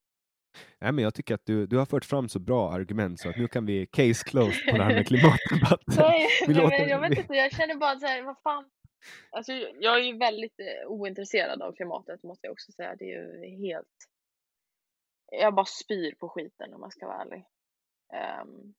[0.80, 3.36] Nej, men jag tycker att du, du har fört fram så bra argument så att
[3.36, 5.94] nu kan vi case closed på det här med klimatdebatten.
[5.96, 8.70] Nej, Vi nej låter- men jag vet inte, jag känner bara så här, vad fan.
[9.30, 12.96] Alltså, jag är ju väldigt eh, ointresserad av klimatet måste jag också säga.
[12.96, 13.88] Det är ju helt...
[15.40, 17.44] Jag bara spyr på skiten om man ska vara ärlig.
[18.42, 18.74] Um,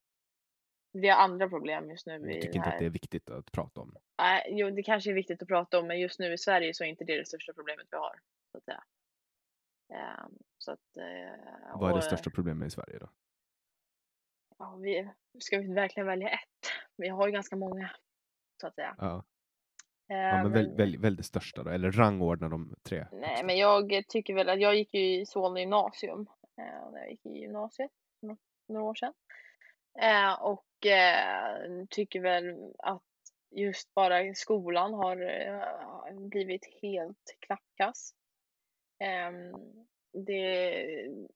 [0.94, 2.14] vi har andra problem just nu.
[2.14, 3.96] Jag tycker inte att det är viktigt att prata om.
[4.18, 6.84] Nej, jo, det kanske är viktigt att prata om, men just nu i Sverige så
[6.84, 8.20] är inte det det största problemet vi har.
[8.52, 8.84] Så att säga.
[9.90, 13.10] Um, så att, uh, Vad är det största problemet i Sverige då?
[14.58, 15.10] Ja, vi,
[15.40, 16.72] ska vi verkligen välja ett?
[16.98, 17.92] Vi har ju ganska många,
[18.62, 18.96] så att säga.
[18.98, 19.24] Ja.
[20.10, 23.06] Ja, men, väl, väl, väl det största då, eller rangordna de tre?
[23.12, 26.28] Nej, men jag tycker väl att jag gick ju i Solna gymnasium
[26.58, 28.38] eh, när jag gick i gymnasiet för
[28.74, 29.14] några år sedan.
[30.00, 33.04] Eh, och eh, tycker väl att
[33.52, 38.14] just bara skolan har eh, blivit helt klappkass.
[39.00, 39.54] Ehm,
[40.26, 40.86] det,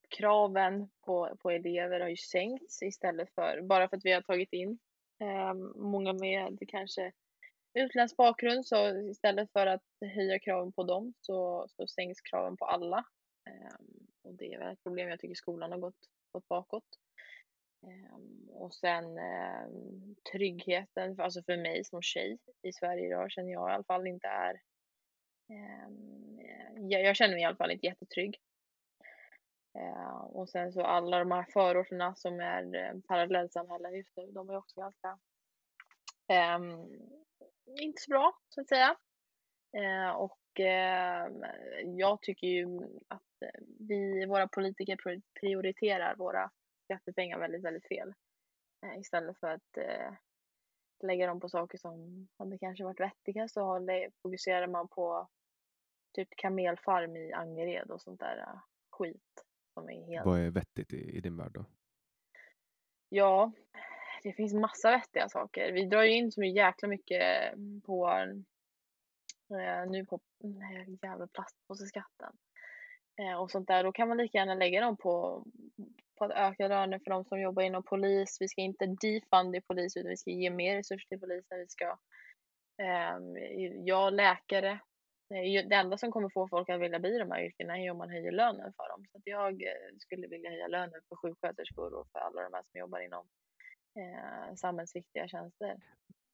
[0.10, 4.54] kraven på, på elever har ju sänkts istället för, bara för att vi har tagit
[4.54, 4.80] in
[5.20, 7.12] ehm, många med kanske
[7.74, 9.84] utländsk bakgrund så istället för att
[10.16, 13.06] höja kraven på dem så, så sänks kraven på alla.
[13.50, 15.10] Ehm, och det är väl ett problem.
[15.10, 16.86] Jag tycker skolan har gått, gått bakåt.
[18.50, 19.20] Och sen
[20.32, 24.28] tryggheten, alltså för mig som tjej i Sverige idag känner jag i alla fall inte
[24.28, 24.62] är
[25.52, 28.40] Ehm, jag, jag, känner mig i alla fall inte jättetrygg.
[29.80, 34.50] Ehm, och sen så alla de här förorterna som är eh, parallellsamhällen just nu, de
[34.50, 35.20] är också ganska
[36.28, 36.72] ehm,
[37.82, 38.96] inte så bra så att säga.
[39.78, 41.28] Eh, och eh,
[41.86, 43.22] jag tycker ju att
[43.80, 44.98] vi, våra politiker
[45.40, 46.52] prioriterar våra
[46.84, 48.14] skattepengar väldigt, väldigt fel.
[48.86, 50.14] Eh, istället för att eh,
[51.04, 53.88] lägga dem på saker som hade kanske varit vettiga så
[54.22, 55.28] fokuserar man på
[56.14, 58.60] typ kamelfarm i Angered och sånt där uh,
[58.90, 59.46] skit.
[59.74, 60.26] Som är helt...
[60.26, 61.66] Vad är vettigt i, i din värld då?
[63.10, 63.52] Ja,
[64.24, 65.72] det finns massa vettiga saker.
[65.72, 67.54] Vi drar ju in så jäkla mycket
[67.86, 68.10] på
[69.50, 70.20] eh, nu på
[70.62, 72.34] här jävla plastpåseskatten
[73.22, 73.84] eh, och sånt där.
[73.84, 75.46] Då kan man lika gärna lägga dem på,
[76.18, 78.38] på att öka löner för de som jobbar inom polis.
[78.40, 81.60] Vi ska inte defund i polis utan vi ska ge mer resurser till polisen.
[81.60, 81.98] Vi ska,
[82.82, 83.18] eh,
[83.86, 84.80] ja, läkare.
[85.70, 88.10] Det enda som kommer få folk att vilja bli de här yrkena är om man
[88.10, 89.06] höjer lönen för dem.
[89.12, 92.64] Så att jag eh, skulle vilja höja lönen för sjuksköterskor och för alla de här
[92.72, 93.26] som jobbar inom
[94.00, 95.78] eh, samhällsviktiga tjänster.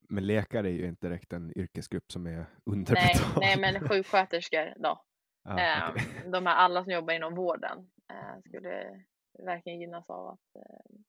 [0.10, 3.34] Men läkare är ju inte direkt en yrkesgrupp som är underbetald.
[3.40, 5.04] Nej, nej men sjuksköterskor då.
[5.50, 6.06] Ah, eh, okay.
[6.32, 9.04] De här alla som jobbar inom vården eh, skulle
[9.46, 11.00] verkligen gynnas av att eh,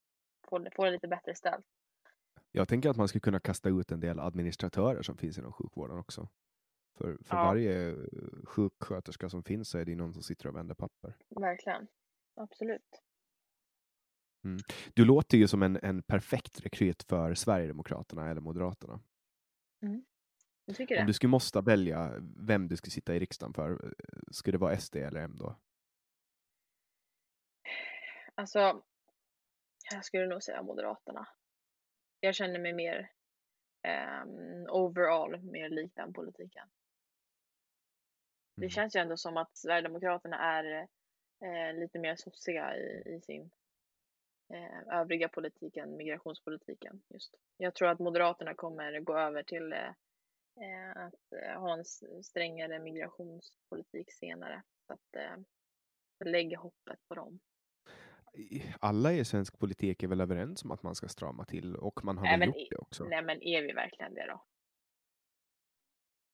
[0.48, 1.66] få, få det lite bättre ställt.
[2.52, 5.98] Jag tänker att man skulle kunna kasta ut en del administratörer som finns inom sjukvården
[5.98, 6.28] också.
[6.98, 7.44] För, för ja.
[7.44, 7.96] varje
[8.44, 11.16] sjuksköterska som finns så är det någon som sitter och vänder papper.
[11.28, 11.86] Verkligen,
[12.34, 13.02] absolut.
[14.44, 14.58] Mm.
[14.94, 19.00] Du låter ju som en, en perfekt rekryt för Sverigedemokraterna eller Moderaterna.
[19.82, 20.04] Mm.
[20.64, 21.00] Jag tycker det.
[21.00, 23.94] Om du skulle måste välja vem du skulle sitta i riksdagen för,
[24.30, 25.56] skulle det vara SD eller M då?
[28.34, 28.82] Alltså,
[29.92, 31.28] jag skulle nog säga Moderaterna.
[32.20, 33.10] Jag känner mig mer
[34.24, 36.68] um, overall mer lik den politiken.
[38.59, 38.68] Mm.
[38.68, 40.89] Det känns ju ändå som att Sverigedemokraterna är
[41.44, 43.51] eh, lite mer sossiga i, i sin
[44.55, 47.35] eh, övriga politiken, migrationspolitiken just.
[47.56, 49.89] Jag tror att Moderaterna kommer gå över till eh,
[50.60, 51.85] eh att eh, ha en
[52.24, 54.62] strängare migrationspolitik senare.
[54.86, 55.36] Så att eh,
[56.24, 57.40] lägga hoppet på dem.
[58.80, 62.18] Alla i svensk politik är väl överens om att man ska strama till och man
[62.18, 63.05] har nej, väl gjort det också?
[63.05, 64.44] Nej, men är vi verkligen det då?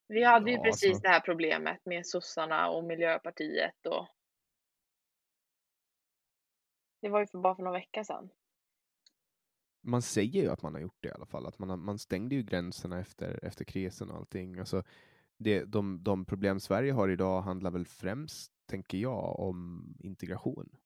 [0.09, 1.03] Vi hade ja, ju precis alltså...
[1.03, 4.09] det här problemet med sossarna och Miljöpartiet och
[7.01, 8.31] det var ju för bara för några veckor sedan.
[9.83, 11.47] Man säger ju att man har gjort det i alla fall.
[11.47, 14.59] Att man, har, man stängde ju gränserna efter, efter krisen och allting.
[14.59, 14.83] Alltså,
[15.37, 20.77] det, de, de problem Sverige har idag handlar väl främst, tänker jag, om integration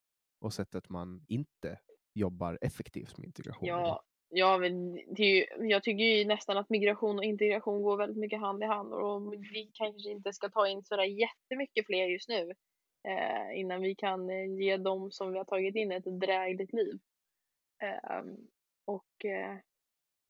[0.41, 1.81] och sättet man inte
[2.15, 3.69] jobbar effektivt med integration.
[3.69, 8.19] Ja, ja det är ju, jag tycker ju nästan att migration och integration går väldigt
[8.19, 12.29] mycket hand i hand och vi kanske inte ska ta in sådär jättemycket fler just
[12.29, 12.53] nu
[13.09, 16.99] eh, innan vi kan eh, ge dem som vi har tagit in ett drägligt liv.
[17.83, 18.23] Eh,
[18.85, 19.57] och eh,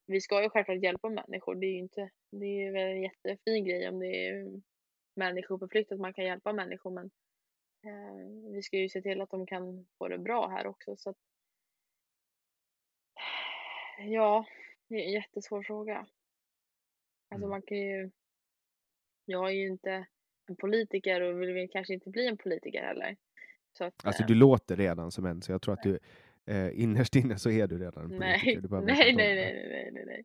[0.07, 1.55] vi ska ju självklart hjälpa människor.
[1.55, 4.61] Det är ju inte, det är väl en jättefin grej om det är
[5.17, 7.11] människor på flykt att man kan hjälpa människor men
[7.87, 11.11] eh, vi ska ju se till att de kan få det bra här också så
[11.11, 11.17] att,
[13.99, 14.47] Ja,
[14.89, 15.97] det är en jättesvår fråga.
[17.31, 17.49] Alltså mm.
[17.49, 18.11] man kan ju
[19.25, 20.07] Jag är ju inte
[20.49, 23.17] en politiker och vill kanske inte bli en politiker heller.
[23.73, 25.99] Så att, alltså du låter redan som en, så jag tror att du
[26.47, 28.69] eh, innerst inne så är du redan en politiker.
[28.83, 30.25] Nej, nej, nej, nej, nej, nej, nej.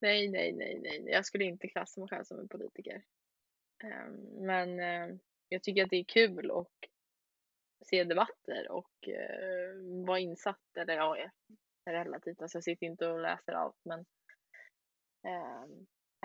[0.00, 1.04] Nej, nej, nej, nej.
[1.06, 3.02] Jag skulle inte klassa mig själv som en politiker.
[3.84, 4.14] Ehm,
[4.46, 5.16] men eh,
[5.48, 6.68] jag tycker att det är kul att
[7.86, 10.76] se debatter och eh, vara insatt.
[10.76, 11.16] Eller ja,
[11.86, 12.42] relativt.
[12.42, 14.00] Alltså jag sitter inte och läser allt men
[15.26, 15.64] eh,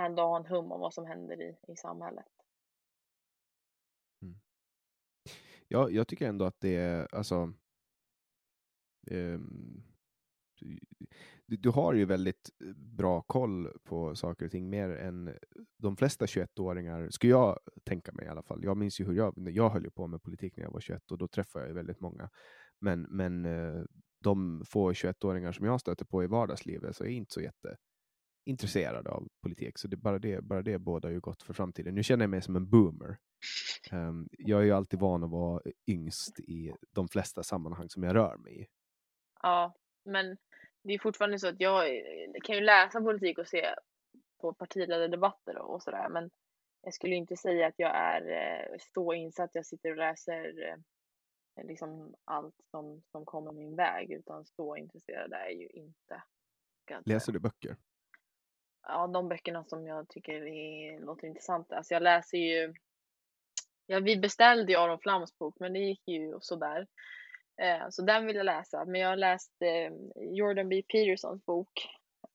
[0.06, 2.26] ändå ha en hum om vad som händer i, i samhället.
[4.22, 4.36] Mm.
[5.68, 7.54] Ja, jag tycker ändå att det är alltså
[9.12, 9.40] eh,
[11.46, 15.38] du, du, har ju väldigt bra koll på saker och ting, mer än
[15.78, 18.64] de flesta 21-åringar, skulle jag tänka mig i alla fall.
[18.64, 21.18] Jag minns ju hur jag, jag höll på med politik när jag var 21 och
[21.18, 22.30] då träffade jag väldigt många.
[22.80, 23.84] Men, men eh,
[24.24, 29.28] de få 21-åringar som jag stöter på i vardagslivet så är inte så jätteintresserade av
[29.42, 29.78] politik.
[29.78, 31.96] Så det, bara, det, bara det bådar ju gott för framtiden.
[31.96, 33.18] Nu känner jag mig som en boomer.
[33.92, 38.16] Um, jag är ju alltid van att vara yngst i de flesta sammanhang som jag
[38.16, 38.68] rör mig i.
[39.42, 39.74] Ja,
[40.06, 40.38] men
[40.84, 42.02] det är fortfarande så att jag
[42.44, 43.76] kan ju läsa politik och se
[44.42, 46.30] på partiledardebatter och sådär, men
[46.82, 49.50] jag skulle inte säga att jag är eh, så insatt.
[49.54, 50.76] Jag sitter och läser eh,
[51.64, 56.24] liksom allt som, som kommer min väg, utan så intresserad är ju inte.
[57.06, 57.78] Läser du böcker?
[58.88, 61.78] Ja, de böckerna som jag tycker är, låter intressanta.
[61.78, 62.74] Alltså jag läser ju
[63.92, 66.88] Ja, vi beställde ju Aron Flams bok, men det gick ju sådär.
[67.62, 68.86] Eh, så den vill jag läsa.
[68.86, 70.84] Men jag har läst eh, Jordan B.
[70.94, 71.72] Petersons bok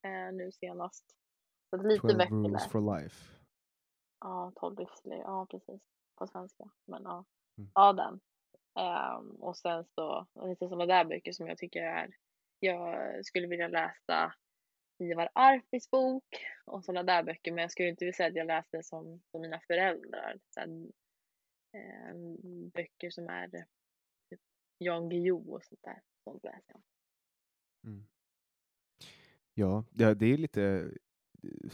[0.03, 1.05] eh, nu senast.
[1.70, 3.32] Så lite 12 böcker rules for life.
[4.20, 5.19] Ja, 12 livsregler.
[5.19, 5.82] Ja, precis.
[6.19, 6.65] På svenska.
[6.85, 7.24] Men ja,
[7.59, 7.70] mm.
[7.74, 8.20] ja den.
[8.75, 12.17] Um, och sen så lite sådana där böcker som jag tycker är.
[12.59, 14.35] Jag skulle vilja läsa
[14.99, 16.25] Ivar Arpis bok
[16.65, 17.53] och sådana där böcker.
[17.53, 20.39] Men jag skulle inte vilja säga att jag läste som, som mina föräldrar.
[20.55, 20.93] Sen,
[22.13, 24.41] um, böcker som är typ
[24.79, 26.03] Jan Guillou och sånt där.
[26.25, 26.83] Sånt läser jag.
[27.93, 28.07] Mm.
[29.55, 30.91] Ja, det är lite
[31.43, 31.73] eh,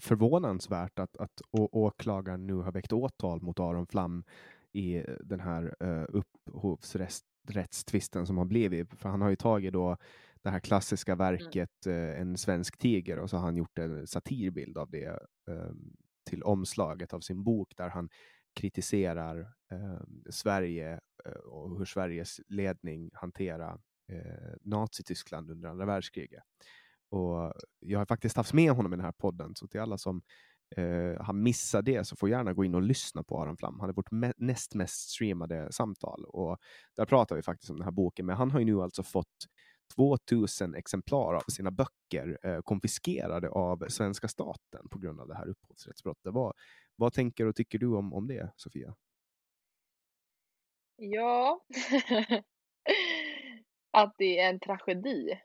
[0.00, 4.24] förvånansvärt att, att åklagaren nu har väckt åtal mot Aron Flam
[4.72, 8.94] i den här uh, upphovsrättstvisten som har blivit.
[8.94, 9.96] För han har ju tagit då
[10.42, 11.18] det här klassiska mm.
[11.18, 12.20] verket mm.
[12.20, 15.08] En svensk tiger och så har han gjort en satirbild av det
[15.50, 15.72] uh,
[16.30, 18.08] till omslaget av sin bok där han
[18.54, 19.40] kritiserar
[19.72, 21.00] uh, Sverige
[21.44, 23.80] och hur Sveriges ledning hanterar
[24.60, 26.42] Nazityskland under andra världskriget.
[27.10, 30.22] Och jag har faktiskt haft med honom i den här podden, så till alla som
[30.76, 33.80] eh, har missat det så får gärna gå in och lyssna på Aron Flam.
[33.80, 36.58] Han är vårt me näst mest streamade samtal och
[36.96, 38.26] där pratar vi faktiskt om den här boken.
[38.26, 39.46] Men han har ju nu alltså fått
[39.96, 45.48] 2000 exemplar av sina böcker eh, konfiskerade av svenska staten på grund av det här
[45.48, 46.32] upphovsrättsbrottet.
[46.32, 46.54] Vad,
[46.96, 48.94] vad tänker och tycker du om, om det, Sofia?
[50.96, 51.60] Ja,
[53.90, 55.40] att det är en tragedi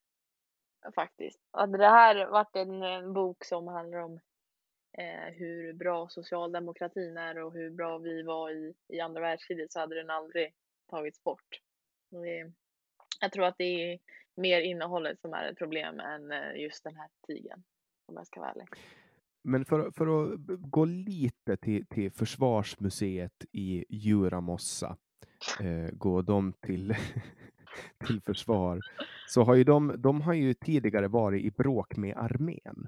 [0.96, 1.40] faktiskt.
[1.52, 4.20] Att det här varit en, en bok som handlar om
[4.98, 9.80] Eh, hur bra socialdemokratin är och hur bra vi var i, i andra världskriget så
[9.80, 10.54] hade den aldrig
[10.90, 11.62] tagits bort.
[13.20, 14.00] Jag tror att det är
[14.36, 17.64] mer innehållet som är ett problem än eh, just den här tigen,
[18.06, 18.68] om jag ska vara ärlig.
[19.44, 24.98] Men för, för att gå lite till, till Försvarsmuseet i Djuramossa,
[25.60, 26.96] eh, går de till,
[28.08, 28.80] till försvar,
[29.28, 32.88] så har ju de, de har ju tidigare varit i bråk med armén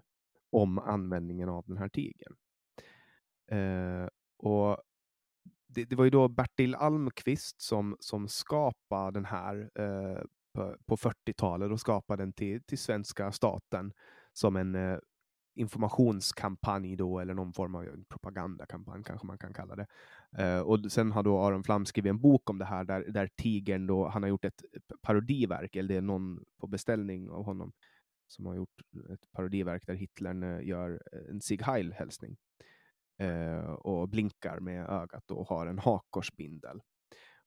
[0.50, 2.36] om användningen av den här tigern.
[3.52, 4.08] Eh,
[4.38, 4.78] och
[5.68, 10.98] det, det, var ju då Bertil Almqvist som, som skapade den här eh, på, på
[10.98, 13.94] 40-talet och skapade den till, till svenska staten
[14.34, 14.98] som en eh,
[15.56, 19.88] informationskampanj då, eller någon form av propagandakampanj kanske man kan kalla det.
[20.38, 23.30] Eh, och sen har då Aron Flam skrivit en bok om det här där, där
[23.42, 24.62] Tigern då, han har gjort ett
[25.02, 27.72] parodiverk, eller det är någon på beställning av honom
[28.28, 28.82] som har gjort
[29.14, 32.38] ett parodiverk där Hitler eh, gör eh, en Sieg Heil-hälsning
[33.20, 36.82] eh, och blinkar med ögat och har en hakkorsbindel.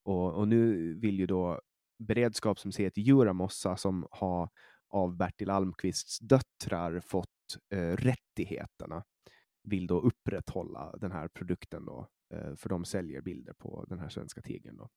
[0.02, 1.60] Och, och nu vill ju då
[1.98, 3.02] beredskapsmuseet i
[3.76, 4.48] som har
[4.88, 7.28] av Bertil Almqvists döttrar fått
[7.72, 9.04] eh, rättigheterna
[9.62, 14.08] vill då upprätthålla den här produkten då, eh, för de säljer bilder på den här
[14.08, 14.76] svenska tigern.
[14.76, 14.88] Då.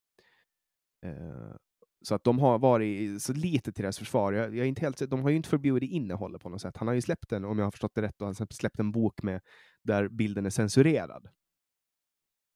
[1.07, 1.55] Eh,
[2.03, 4.33] Eh, så att de har varit så lite till deras försvar.
[4.33, 6.77] Jag, jag, är inte helt, de har ju inte förbjudit innehållet på något sätt.
[6.77, 8.91] Han har ju släppt en, om jag har förstått det rätt, och han släppt en
[8.91, 9.41] bok med
[9.83, 11.29] där bilden är censurerad.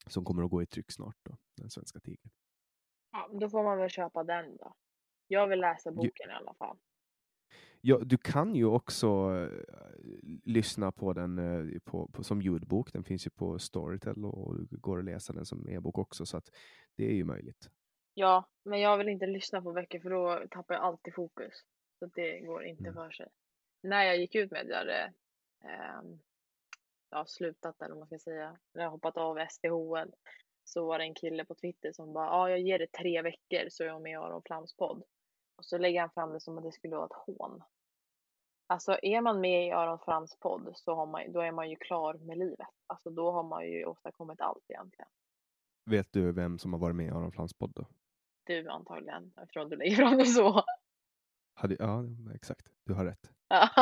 [0.07, 2.32] Som kommer att gå i tryck snart, då, den svenska tigern.
[3.11, 4.74] Ja, då får man väl köpa den då.
[5.28, 6.32] Jag vill läsa boken jo.
[6.32, 6.78] i alla fall.
[7.82, 9.64] Ja, du kan ju också uh,
[10.44, 12.94] lyssna på den uh, på, på, som ljudbok.
[12.94, 16.38] Den finns ju på Storytel och det går att läsa den som e-bok också, så
[16.38, 16.52] att
[16.95, 17.69] det är ju möjligt.
[18.19, 21.53] Ja, men jag vill inte lyssna på böcker för då tappar jag alltid fokus.
[21.99, 22.94] Så det går inte mm.
[22.94, 23.27] för sig.
[23.81, 25.14] När jag gick ut med det,
[25.64, 26.02] eh,
[27.10, 30.11] ja, slutat eller vad man ska säga, eller hoppat av SDHL
[30.64, 33.69] så var det en kille på Twitter som bara, ja jag ger det tre veckor
[33.69, 35.03] så är jag med i Aron Flams podd.
[35.57, 37.64] Och så lägger han fram det som att det skulle vara ett hån.
[38.68, 41.76] Alltså är man med i Aron Flams podd så har man, då är man ju
[41.76, 42.68] klar med livet.
[42.88, 45.10] Alltså då har man ju åstadkommit allt egentligen.
[45.85, 47.85] Vet du vem som har varit med i Aron Flams podd då?
[48.48, 50.64] Du antagligen, eftersom du lägger fram det så.
[51.56, 52.03] Hade, ja,
[52.36, 52.68] exakt.
[52.86, 53.32] Du har rätt.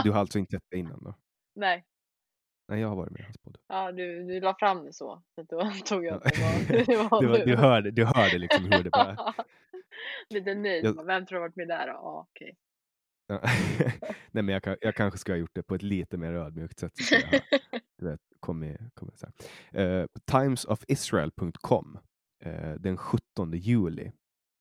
[0.04, 1.14] Du har alltså inte sett det innan då?
[1.56, 1.86] Nej.
[2.68, 3.58] Nej, jag har varit med i hans podd.
[3.68, 5.24] Ja, du, du la fram det så.
[5.36, 6.30] så då tog jag Ja.
[6.68, 7.56] det var, det var du, var- du.
[7.56, 9.34] hörde, du hörde liksom hur det bara...
[10.30, 10.86] Lite nöjd.
[10.86, 11.88] Jag- Vem tror du har varit med där?
[11.88, 12.56] Ja, okej.
[13.28, 13.42] Ja.
[14.32, 16.98] Nej, men jag, jag kanske ska ha gjort det på ett lite mer ödmjukt sätt.
[16.98, 17.42] Så jag
[17.98, 19.28] du vet, kom med, kom med så
[19.72, 19.82] här.
[20.02, 22.00] Eh, timesofisrael.com
[22.44, 24.12] eh, den 17 juli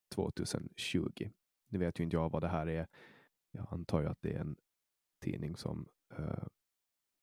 [0.09, 1.29] 2020.
[1.69, 2.87] Nu vet ju inte jag vad det här är.
[3.51, 4.55] Jag antar ju att det är en
[5.23, 5.87] tidning som
[6.19, 6.47] uh,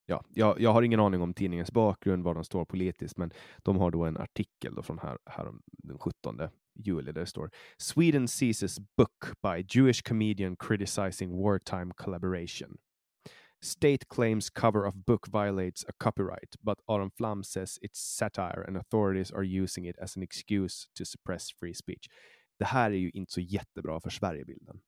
[0.06, 3.32] Ja, jag, jag har ingen aning om tidningens bakgrund, var de står politiskt, men
[3.62, 6.40] de har då en artikel då från här, här den 17
[6.74, 12.78] juli där det står Sweden seizes book by Jewish comedian criticizing wartime collaboration.
[13.60, 18.76] State claims cover of book violates a copyright, but Aron Flam says it's satire and
[18.76, 22.08] authorities are using it as an excuse to suppress free speech.
[22.62, 24.80] Det här är ju inte så jättebra för Sverigebilden.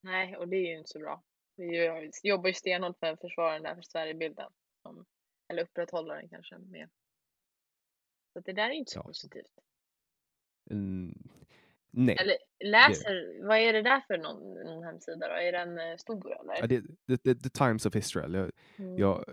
[0.00, 1.22] Nej, och det är ju inte så bra.
[1.56, 4.50] Vi jobbar ju stenhårt för att försvara den där för Sverigebilden.
[4.82, 5.04] Som,
[5.48, 6.88] eller upprätthålla den kanske mer.
[8.32, 9.02] Så det där är inte så Ja.
[9.02, 9.58] positivt.
[10.70, 11.28] Mm,
[11.90, 12.16] nej.
[12.20, 15.34] Eller läser, vad är det där för någon, någon hemsida då?
[15.34, 16.54] Är den eh, stor eller?
[16.60, 18.34] Ja, det, det, det, The Times of Israel.
[18.34, 18.98] Jag, Mm.
[18.98, 19.24] jag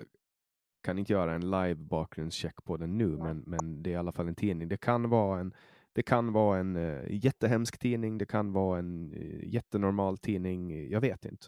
[0.81, 3.17] kan inte göra en live bakgrundscheck på den nu, Nej.
[3.17, 4.67] men, men det är i alla fall en tidning.
[4.67, 5.53] Det kan vara en,
[5.99, 11.01] det kan vara en uh, jättehemsk tidning, det kan vara en uh, jättenormal tidning, jag
[11.01, 11.47] vet inte.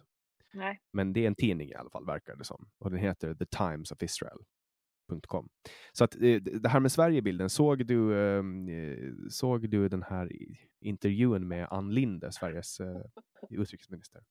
[0.54, 0.82] Nej.
[0.94, 2.70] Men det är en tidning i alla fall, verkar det som.
[2.78, 5.50] Och den heter The Times of Israel.com.
[5.92, 10.32] Så att eh, det här med Sverigebilden, såg du, ehm, eh, såg du den här
[10.80, 13.02] intervjun med Ann Linde, Sveriges eh,
[13.50, 14.24] utrikesminister?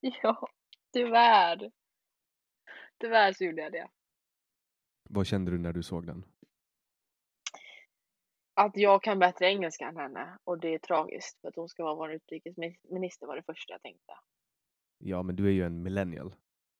[0.22, 0.48] Ja,
[0.92, 1.70] tyvärr.
[3.00, 3.88] Tyvärr så gjorde jag det.
[5.10, 6.24] Vad kände du när du såg den?
[8.54, 11.82] Att jag kan bättre engelska än henne och det är tragiskt för att hon ska
[11.84, 14.12] vara vår utrikesminister var det första jag tänkte.
[14.98, 16.34] Ja, men du är ju en millennial.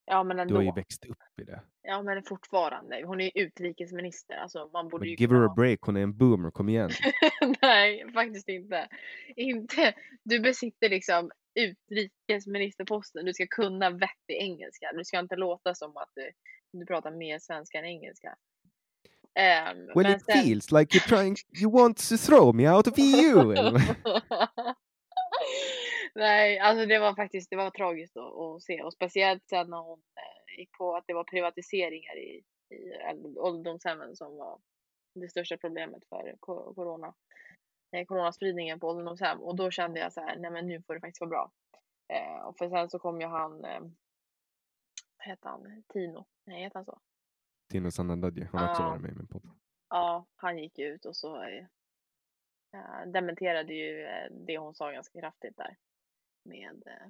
[0.07, 0.55] Ja men Du ändå.
[0.55, 1.63] har ju växt upp i det.
[1.83, 3.03] Ja men fortfarande.
[3.07, 4.35] Hon är ju utrikesminister.
[4.37, 6.91] Alltså man borde Men ju give her a break, hon är en boomer, kom igen.
[7.63, 8.89] Nej, faktiskt inte.
[9.37, 9.95] Inte.
[10.25, 13.25] Du besitter liksom utrikesministerposten.
[13.25, 14.93] Du ska kunna vettig engelska.
[14.95, 16.31] Du ska inte låta som att du,
[16.73, 18.37] du pratar mer svenska än engelska.
[19.37, 22.95] Ehm, Well men it feels like you're trying, you want to throw me out of
[22.99, 23.53] EU.
[26.15, 29.77] Nej, alltså det var faktiskt det var tragiskt att, att se och speciellt sen när
[29.83, 32.43] hon eh, gick på att det var privatiseringar i,
[32.75, 34.61] i ålderdomshemmen som var
[35.15, 37.15] det största problemet för co- corona,
[37.97, 41.01] eh, coronaspridningen på ålderdomshem och då kände jag så här, nej men nu får det
[41.01, 41.53] faktiskt vara bra.
[42.13, 43.81] Eh, och för sen så kom ju han, eh,
[45.19, 46.99] vad heter han, Tino, nej heter han så?
[47.75, 49.51] Tino Sanandaji, hon har också varit med i min podd.
[49.89, 51.67] Ja, han gick ut och så eh,
[53.07, 55.77] dementerade ju eh, det hon sa ganska kraftigt där.
[56.45, 57.07] Med eh,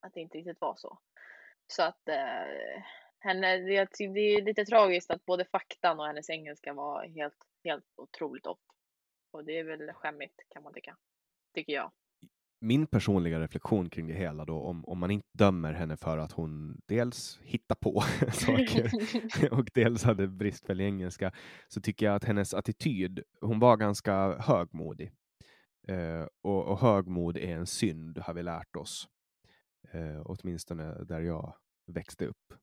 [0.00, 0.98] att det inte riktigt var så.
[1.66, 2.82] Så att eh,
[3.18, 7.86] henne, det, det är lite tragiskt att både faktan och hennes engelska var helt, helt
[7.96, 8.60] otroligt off.
[9.30, 10.96] Och det är väl skämmigt kan man tycka.
[11.54, 11.92] Tycker jag.
[12.62, 16.32] Min personliga reflektion kring det hela då, om, om man inte dömer henne för att
[16.32, 18.00] hon dels hittar på
[18.32, 18.92] saker
[19.58, 21.32] och dels hade bristfällig engelska,
[21.68, 25.12] så tycker jag att hennes attityd, hon var ganska högmodig.
[25.88, 29.08] Eh, och, och högmod är en synd, har vi lärt oss.
[29.92, 31.54] Eh, åtminstone där jag
[31.86, 32.54] växte upp.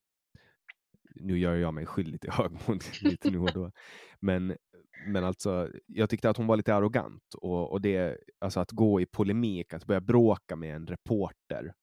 [1.16, 3.72] Nu gör jag mig skyldig till högmod lite nu och då.
[4.20, 4.58] Men,
[5.06, 9.02] men alltså, jag tyckte att hon var lite arrogant och, och det, alltså att gå
[9.02, 11.74] i polemik, att börja bråka med en reporter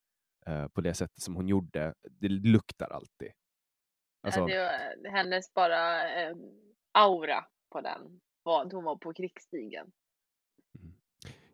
[0.46, 3.32] eh, på det sättet som hon gjorde, det luktar alltid.
[4.22, 6.36] Alltså, det var hennes bara eh,
[6.92, 8.20] aura på den.
[8.42, 9.92] Var, hon var på krigsstigen.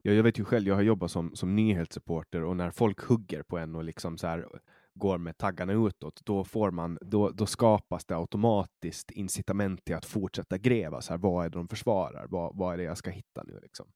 [0.02, 3.42] jag, jag vet ju själv, jag har jobbat som, som nyhetsreporter och när folk hugger
[3.42, 4.60] på en och liksom så här
[4.94, 10.04] går med taggarna utåt, då, får man, då, då skapas det automatiskt incitament till att
[10.04, 11.00] fortsätta gräva.
[11.00, 12.26] Så här, vad är det de försvarar?
[12.26, 13.60] Vad, vad är det jag ska hitta nu?
[13.62, 13.92] Liksom?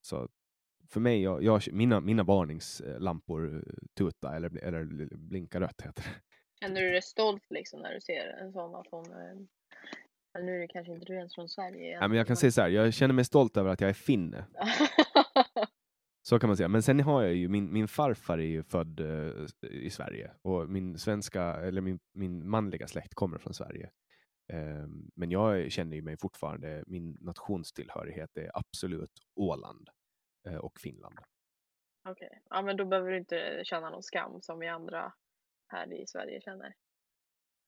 [0.00, 0.28] Så
[0.88, 3.62] för mig, jag, jag, mina, mina varningslampor eh,
[3.98, 4.84] tuta eller, eller
[5.16, 6.20] blinka rött heter det.
[6.60, 9.36] Känner du dig stolt liksom när du ser en sån att hon eh,
[10.34, 11.92] eller nu är det kanske inte du ens från Sverige.
[11.92, 13.94] Ja, men jag kan säga så här, jag känner mig stolt över att jag är
[13.94, 14.44] finne.
[16.26, 16.68] Så kan man säga.
[16.68, 20.68] Men sen har jag ju, min, min farfar är ju född eh, i Sverige och
[20.68, 23.90] min svenska, eller min, min manliga släkt kommer från Sverige.
[24.52, 29.88] Eh, men jag känner ju mig fortfarande, min nationstillhörighet är absolut Åland
[30.46, 31.18] eh, och Finland.
[32.08, 32.38] Okej, okay.
[32.50, 35.12] ja men då behöver du inte känna någon skam som vi andra
[35.68, 36.74] här i Sverige känner.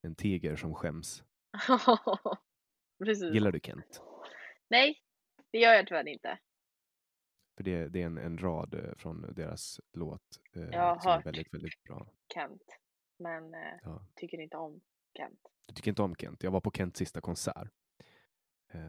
[0.03, 1.25] En tiger som skäms.
[3.05, 3.35] Precis.
[3.35, 4.03] Gillar du Kent?
[4.71, 5.03] Nej,
[5.53, 6.39] det gör jag tyvärr inte.
[7.57, 10.23] För det, det är en, en rad eh, från deras låt
[10.57, 12.07] eh, jag har som hört är väldigt, väldigt bra.
[12.35, 12.63] Kent,
[13.19, 14.07] men eh, Ja.
[14.15, 14.81] tycker inte om
[15.17, 15.41] Kent.
[15.67, 16.43] Du tycker inte om Kent?
[16.43, 17.69] Jag var på Kents sista konsert.
[18.73, 18.81] Eh,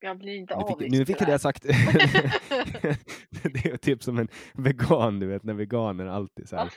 [0.00, 1.38] Jag blir inte nu fick, nu fick det jag det här.
[1.38, 1.62] sagt.
[3.52, 6.72] det är typ som en vegan, du vet, när veganer alltid så här.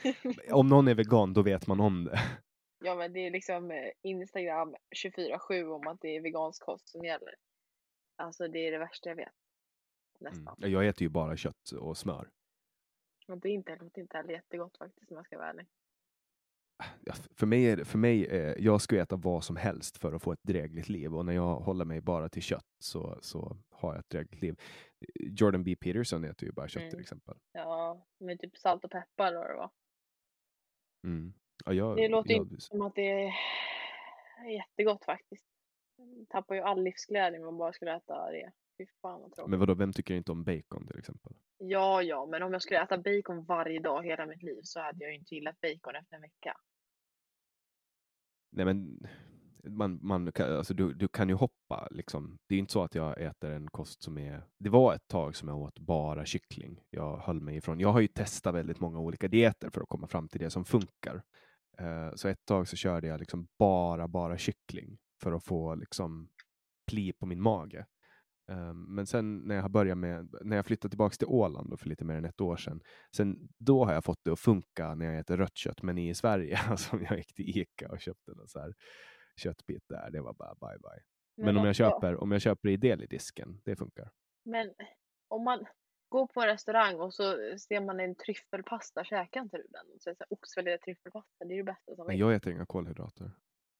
[0.52, 2.20] Om någon är vegan, då vet man om det.
[2.84, 7.04] Ja men det är liksom eh, Instagram 24-7 om att det är vegansk kost som
[7.06, 7.36] gäller.
[8.18, 9.34] Alltså det är det värsta jag vet.
[10.22, 10.34] Mm.
[10.34, 10.56] Nästan.
[10.58, 12.30] Ja, Jag äter ju bara kött och smör.
[13.28, 15.66] Och det är inte, det låter inte heller jättegott faktiskt om jag ska vara ärlig.
[17.02, 20.14] Ja, för mig, är det, för mig eh, jag skulle äta vad som helst för
[20.14, 23.58] att få ett drägligt liv och när jag håller mig bara till kött så, så
[23.70, 24.60] har jag ett drägligt liv.
[25.20, 25.76] Jordan B.
[25.76, 27.02] Peterson äter ju bara kött till Mm.
[27.02, 27.38] exempel.
[27.52, 29.72] Ja, med typ salt och peppar och det var.
[31.04, 31.34] Mm.
[31.66, 33.34] Ja, jag, Det låter jag, inte som att det är
[34.50, 35.46] jättegott faktiskt.
[36.30, 38.52] Tappar ju all livsglädje om man bara skulle äta det.
[38.78, 39.50] Fy fan vad tråkigt.
[39.50, 41.34] Men vadå, vem tycker inte om bacon till exempel?
[41.58, 45.04] Ja, ja, men om jag skulle äta bacon varje dag hela mitt liv så hade
[45.04, 46.58] jag ju inte gillat bacon efter en vecka.
[48.52, 49.08] Nej men,
[49.64, 52.38] man, man alltså du, du kan ju hoppa liksom.
[52.48, 54.44] Det är ju inte så att jag äter en kost som är...
[54.58, 56.84] Det var ett tag som jag åt bara kyckling.
[56.90, 57.80] Jag höll mig ifrån.
[57.80, 60.66] Jag har ju testat väldigt många olika dieter för att komma fram till det som
[60.66, 61.24] funkar.
[61.78, 66.30] Eh, så ett tag så körde jag liksom bara, bara kyckling för att få liksom
[66.88, 67.86] pli på min mage.
[68.52, 71.90] Eh, men sen när jag har börjat med, när jag flyttade tillbaka till Åland för
[71.90, 72.82] lite mer än ett år sedan,
[73.16, 75.82] sen då har jag fått det att funka när jag äter rött kött.
[75.82, 78.74] Men i Sverige, alltså jag gick till Ica och köpte någon så här
[79.36, 81.04] köttbit där, det var bara bye bye.
[81.46, 84.12] Men, om, jag köper, om jag köper i deli-disken, det funkar.
[84.44, 84.74] Men
[85.28, 85.66] om man
[86.10, 87.24] går på en restaurang och så
[87.58, 90.00] ser man en tryffelpasta, käkar inte du den?
[90.00, 92.20] Så är det så här, Oxfilé tryffelpasta, det är det bästa som Men finns.
[92.20, 93.32] jag äter inga kolhydrater.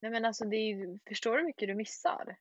[0.02, 2.38] Nej men alltså det är förstår du hur mycket du missar?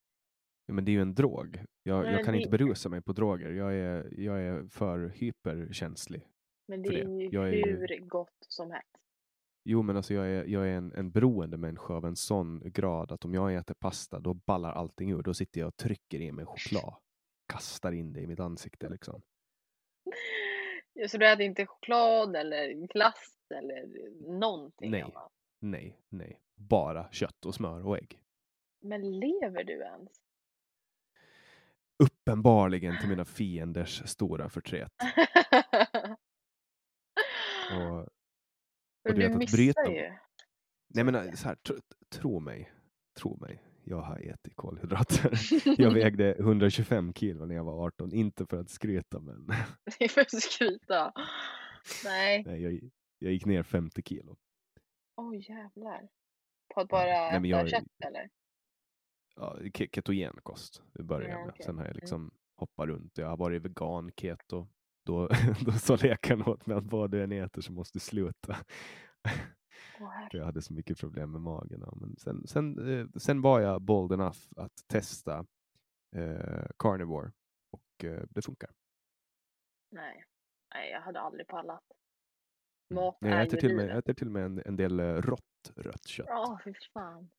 [0.71, 1.65] Ja, men det är ju en drog.
[1.83, 3.51] Jag, Nej, jag kan det- inte berusa mig på droger.
[3.51, 6.29] Jag är, jag är för hyperkänslig.
[6.69, 7.11] Men det För är det.
[7.25, 8.87] ju Jag är ju- hur gott som helst.
[9.65, 13.13] Jo, men alltså jag är, jag är en, en beroende människa av en sån grad
[13.13, 15.23] att om jag äter pasta, då ballar allting ur.
[15.23, 16.95] Då sitter jag och trycker i mig choklad.
[17.53, 19.23] Kastar in det i mitt ansikte liksom.
[20.93, 23.89] Ja, Så du äter inte choklad eller glass eller
[24.39, 25.03] någonting Nej.
[25.03, 25.33] annat?
[25.61, 26.41] Nej, nej.
[26.55, 28.23] Bara kött och smör och ägg.
[28.83, 30.11] Men lever du ens?
[32.01, 34.93] Uppenbarligen till mina fienders stora förtret.
[37.73, 38.09] Och,
[39.05, 40.13] Men du vet missar bryta- ju.
[40.95, 41.77] nej men äh, så här, tro,
[42.13, 42.73] tro mig.
[43.21, 43.63] Tro mig.
[43.85, 45.33] Jag har ätit kolhydrater.
[45.83, 48.13] Jag vägde 125 kilo när jag var 18.
[48.13, 49.47] Inte för att skryta, men
[49.99, 51.13] Det är för att skryta.
[52.05, 52.43] Nej.
[52.47, 52.81] nej, jag,
[53.19, 54.37] jag gick ner 50 kilo.
[55.17, 56.09] Oj jävlar.
[56.75, 58.31] På att bara Nej, men äta jag- kött eller?
[59.37, 61.49] Ja, ke- ketogen kost jag Ja, med.
[61.49, 61.65] okej.
[61.67, 62.01] Sen har jag Mm.
[62.01, 63.19] liksom hoppat runt.
[63.19, 64.69] Jag har varit vegan, keto.
[65.07, 65.29] Då,
[65.67, 68.57] då sa läkaren åt mig att vad du än äter så måste du sluta.
[70.31, 71.85] För jag hade så mycket problem med magen.
[71.97, 75.47] Men sen, sen, eh, sen var jag bold enough att testa
[76.17, 77.33] eh, carnivore
[77.71, 78.71] och eh, det funkar.
[79.91, 80.25] Nej.
[80.75, 81.83] Nej, jag hade aldrig pallat.
[82.91, 83.05] Mm.
[83.05, 85.15] Mat Nej, jag äter till, med, jag äter till och med en, en del eh,
[85.15, 86.27] rått rött kött.
[86.29, 87.31] Ja, fy fan.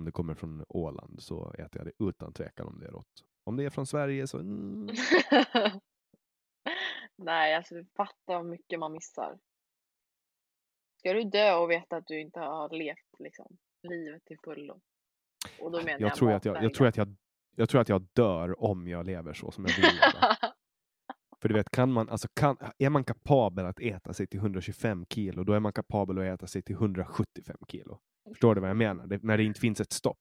[0.00, 3.24] Om det kommer från Åland så äter jag det utan tvekan om det är rått.
[3.44, 4.38] Om det är från Sverige så...
[4.38, 4.88] Mm,
[7.16, 9.38] Nej, alltså fatta vad mycket man missar.
[10.98, 14.80] Ska du dö och veta att du inte har levt liksom, livet till fullo?
[15.60, 17.16] Och då menar jag, jag, tror att jag, jag, tror att jag,
[17.56, 20.36] jag tror att jag dör om jag lever så som jag vill leva.
[21.40, 25.06] För du vet, kan man, alltså kan, är man kapabel att äta sig till 125
[25.06, 28.00] kilo, då är man kapabel att äta sig till 175 kilo.
[28.28, 29.06] Förstår du vad jag menar?
[29.06, 30.18] Det, när det inte finns ett stopp.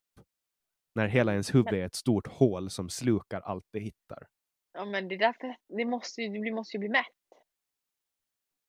[0.96, 4.28] När hela ens huvud är ett stort hål som slukar allt det hittar.
[4.74, 7.06] Ja, men det är därför, det måste ju, du måste ju bli mätt.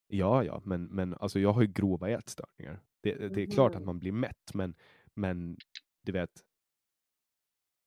[0.07, 2.81] Ja, ja, men, men alltså jag har ju grova ätstörningar.
[3.02, 3.86] Det, det är klart att Mhm.
[3.86, 4.74] man blir mätt, men,
[5.15, 5.57] men
[6.02, 6.31] du vet,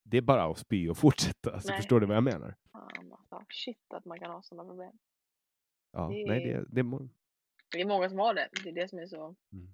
[0.04, 1.52] det är bara att spy och fortsätta.
[1.54, 1.78] Alltså, Nej.
[1.78, 2.56] förstår du vad jag menar?
[2.72, 4.98] Fan, alltså, shit att man kan ha sådana problem.
[5.92, 7.10] Ja, Det nej, är- det, det, må-
[7.72, 8.50] Det är många som har det.
[8.64, 9.36] Det är det som är så...
[9.52, 9.68] Mm.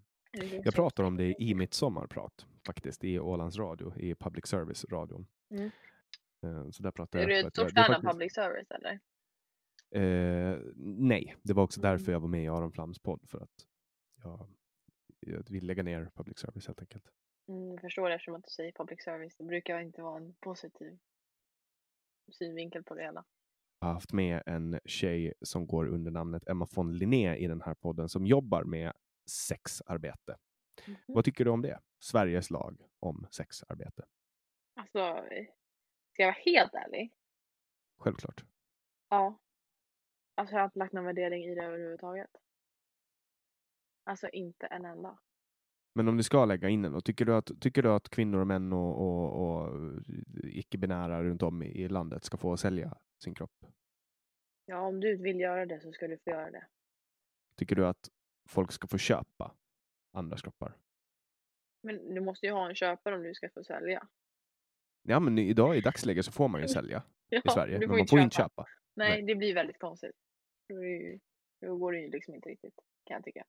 [0.63, 5.27] Jag pratar om det i mitt sommarprat faktiskt, i Ålands Radio, i public service-radion.
[5.49, 5.71] Mm.
[6.43, 8.99] Eh, Så där pratar Är jag du ett stort fan av faktiskt- public service eller?
[9.95, 12.13] Eh, nej, det var också därför Mm.
[12.13, 13.65] jag var med i Aron Flams podd, för att
[14.23, 14.47] jag,
[15.19, 17.03] jag vill lägga ner public service helt enkelt.
[17.47, 19.35] Mm, jag förstår det eftersom att du säger public service.
[19.37, 20.99] Det brukar inte vara en positiv
[22.31, 23.25] synvinkel på det hela.
[23.79, 27.61] Jag har haft med en tjej som går under namnet Emma von Linné i den
[27.61, 28.93] här podden som jobbar med
[29.29, 30.37] sexarbete.
[30.87, 30.97] Mhm.
[31.07, 31.79] Vad tycker du om det?
[31.99, 34.05] Sveriges lag om sexarbete.
[34.75, 35.23] Alltså,
[36.13, 37.13] ska jag vara helt ärlig?
[37.97, 38.43] Självklart.
[39.09, 39.39] Ja.
[40.35, 42.29] Alltså jag har inte lagt någon värdering i det överhuvudtaget.
[44.03, 45.19] Alltså inte en enda.
[45.93, 48.47] Men om du ska lägga in den, tycker du att, tycker du att kvinnor och
[48.47, 49.79] män och, och, och
[50.43, 53.65] icke-binära runt om i, i landet ska få sälja sin kropp?
[54.65, 56.67] Ja, om du vill göra det så ska du få göra det.
[57.55, 58.09] Tycker du att
[58.49, 59.51] folk ska få köpa
[60.13, 60.73] andras kroppar?
[61.83, 64.07] Men du måste ju ha en köpare om du ska få sälja.
[65.01, 68.07] Ja, men idag i dagsläget så får man ju sälja Ja, i Sverige, men man
[68.07, 68.65] får inte köpa.
[68.95, 69.21] Nej, Nej.
[69.21, 70.15] det blir väldigt konstigt.
[71.61, 73.45] Då, går det ju liksom inte riktigt, kan jag tycka.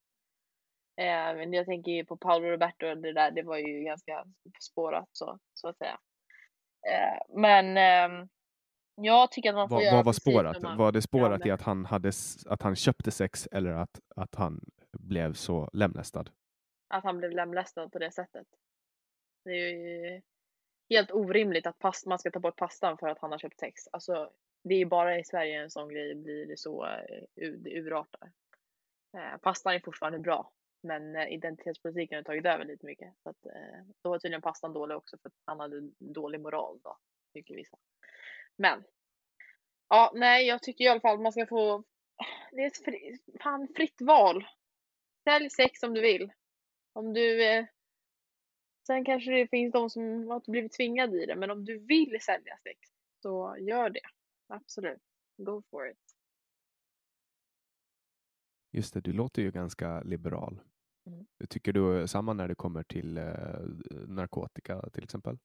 [0.96, 4.24] Eh, men jag tänker ju på Paolo Roberto, och det där, det var ju ganska
[4.62, 5.98] spårat så, så att säga.
[6.88, 8.28] Eh, men ehm,
[8.94, 10.62] jag tycker att man får Vad, göra vad var spårat?
[10.62, 12.12] man- Var det spårat men- i att han, hade,
[12.46, 14.60] att han köpte sex eller att, att han
[15.02, 16.30] blev så lemlästad?
[16.90, 18.46] att han blev lemlästad på det sättet.
[19.44, 20.22] Det är ju
[20.90, 23.88] helt orimligt att past, man ska ta bort pastan för att han har köpt sex.
[23.92, 24.32] Alltså,
[24.64, 28.32] det är ju bara i Sverige en sån grej blir så eh, det urartar.
[29.16, 30.52] Eh, pastan är fortfarande bra,
[30.82, 33.14] men eh, identitetspolitiken har tagit över lite mycket.
[33.22, 36.80] Så att, eh, då var tydligen pastan dålig också för att han hade dålig moral
[36.82, 36.98] då,
[37.32, 37.78] tycker vissa.
[38.56, 38.84] Men,
[39.88, 41.84] ja, nej, jag tycker i alla fall att man ska få,
[42.52, 44.46] det är ett fri, fan, fritt val.
[45.24, 46.32] Sälj sex om du vill.
[46.92, 47.44] Om du...
[47.44, 47.66] Eh,
[48.86, 52.18] sen kanske det finns de som har blivit tvingade i det, men om du vill
[52.20, 52.78] sälja sex
[53.22, 54.00] så gör det.
[54.46, 55.02] Absolut.
[55.36, 56.16] Go for it.
[58.72, 60.60] Just det, du låter ju ganska liberal.
[61.06, 61.26] Mm.
[61.48, 63.24] Tycker du samma när det kommer till eh,
[64.06, 65.38] narkotika till exempel?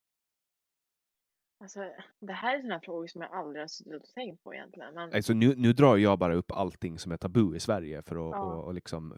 [1.59, 1.79] Alltså,
[2.19, 4.93] det här är sådana frågor som jag aldrig har suttit och tänkt på egentligen.
[4.93, 8.15] Men, Alltså nu, nu drar jag bara upp allting som är tabu i Sverige för
[8.15, 8.43] att Ja.
[8.43, 9.17] och, och liksom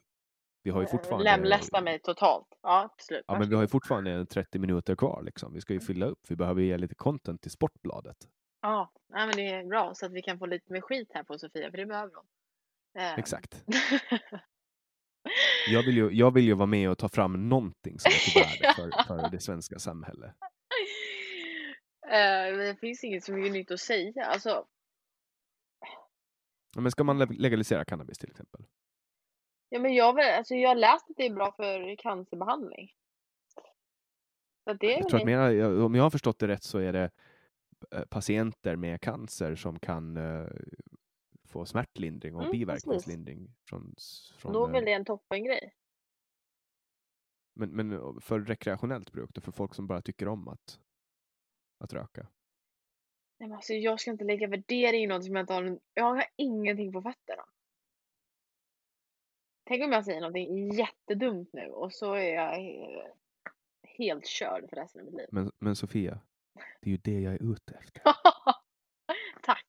[0.68, 2.48] vi har ju eh, fortfarande Lemlästa mig totalt.
[2.61, 3.23] Ja, absolut.
[3.27, 5.53] Ja, men vi har ju fortfarande 30 minuter kvar liksom.
[5.53, 6.19] Vi ska ju fylla upp.
[6.30, 8.18] Vi behöver ge lite content till Sportbladet.
[8.61, 11.23] Ja, nej, men det är bra så att vi kan få lite mer skit här
[11.23, 12.26] på Sofia, för det behöver hon.
[13.03, 13.64] Eh, Exakt.
[15.69, 18.41] Jag vill, ju, jag vill ju vara med och ta fram någonting som är till
[18.41, 20.35] värde för, för det svenska samhället.
[22.07, 24.26] Eh, det finns inget så mycket nytt att säga.
[24.26, 24.65] Alltså,
[26.76, 28.61] Ja, Men ska man le- legalisera cannabis till exempel?
[29.69, 32.91] Ja, men jag, alltså, jag har läst att det är bra för cancerbehandling.
[34.64, 36.94] Så det är Jag tror att mera, om jag har förstått det rätt så är
[36.94, 37.11] det
[37.91, 40.48] eh, patienter med cancer som kan eh,
[41.48, 43.56] få smärtlindring och Mm, biverkningslindring.
[43.69, 43.95] Från,
[44.38, 45.73] från, Då är väl eh, det en toppengrej.
[47.53, 50.80] men, men för rekreationellt bruk, då, för folk som bara tycker om att,
[51.84, 52.27] att röka.
[53.39, 55.80] Nej, men alltså, jag ska inte lägga värdering i något som jag inte har...
[55.94, 57.44] Jag har ingenting på fötterna.
[59.68, 63.11] Tänk om jag säger någonting jättedumt nu och så är jag he-
[63.84, 65.27] helt körd för resten av mitt liv.
[65.31, 66.19] Men, men Sofia,
[66.81, 68.02] det är ju det jag är ute efter.
[69.44, 69.65] Tack!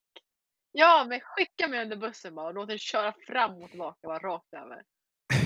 [0.73, 4.19] Ja, men skicka mig under bussen bara och låt den köra fram och tillbaka bara
[4.19, 4.83] rakt över.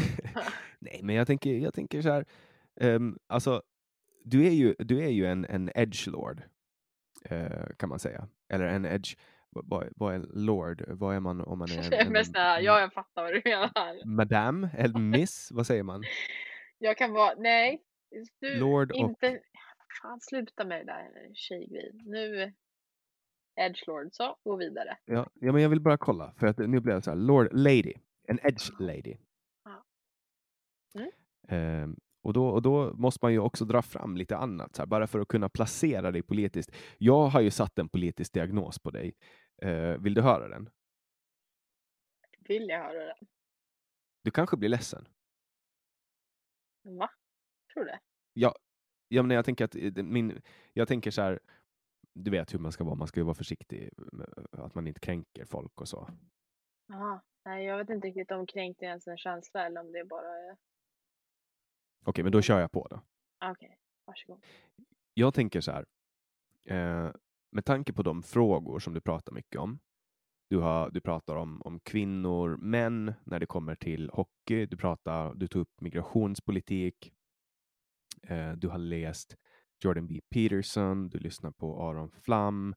[0.79, 2.27] Nej, men jag tänker, jag tänker så här.
[2.81, 3.63] ehm, alltså,
[4.25, 6.43] du är ju, du är ju en, en edgelord,
[7.25, 8.29] eh, kan man säga.
[8.49, 9.17] Eller en edge...
[9.55, 10.85] Vad, vad- är lord?
[10.89, 11.77] Vad är man om man är
[12.07, 14.07] en, här, ja, jag fattar vad du menar.
[14.07, 14.71] madame?
[14.79, 15.49] Eller miss?
[15.53, 16.03] vad säger man?
[16.79, 17.83] Jag kan vara, nej.
[18.41, 19.41] Du, Lord och- inte...
[20.03, 21.97] Fan, sluta med det där tjejgrejen.
[22.05, 22.53] Nu,
[23.61, 24.99] edgelord, så, gå vidare.
[25.05, 27.49] Ja, ja, men jag vill bara kolla, för att nu blev det så här, lord,
[27.53, 27.95] lady,
[28.29, 29.17] en edge lady.
[29.65, 29.85] Ja.
[31.01, 31.11] Mm.
[31.49, 34.87] Ehm, och, då, och då måste man ju också dra fram lite annat, så här,
[34.87, 36.71] bara för att kunna placera dig politiskt.
[36.99, 39.13] Jag har ju satt en politisk diagnos på dig.
[39.57, 40.71] Eh, vill du höra den?
[42.39, 43.17] Vill jag höra det?
[44.23, 45.09] Du kanske blir ledsen.
[46.83, 47.11] Va?
[47.73, 48.01] Tror du det?
[48.33, 50.43] Ja, men jag tänker att eh, min,
[50.73, 51.41] jag tänker så här,
[52.15, 55.01] du vet hur man ska vara, man ska ju vara försiktig, med att man inte
[55.01, 56.09] kränker folk och så.
[56.87, 57.23] Jaha.
[57.45, 60.39] Nej, jag vet inte riktigt om kränkt är ens en känsla eller om det bara
[60.39, 60.57] är...
[62.05, 63.03] Okej, men då kör jag på då.
[63.51, 64.45] Okej, varsågod.
[65.15, 65.87] jag tänker så här.
[66.65, 67.13] Eh,
[67.53, 69.79] med tanke på de frågor som du pratar mycket om.
[70.51, 74.67] Du, har, du pratar om, om kvinnor, män när det kommer till hockey.
[74.67, 77.13] Du, pratar, du tog upp migrationspolitik.
[78.23, 79.37] Eh, du har läst
[79.85, 80.21] Jordan B.
[80.35, 81.09] Peterson.
[81.09, 82.75] Du lyssnar på Aron Flam.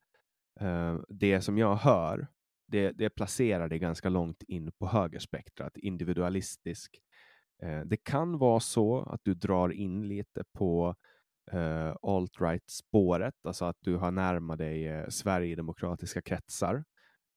[0.59, 2.27] Eh, det som jag hör
[2.67, 7.01] det, det placerar dig ganska långt in på högerspektrat, individualistisk.
[7.63, 10.95] Eh, det kan vara så att du drar in lite på
[11.51, 16.83] eh, alt-right-spåret, alltså att du har närmat dig eh, sverigedemokratiska kretsar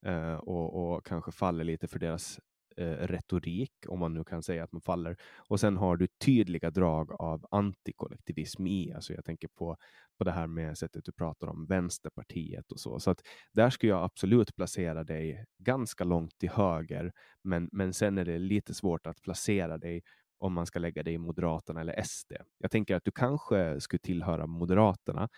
[0.06, 2.40] eh, och, och kanske faller lite för deras
[2.76, 5.16] eh, retorik, om man nu kan säga att man faller.
[5.48, 9.76] Och sen har du tydliga drag av antikollektivism i, alltså jag tänker på,
[10.18, 13.00] på det här med sättet du pratar om Vänsterpartiet och så.
[13.00, 13.20] Så att
[13.52, 17.12] där skulle jag absolut placera dig ganska långt till höger,
[17.44, 20.02] men, men sen är det lite svårt att placera dig
[20.38, 22.32] om man ska lägga dig i Moderaterna eller SD.
[22.58, 25.28] Jag tänker att du kanske skulle tillhöra Moderaterna,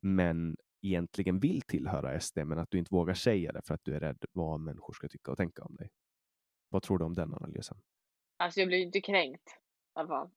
[0.00, 3.94] men egentligen vill tillhöra SD, men att du inte vågar säga det för att du
[3.94, 5.90] är rädd vad människor ska tycka och tänka om dig.
[6.68, 7.78] Vad tror du om den analysen?
[8.36, 10.30] Alltså jag blir inte kränkt i alla fall.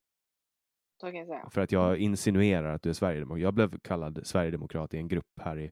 [1.01, 1.49] Så kan jag säga.
[1.49, 3.41] För att jag insinuerar att du är sverigedemokrat.
[3.41, 5.71] Jag blev kallad sverigedemokrat i en grupp här i,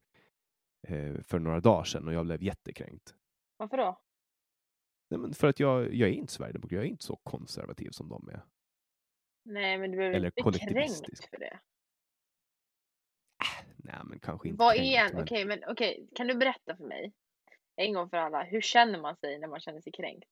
[0.88, 3.16] eh, för några dagar sedan och jag blev jättekränkt.
[3.58, 4.02] Varför då?
[5.10, 6.72] Nej, men för att jag, jag är inte sverigedemokrat.
[6.78, 8.42] Jag är inte så konservativ som de är.
[9.46, 11.22] Nej, men du behöver Eller inte kollektivistisk.
[11.22, 11.60] kränkt för det.
[13.78, 16.78] Nej, men kanske inte Vad kränkt, är en, men- okej, men okej, kan du berätta
[16.78, 17.14] för mig
[17.76, 20.30] en gång för alla, hur känner man sig när man känner sig kränkt?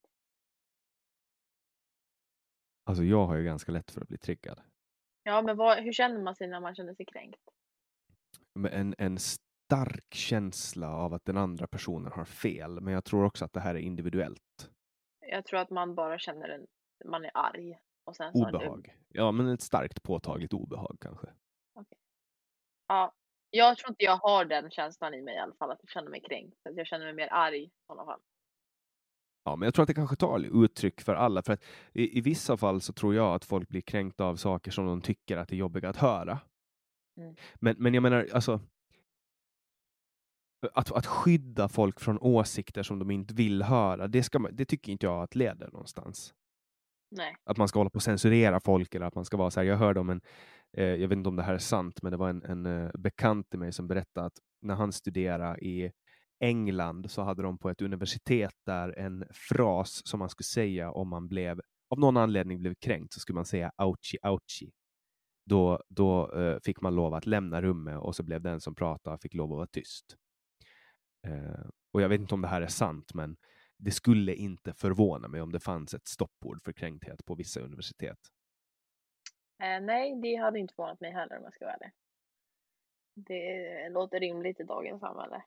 [2.83, 4.61] Alltså jag har ju ganska lätt för att bli triggad.
[5.23, 7.41] Ja, men vad, hur känner man sig när man känner sig kränkt?
[8.53, 9.17] Men En, en
[9.67, 12.81] stark känsla av att den andra personen har fel.
[12.81, 14.69] Men jag tror också att det här är individuellt.
[15.19, 16.65] Jag tror att man bara känner en,
[17.05, 17.79] man är arg.
[18.05, 18.95] Och sen så du- Obehag.
[19.07, 21.27] Ja, men ett starkt påtagligt obehag kanske.
[22.87, 23.13] Ja,
[23.49, 26.09] jag tror inte jag har den känslan i mig i alla fall, att jag känner
[26.09, 26.57] mig kränkt.
[26.69, 28.19] Att jag känner mig mer arg i sådana fall.
[29.43, 31.43] Ja, men jag tror att det kanske tar uttryck för alla.
[31.43, 31.63] För att
[31.93, 35.01] i, i vissa fall så tror jag att folk blir kränkta av saker som de
[35.01, 36.39] tycker att är jobbiga att höra.
[37.17, 37.35] Mm.
[37.55, 38.59] Men, men jag menar, alltså.
[40.73, 44.65] Att, att skydda folk från åsikter som de inte vill höra, det, ska man, det
[44.65, 46.33] tycker inte jag att leder någonstans.
[47.11, 47.35] Nej.
[47.43, 49.67] Att man ska hålla på och censurera folk eller att man ska vara så här.
[49.67, 50.21] Jag hörde om en,
[50.77, 52.91] eh, jag vet inte om det här är sant, men det var en, en eh,
[52.97, 55.91] bekant till mig som berättade att när han studerade i
[56.39, 61.09] England så hade de på ett universitet där en fras som man skulle säga om
[61.09, 64.71] man blev av någon anledning blev kränkt så skulle man säga ouchi ouchi.
[65.45, 69.17] Då, då eh, fick man lov att lämna rummet och så blev den som pratade
[69.17, 70.15] fick lov att vara tyst.
[71.27, 73.37] Eh, och jag vet inte om det här är sant, men
[73.77, 78.19] det skulle inte förvåna mig om det fanns ett stoppord för kränkthet på vissa universitet.
[79.63, 81.91] Eh, nej, det hade inte förvånat mig heller om jag ska vara ärlig.
[83.15, 85.43] Det låter rimligt i dagens samhälle.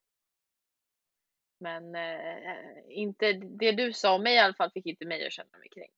[1.61, 2.55] Men eh,
[2.89, 5.69] inte, det du sa om mig i alla fall fick inte mig att känna mig
[5.69, 5.95] kränkt.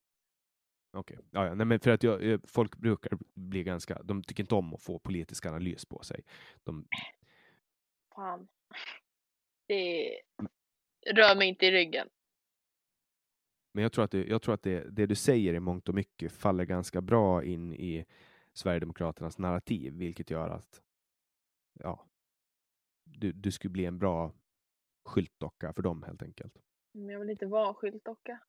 [0.92, 1.54] Okej, ja, ja.
[1.54, 4.82] Nej, men för att jag, jag- folk brukar bli ganska, de tycker inte om att
[4.82, 6.24] få politisk analys på sig.
[6.64, 6.86] De,
[8.14, 8.48] Fan.
[9.66, 10.20] Det
[11.06, 12.08] rör mig inte i ryggen.
[13.72, 15.94] men jag tror att, det, jag tror att det, det du säger i mångt och
[15.94, 18.04] mycket faller ganska bra in i
[18.52, 20.82] Sverigedemokraternas narrativ, vilket gör att
[21.80, 22.06] ja,
[23.04, 24.32] du, du skulle bli en bra
[25.04, 26.58] skyltdocka för dem helt enkelt.
[26.94, 28.40] Men jag vill inte vara skyltdocka.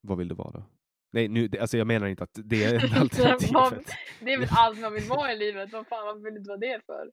[0.00, 0.64] Vad vill du vara då?
[1.10, 3.86] Nej, nu, alltså jag menar inte att det är alternativet.
[4.20, 5.72] Det är väl allt man vill vara i livet.
[5.72, 7.12] Vad fan, varför vill du inte vara det för?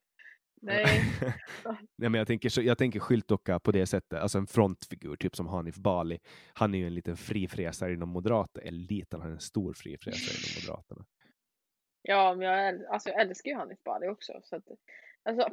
[0.61, 1.01] Nej.
[1.95, 5.35] Nej, men jag tänker, så, jag tänker skyltdocka på det sättet, alltså en frontfigur, typ
[5.35, 6.19] som Hanif Bali.
[6.53, 10.37] Han är ju en liten frifräsare inom Moderaterna, eller liten, han är en stor frifräsare
[10.37, 11.05] inom Moderaterna.
[12.01, 14.39] Ja, men jag, äl- alltså, jag älskar ju Hanif Bali också.
[14.43, 14.63] Så att,
[15.23, 15.49] alltså,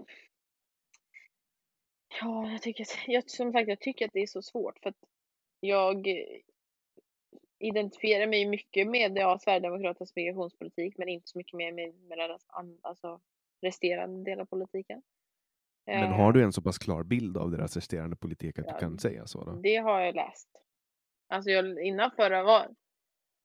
[2.21, 4.89] ja, jag tycker, att, jag, som sagt, jag tycker att det är så svårt för
[4.89, 5.05] att
[5.61, 6.09] jag
[7.59, 12.45] identifierar mig mycket med ja, Sverigedemokraternas migrationspolitik men inte så mycket mer med, med deras
[12.49, 13.21] an, alltså,
[13.67, 15.03] resterande del av politiken.
[15.87, 18.73] Men Eh, har du en så pass klar bild av deras resterande politik att Ja,
[18.73, 19.45] du kan säga så?
[19.45, 19.53] Då?
[19.53, 20.49] Det har jag läst.
[21.29, 22.77] Alltså jag, innan förra valet.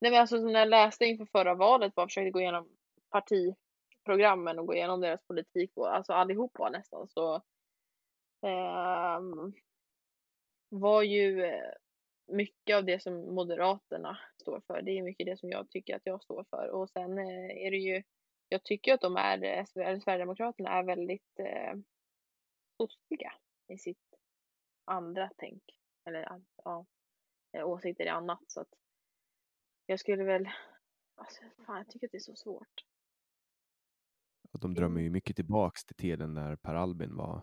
[0.02, 2.70] Nej men alltså när jag läste inför förra valet bara försökte gå igenom
[3.10, 7.42] partiprogrammen och gå igenom deras politik och alltså allihopa nästan så
[8.42, 9.54] ehm,
[10.70, 11.72] var ju eh,
[12.28, 14.82] mycket av det som Moderaterna står för.
[14.82, 17.72] Det är mycket det som jag tycker att jag står för och sen eh, är
[17.72, 18.04] det ju
[18.52, 19.66] jag tycker att de är,
[20.00, 21.74] Sverigedemokraterna är väldigt eh,
[22.78, 23.34] sossiga
[23.68, 24.16] i sitt
[24.86, 25.64] andra tänk.
[26.06, 26.86] Eller ja,
[27.52, 28.44] eh, åsikter i annat.
[28.48, 28.74] Så att
[29.86, 30.50] jag skulle väl,
[31.16, 32.86] alltså fan jag tycker att det är så svårt.
[34.52, 37.42] Att de drömmer ju mycket tillbaks till tiden när Per Albin var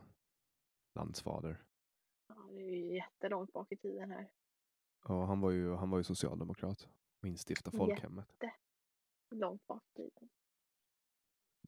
[0.95, 1.63] landsfader.
[2.29, 4.31] Ja, det är ju jättelångt bak i tiden här.
[5.05, 6.89] Och han var ju, han var ju socialdemokrat
[7.23, 7.87] och instiftade Ja.
[7.87, 8.29] folkhemmet.
[9.31, 10.29] Långt bak i tiden.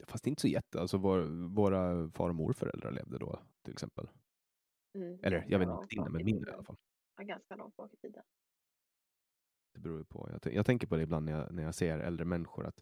[0.06, 4.09] Fast inte så jätte, alltså vår, våra far och morföräldrar levde då till exempel.
[4.94, 6.77] Mm, Eller jag vet inte dina, men i min i alla fall.
[7.16, 8.22] Ja, ganska långt bak i tiden.
[9.74, 10.28] Det beror ju på.
[10.43, 12.66] Jag, jag tänker på det ibland när jag, när jag ser äldre människor.
[12.66, 12.81] Att,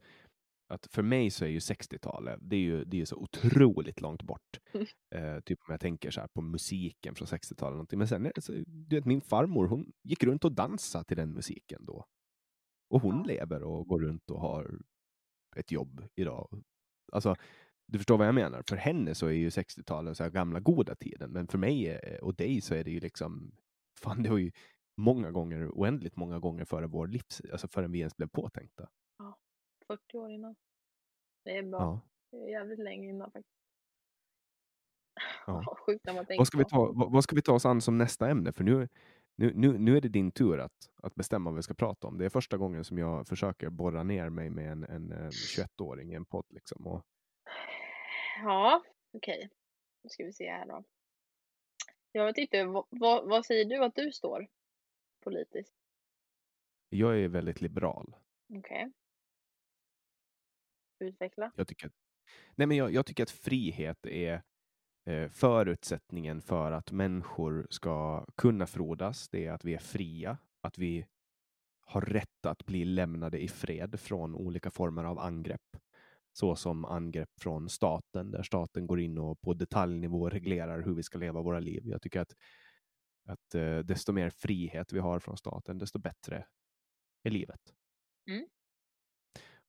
[0.69, 4.23] att för mig så är ju 60-talet, det är ju det är så otroligt långt
[4.23, 4.59] bort.
[4.73, 4.87] Mm.
[5.15, 7.73] Eh, typ om jag tänker så här på musiken från 60-talet.
[7.75, 7.99] någonting.
[7.99, 11.85] Men sen, så, du vet, min farmor, hon gick runt och dansade till den musiken
[11.85, 12.05] då.
[12.91, 13.23] Och hon Ja.
[13.25, 14.79] lever och går runt och har
[15.57, 16.63] ett jobb idag.
[17.13, 17.35] Alltså,
[17.87, 18.63] du förstår vad jag menar?
[18.69, 21.31] För henne så är ju 60-talet så här gamla goda tiden.
[21.31, 23.53] Men för mig eh, och dig så är det ju liksom,
[24.01, 24.53] fan det var ju
[24.97, 28.89] många gånger, oändligt många gånger före vår livs, alltså förrän vi ens blev påtänkta.
[29.89, 30.57] 40 år innan.
[31.45, 31.81] Det är bra.
[31.81, 32.01] Ja.
[32.31, 33.59] Det är jävligt länge innan faktiskt.
[35.47, 35.77] Ja.
[35.87, 37.81] Sjukt när man tänker Vad ska, vi ta, vad, vad ska vi ta oss an
[37.81, 38.53] som nästa ämne?
[38.53, 38.89] För nu,
[39.39, 42.19] nu, nu, nu är det din tur att, att bestämma vad vi ska prata om.
[42.19, 46.13] Det är första gången som jag försöker borra ner mig med en, en, eh, 21-åring
[46.13, 46.47] i en podd.
[46.51, 46.87] Liksom.
[46.87, 47.05] Och
[48.43, 48.83] Ja,
[49.13, 49.51] okej.
[50.03, 50.85] Nu ska vi se här då.
[52.13, 54.47] Jag vet inte, vad, vad, vad säger du att du står
[55.25, 55.75] politiskt?
[56.91, 58.17] jag är väldigt liberal.
[58.59, 58.93] Okej.
[60.99, 61.53] Utveckla.
[61.57, 61.93] Jag tycker, att-
[62.57, 64.43] nej men jag, jag tycker att frihet är
[65.31, 69.29] förutsättningen för att människor ska kunna frodas.
[69.29, 71.07] Det är att vi är fria, att vi
[71.81, 75.77] har rätt att bli lämnade i fred från olika former av angrepp.
[76.33, 81.03] Så som angrepp från staten, där staten går in och på detaljnivå reglerar hur vi
[81.03, 81.83] ska leva våra liv.
[81.87, 82.37] Jag tycker att,
[83.25, 86.47] att eh, desto mer frihet vi har från staten, desto bättre
[87.23, 87.75] är livet.
[88.31, 88.47] Mm.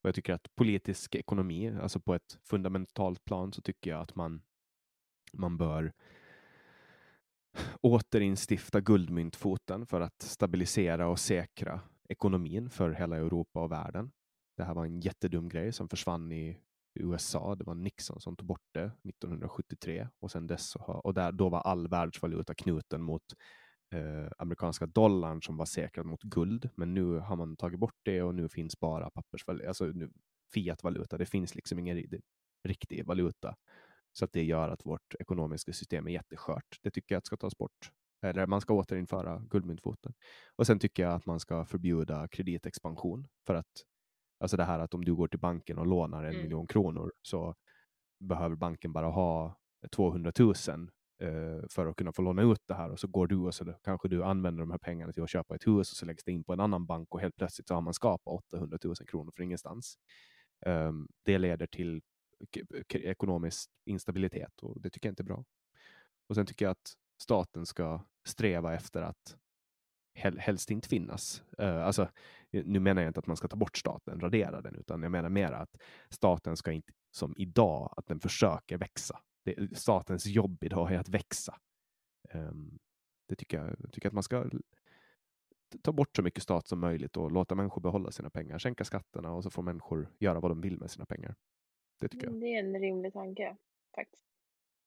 [0.02, 4.16] Och jag tycker att politisk ekonomi, alltså på ett fundamentalt plan, så tycker jag att
[4.16, 4.42] man,
[5.34, 5.94] man bör
[7.82, 14.12] återinstifta guldmyntfoten för att stabilisera och säkra ekonomin för hela Europa och världen.
[14.58, 16.58] Det här var en jättedum grej som försvann i
[17.00, 17.56] USA.
[17.56, 21.50] Det var Nixon som tog bort det 1973 och sen dess har, och där, då
[21.50, 23.24] var all världsvaluta knuten mot
[23.94, 26.70] eh, amerikanska dollarn som var säkrad mot guld.
[26.76, 30.12] Men nu har man tagit bort det och nu finns bara pappersvaluta, alltså nu,
[30.54, 31.18] fiatvaluta.
[31.18, 32.04] Det finns liksom ingen
[32.64, 33.56] riktig valuta.
[34.14, 36.80] Så att det gör att vårt ekonomiska system är jätteskört.
[36.82, 37.92] Det tycker jag att ska tas bort.
[38.22, 40.14] Eller man ska återinföra guldmyntfoten.
[40.56, 43.28] Och sen tycker jag att man ska förbjuda kreditexpansion.
[43.48, 43.86] För att,
[44.40, 46.42] alltså det här att om du går till banken och lånar en Mm.
[46.44, 47.56] miljon kronor så
[48.20, 49.56] behöver banken bara ha
[49.96, 50.50] 200 000
[51.22, 53.74] eh, för att kunna få låna ut det här och så går du och så
[53.84, 56.32] kanske du använder de här pengarna till att köpa ett hus och så läggs det
[56.32, 59.32] in på en annan bank och helt plötsligt så har man skapat 800 000 kronor
[59.36, 59.96] för ingenstans.
[60.66, 62.02] Ehm, det leder till
[62.90, 65.46] ekonomisk instabilitet och det tycker jag inte är bra.
[66.28, 69.38] Och sen tycker jag att staten ska sträva efter att
[70.14, 71.44] hel, helst inte finnas.
[71.62, 72.10] Uh, alltså,
[72.52, 75.12] eh, nu menar jag inte att man ska ta bort staten, radera den, utan jag
[75.12, 75.78] menar mer att
[76.10, 79.20] staten ska inte som idag, att den försöker växa.
[79.46, 81.58] Det, statens jobb idag är att växa.
[82.34, 82.80] Um,
[83.28, 84.50] det tycker jag, jag tycker att man ska
[85.82, 89.32] ta bort så mycket stat som möjligt och låta människor behålla sina pengar, sänka skatterna
[89.32, 91.36] och så får människor göra vad de vill med sina pengar.
[92.00, 92.32] Det tycker jag.
[92.36, 93.56] Mm, Det är en rimlig tanke
[93.96, 94.24] faktiskt.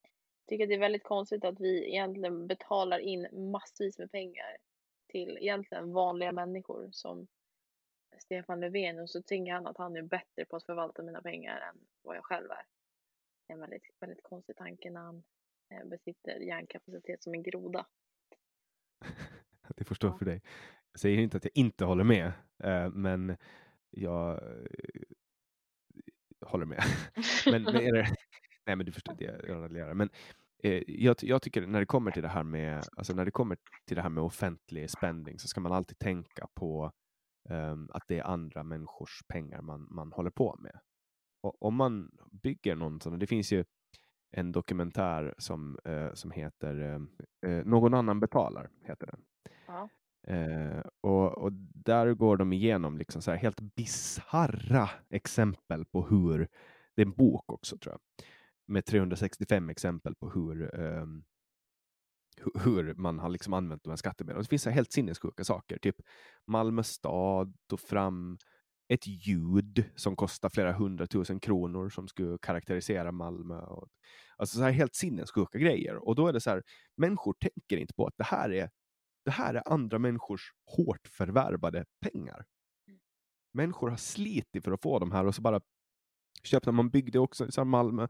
[0.02, 4.56] Jag tycker det är väldigt konstigt att vi egentligen betalar in massvis med pengar
[5.08, 7.26] till egentligen vanliga människor som
[8.18, 11.60] Stefan Löfven och så tänker han att han är bättre på att förvalta mina pengar
[11.60, 12.66] än vad jag själv är.
[13.46, 15.22] Det är en väldigt, väldigt konstig tanke när han
[15.70, 17.86] eh, besitter hjärnkapacitet som en groda.
[19.76, 20.18] Det får stå Ja.
[20.18, 20.42] för dig.
[20.92, 22.32] Jag säger inte att jag inte håller med,
[22.64, 23.36] eh, men
[23.90, 24.40] jag
[26.42, 26.82] håller med.
[27.46, 28.06] men, men det,
[28.66, 29.94] nej, men du förstår det jag raljerar.
[29.94, 30.10] Men
[30.62, 33.58] eh, jag, jag tycker när det kommer till det här med, alltså när det kommer
[33.86, 36.92] till det här med offentlig spending så ska man alltid tänka på
[37.50, 40.78] ehm, att det är andra människors pengar man, man håller på med.
[41.42, 43.64] Och om man bygger någon sån, det finns ju
[44.36, 49.24] en dokumentär som, eh, som heter eh, eh, Någon annan betalar, heter den.
[49.66, 49.88] Ja.
[50.26, 56.48] Eh, och, och där går de igenom liksom så här helt bisarra exempel på hur,
[56.96, 58.26] det är en bok också tror jag,
[58.66, 61.06] med 365 exempel på hur, eh,
[62.64, 64.36] hur man har liksom använt de här skattemedlen.
[64.36, 65.96] Och Det finns så här helt sinnessjuka saker, typ
[66.46, 68.38] Malmö stad tog fram
[68.88, 73.60] ett ljud som kostar flera hundratusen kronor som skulle karaktärisera Malmö.
[73.60, 73.88] Och,
[74.36, 76.08] alltså så här helt sinnessjuka grejer.
[76.08, 76.62] Och då är det så här,
[76.96, 78.70] människor tänker inte på att det här är
[79.24, 82.44] det här är andra människors hårt förvärvade pengar.
[83.52, 85.60] Människor har slitit för att få de här och så bara
[86.42, 88.08] köpte man byggde också i Malmö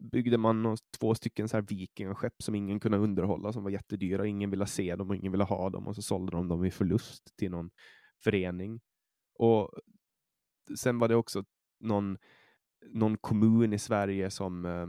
[0.00, 4.26] byggde man två stycken så här vikingaskepp som ingen kunde underhålla som var jättedyra.
[4.26, 6.70] Ingen ville se dem och ingen ville ha dem och så sålde de dem i
[6.70, 7.70] förlust till någon
[8.24, 8.80] förening.
[9.38, 9.70] Och
[10.78, 11.44] sen var det också
[11.80, 12.18] någon,
[12.86, 14.88] någon kommun i Sverige som eh,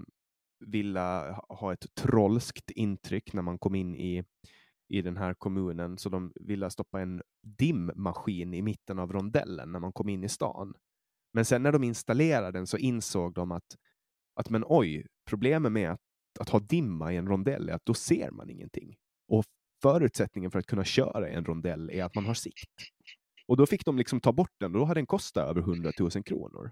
[0.60, 4.24] vilja ha ett trollskt intryck när man kom in i,
[4.90, 9.80] i den här kommunen, så de ville stoppa en dimmaskin i mitten av rondellen när
[9.80, 10.74] man kom in i stan.
[11.34, 13.76] Men sen när de installerade den så insåg de att,
[14.36, 16.02] att men oj, problemet med att,
[16.40, 18.96] att ha dimma i en rondell är att då ser man ingenting.
[19.28, 19.46] Och
[19.82, 22.70] förutsättningen för att kunna köra i en rondell är att man har sikt.
[23.48, 25.92] Och då fick de liksom ta bort den och då hade den kostat över 100
[26.00, 26.72] 000 kronor.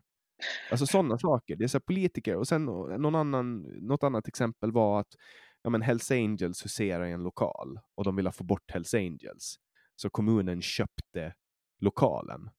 [0.72, 1.56] Alltså sådana saker.
[1.56, 2.36] Det är så politiker.
[2.36, 5.16] Och sen någon annan, något annat exempel var att
[5.64, 9.60] ja, men Hells Angels huserar i en lokal och de ville få bort Hells Angels.
[9.96, 11.34] Så kommunen köpte
[11.80, 12.50] lokalen.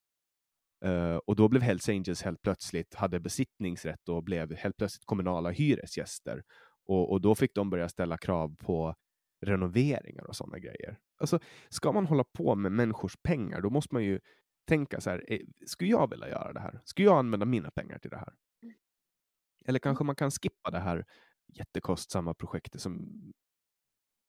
[0.85, 5.51] Uh, och då blev Hells Angels helt plötsligt, hade besittningsrätt och blev helt plötsligt kommunala
[5.51, 6.43] hyresgäster.
[6.87, 8.95] Och, och då fick de börja ställa krav på
[9.47, 10.99] renoveringar och sådana grejer.
[11.19, 11.39] Alltså,
[11.69, 14.21] ska man hålla på med människors pengar, då måste man ju
[14.69, 16.81] tänka så här, eh, skulle jag vilja göra det här?
[16.85, 18.35] Skulle jag använda mina pengar till det här?
[19.65, 21.05] Eller kanske man kan skippa det här
[21.53, 23.23] jättekostsamma projektet som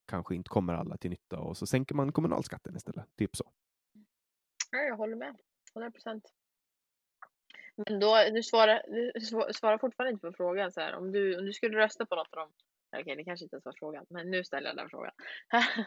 [0.08, 3.16] kanske inte kommer alla till nytta och så sänker man kommunalskatten istället.
[3.16, 3.52] Typ så.
[4.72, 5.36] Ja, jag håller med.
[5.76, 6.34] 100 procent.
[7.76, 8.82] Men då, du svarar,
[9.14, 9.22] du
[9.54, 12.34] svarar fortfarande inte på frågan så här, om du, om du skulle rösta på något
[12.34, 12.52] av dem.
[13.02, 15.12] Okej, det kanske inte ens var frågan, men nu ställer jag den frågan.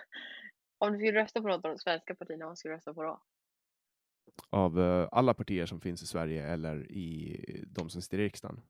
[0.78, 3.02] om du skulle rösta på något av de svenska partierna, vad skulle du rösta på
[3.02, 3.22] då?
[4.50, 8.60] Av uh, alla partier som finns i Sverige eller i de som sitter i riksdagen?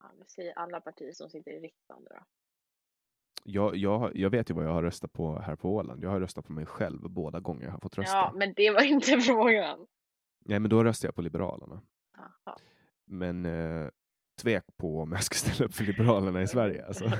[0.00, 2.16] Ja, vi säger alla partier som sitter i riksdagen då.
[3.44, 6.04] Jag, jag, jag vet ju vad jag har röstat på här på Åland.
[6.04, 8.16] Jag har röstat på mig själv båda gånger jag har fått rösta.
[8.16, 9.86] Ja, men det var inte frågan.
[10.44, 11.82] Nej, men då röstade jag på Liberalerna.
[12.18, 12.58] Aha.
[13.04, 13.88] Men eh,
[14.42, 16.86] tvek på om jag ska ställa upp för Liberalerna i Sverige.
[16.86, 17.04] Alltså.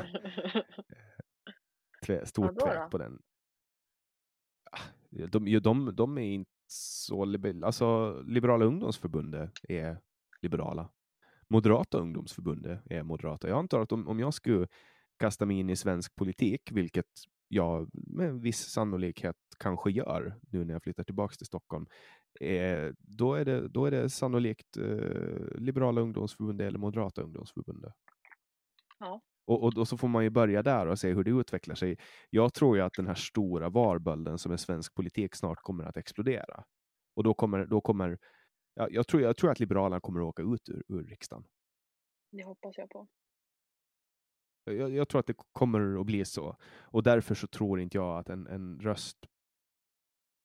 [2.06, 3.22] Tve, stor ja, tvek på den.
[5.10, 7.66] De, de, de är inte så liberala.
[7.66, 9.98] Alltså, Liberala ungdomsförbundet är
[10.42, 10.88] liberala.
[11.50, 13.48] Moderata ungdomsförbundet är moderata.
[13.48, 14.66] Jag antar att om, om jag skulle
[15.18, 17.06] kasta mig in i svensk politik, vilket
[17.48, 21.86] jag med viss sannolikhet kanske gör nu när jag flyttar tillbaka till Stockholm,
[22.40, 27.92] eh, då, är det, då är det sannolikt eh, Liberala ungdomsförbundet eller Moderata ungdomsförbundet.
[28.98, 29.20] Ja.
[29.46, 31.98] Och, och, och, så får man ju börja där och se hur det utvecklar sig.
[32.30, 35.96] Jag tror ju att den här stora varbölden som är svensk politik snart kommer att
[35.96, 36.64] explodera.
[37.16, 38.18] Och då kommer, då kommer
[38.80, 41.44] ja, jag, tror, jag tror att Liberalerna kommer att åka ut ur, ur riksdagen.
[42.30, 43.08] Det hoppas jag på.
[44.64, 46.56] Jag, jag, tror att det kommer att bli så.
[46.80, 49.26] Och därför så tror inte jag att en, en röst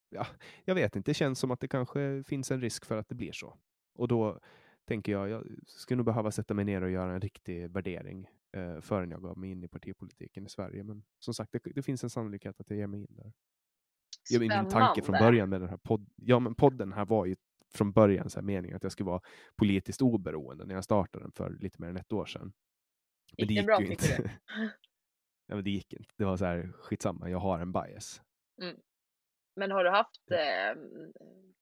[0.10, 0.28] ja,
[0.66, 3.16] jag vet inte, det känns som att det kanske finns en risk för att det
[3.16, 3.58] blir så.
[3.96, 4.40] Och då
[4.86, 8.80] tänker jag, jag skulle nog behöva sätta mig ner och göra en riktig värdering eh,
[8.80, 10.84] förrän jag gav mig in i partipolitiken i Sverige.
[10.84, 13.34] Men som sagt, det, det finns en sannolikhet att jag ger mig in där.
[14.30, 14.64] Spännande.
[14.64, 17.36] Min tanke från början med den här podden, ja men podden här var ju
[17.76, 19.22] från början så här meningen att jag skulle vara
[19.56, 22.54] politiskt oberoende när jag startade den för lite mer än ett år sedan.
[23.38, 24.18] Men gick det, det gick bra, ju inte.
[24.18, 24.30] Du?
[25.48, 26.14] ja, men det gick inte.
[26.18, 28.22] Det var så här, skitsamma, jag har en bias.
[28.62, 28.76] Mm.
[29.56, 30.82] Men har du haft eh,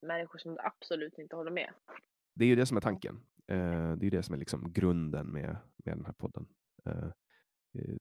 [0.02, 1.74] människor som absolut inte håller med?
[2.36, 3.16] Det är ju det som är tanken.
[3.48, 6.48] Eh, det är ju det som är liksom grunden med, med den här podden.
[6.86, 7.08] Eh,
[7.74, 7.98] eh,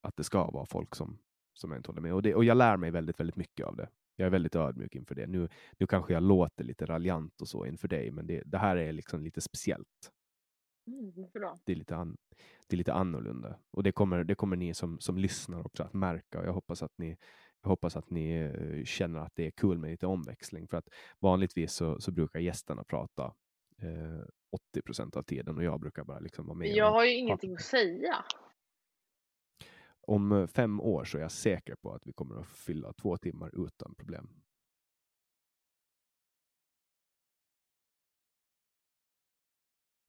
[0.00, 1.18] att det ska vara folk som,
[1.54, 2.14] som inte håller med.
[2.14, 3.88] Och, det, och jag lär mig väldigt, väldigt mycket av det.
[4.18, 5.26] Jag är väldigt ödmjuk inför det.
[5.26, 8.76] Nu, nu kanske jag låter lite raljant och så inför dig, men det, det här
[8.76, 10.12] är liksom lite speciellt.
[10.86, 11.12] Mm,
[11.64, 12.16] det, är lite an,
[12.66, 13.58] det är lite annorlunda.
[13.70, 16.40] Och det kommer, det kommer ni som, som lyssnar också att märka.
[16.40, 17.16] Och jag hoppas att ni,
[17.62, 20.68] jag hoppas att ni eh, känner att det är kul med lite omväxling.
[20.68, 20.88] För att
[21.18, 23.34] vanligtvis så, så brukar gästerna prata
[23.82, 24.24] eh,
[24.72, 26.68] 80 procent av tiden och jag brukar bara liksom vara med.
[26.68, 28.24] Jag har ju ingenting att säga.
[30.08, 33.16] Om eh, fem år så är jag säker på att vi kommer att fylla två
[33.16, 34.28] timmar utan problem.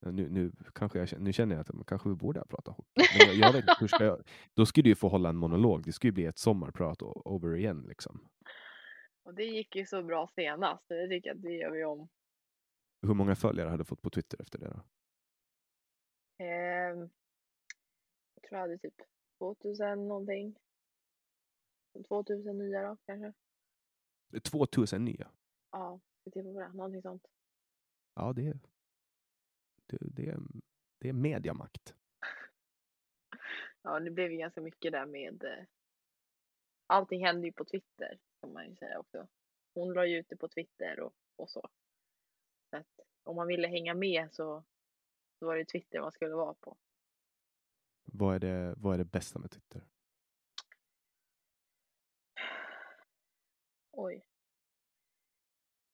[0.01, 3.01] Nu, nu, kanske jag, nu känner jag att kanske vi borde prata hockey.
[3.19, 4.23] Jag, jag vet hur ska jag,
[4.53, 5.84] då skulle du ju få hålla en monolog.
[5.84, 7.85] Det skulle bli ett sommarprat over igen.
[7.88, 8.30] Liksom.
[9.23, 12.09] Och det gick ju så bra senast, jag tycker att det gör vi om.
[13.01, 14.67] Hur många följare hade du fått på Twitter efter det?
[14.67, 14.81] Då?
[16.43, 17.09] Eh,
[18.35, 19.01] jag tror jag hade typ
[19.40, 20.60] 2000 någonting.
[22.07, 23.34] 2000 nya då kanske.
[24.44, 25.32] 2000 nya?
[25.72, 26.74] Ja, jag tippar på det.
[26.74, 27.28] Någonting sånt.
[28.14, 28.60] Ja, det är
[29.86, 30.38] det, det,
[30.98, 31.95] det är mediamakt.
[33.82, 35.66] Ja, det blev ju ganska mycket där med eh,
[36.88, 39.28] allting hände ju på Twitter kan man ju säga också.
[39.74, 41.70] Hon la ju ut det på Twitter och, och så.
[42.70, 44.64] så att om man ville hänga med så,
[45.40, 46.78] så var det Twitter man skulle vara på.
[48.14, 49.81] Vad är det, vad är det bästa med Twitter?
[53.91, 54.26] Oj.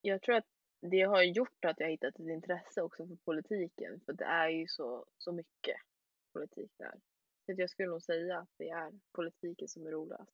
[0.01, 0.45] Jag tror att
[0.81, 4.01] det har gjort att jag hittat ett intresse också för politiken.
[4.05, 5.77] För det är ju så, så mycket
[6.33, 6.99] politik där.
[7.45, 10.31] Så jag skulle nog säga att det är politiken som är roligast.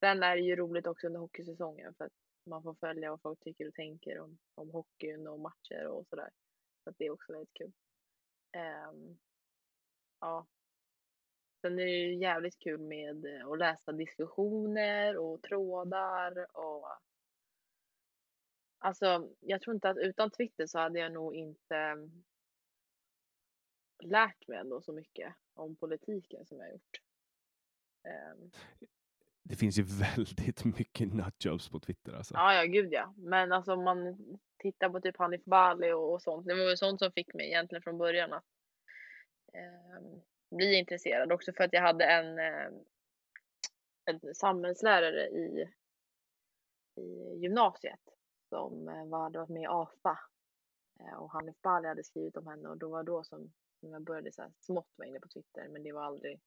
[0.00, 2.12] Sen är det ju roligt också under hockeysäsongen för att
[2.46, 6.30] man får följa vad folk tycker och tänker om, om hockeyn och matcher och sådär.
[6.84, 7.72] Så att det är också väldigt kul.
[8.56, 9.18] Um,
[10.20, 10.46] ja.
[11.68, 16.88] Sen är det ju jävligt kul med eh, att läsa diskussioner och trådar och
[18.78, 22.08] Alltså, jag tror inte att utan Twitter så hade jag nog inte
[24.02, 27.00] lärt mig ändå så mycket om politiken som jag har gjort.
[28.34, 28.50] Um,
[29.42, 29.82] det finns ju
[30.16, 32.34] väldigt mycket nutjobs på Twitter alltså.
[32.34, 33.14] Ja, ja, gud ja.
[33.16, 34.18] Men alltså om man
[34.56, 36.46] tittar på typ Hanif Bali och, och sånt.
[36.46, 38.46] Det var ju sånt som fick mig egentligen från början att
[39.52, 40.20] eh,
[40.50, 41.32] bli intresserad.
[41.32, 42.70] Också för att jag hade en, eh,
[44.04, 45.72] en samhällslärare i,
[46.96, 48.00] i gymnasiet
[48.48, 50.18] som eh, var, hade varit med i AFA.
[51.00, 54.02] Eh, och Hanif Bali hade skrivit om henne och då var då som, som jag
[54.02, 55.68] började så här smått vara inne på Twitter.
[55.68, 56.40] Men det var aldrig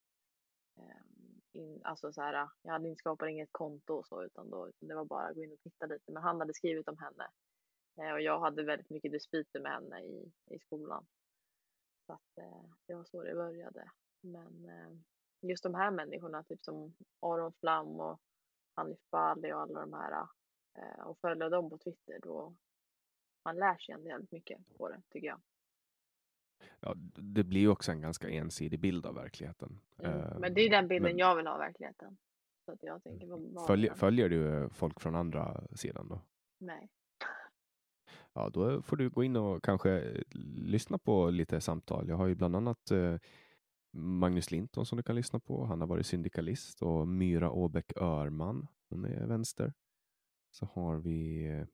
[1.53, 4.95] in, alltså så här, jag hade inte skapat inget konto och så utan då, det
[4.95, 6.11] var bara att gå in och titta lite.
[6.11, 7.28] Men han hade skrivit om henne
[8.14, 11.06] och jag hade väldigt mycket dispyter med henne i, i skolan.
[12.06, 13.91] Så att eh, det var så det började.
[14.22, 14.98] Men eh,
[15.49, 18.19] just de här människorna, typ som Aron Flam och
[18.76, 20.28] Hanif Bali och alla de här
[20.78, 22.53] eh, och följa dem på Twitter då
[23.45, 25.41] man lär sig en del mycket på det tycker jag
[26.80, 29.80] ja, det blir också en ganska ensidig bild av verkligheten.
[29.98, 30.40] Mm.
[30.40, 31.18] Men det är den bilden men...
[31.18, 32.18] jag vill ha av verkligheten.
[32.65, 33.65] Så att jag tänker mm.
[33.68, 36.22] följer, följer du folk från andra sidan då?
[36.57, 36.90] Nej.
[38.34, 40.24] Ja, då får du gå in och kanske
[40.56, 42.10] lyssna på lite samtal.
[42.10, 43.18] Jag har ju bland annat eh,
[43.94, 45.66] Magnus Linton som du kan lyssna på.
[45.66, 48.68] Han har varit syndikalist och Myra Åbäck Örman.
[48.90, 49.74] Hon är vänster.
[50.52, 51.66] Så har vi eh,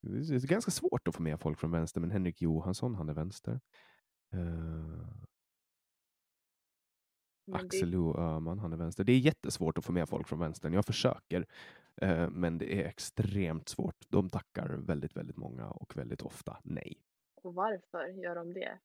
[0.00, 3.14] det är ganska svårt att få med folk från vänster, men Henrik Johansson, han är
[3.14, 3.60] vänster.
[4.34, 5.08] Uh,
[7.52, 7.96] Axel det...
[7.96, 9.04] Öhman, han är vänster.
[9.04, 10.72] Det är jättesvårt att få med folk från vänstern.
[10.72, 11.46] Jag försöker,
[12.02, 13.96] uh, men det är extremt svårt.
[14.08, 17.02] De tackar väldigt, väldigt många och väldigt ofta nej.
[17.42, 18.78] Och varför gör de det?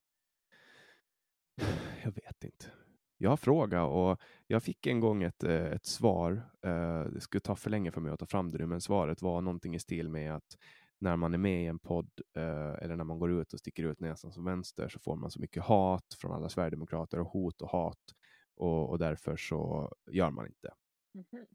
[2.04, 2.66] Jag vet inte.
[3.18, 6.42] Jag har frågat och jag fick en gång ett, eh, ett svar.
[7.14, 9.42] Det skulle ta för länge för mig att ta fram det nu, men svaret var
[9.42, 10.58] någonting i stil med att
[11.04, 13.84] när man är med i en podd eh, eller när man går ut och sticker
[13.84, 17.62] ut näsan som vänster så får man så mycket hat från alla sverigedemokrater och hot
[17.62, 18.16] och hat
[18.56, 20.74] och, och därför så gör man inte.
[21.14, 21.46] Mm -hmm.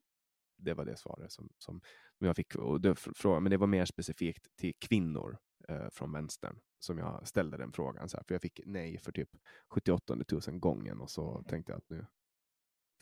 [0.59, 1.81] Det var det svaret som, som
[2.19, 2.55] jag fick.
[2.55, 7.57] Och det, men det var mer specifikt till kvinnor eh, från vänstern som jag ställde
[7.57, 8.09] den frågan.
[8.09, 9.31] Så här, för jag fick nej för typ
[9.69, 10.17] 78
[10.49, 12.07] 000 gången och så tänkte jag att nu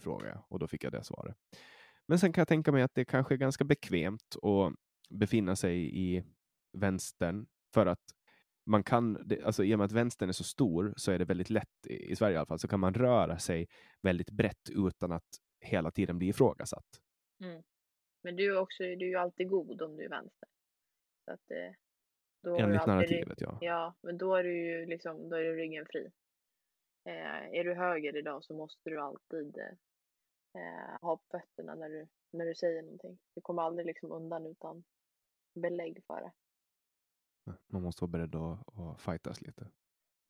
[0.00, 1.36] frågar jag och då fick jag det svaret.
[2.06, 4.74] Men sen kan jag tänka mig att det kanske är ganska bekvämt att
[5.10, 6.24] befinna sig i
[6.72, 8.00] vänstern för att
[8.66, 11.50] man kan, alltså i och med att vänstern är så stor så är det väldigt
[11.50, 13.66] lätt, i Sverige i alla fall, så kan man röra sig
[14.02, 15.28] väldigt brett utan att
[15.60, 17.00] hela tiden bli ifrågasatt.
[17.40, 17.62] Mm.
[18.22, 20.48] Men du är, också, du är ju alltid god om du är vänster.
[21.24, 21.72] Så att, eh,
[22.42, 23.58] då Enligt narrativet, ja.
[23.60, 26.10] Ja, men då är du ju liksom, då är du ryggen fri.
[27.04, 29.58] Eh, är du höger idag så måste du alltid
[30.54, 33.18] eh, ha på fötterna när du, när du säger någonting.
[33.34, 34.84] Du kommer aldrig liksom undan utan
[35.54, 36.32] belägg för det.
[37.66, 39.66] Man måste vara beredd att, att fightas lite.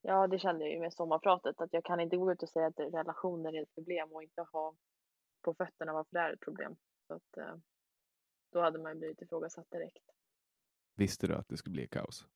[0.03, 2.67] Ja, det kände jag ju med sommarpratet att jag kan inte gå ut och säga
[2.67, 4.75] att relationer är ett problem och inte ha
[5.43, 6.77] på fötterna varför det är ett problem.
[7.07, 7.57] Så att eh,
[8.53, 10.05] då hade man blivit ifrågasatt direkt.
[10.95, 12.27] Visste du att det skulle bli kaos?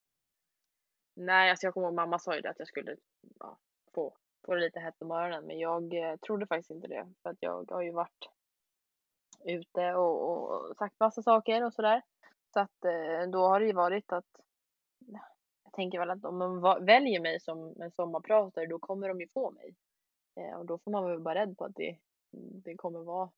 [1.15, 2.97] Nej, alltså jag kommer ihåg mamma sa ju det att jag skulle
[3.39, 3.59] ja,
[3.95, 4.17] få,
[4.47, 7.37] få det lite hett på morgonen, men jag eh, trodde faktiskt inte det för att
[7.41, 8.29] jag har ju varit
[9.45, 12.03] ute och, och sagt massa saker och sådär.
[12.53, 14.41] Så att eh, då har det ju varit att
[15.65, 19.29] jag tänker väl att om de väljer mig som en sommarpratare då kommer de ju
[19.29, 19.75] få mig.
[20.37, 21.99] Eh, och då får man väl vara rädd på att det,
[22.65, 23.31] det kommer vara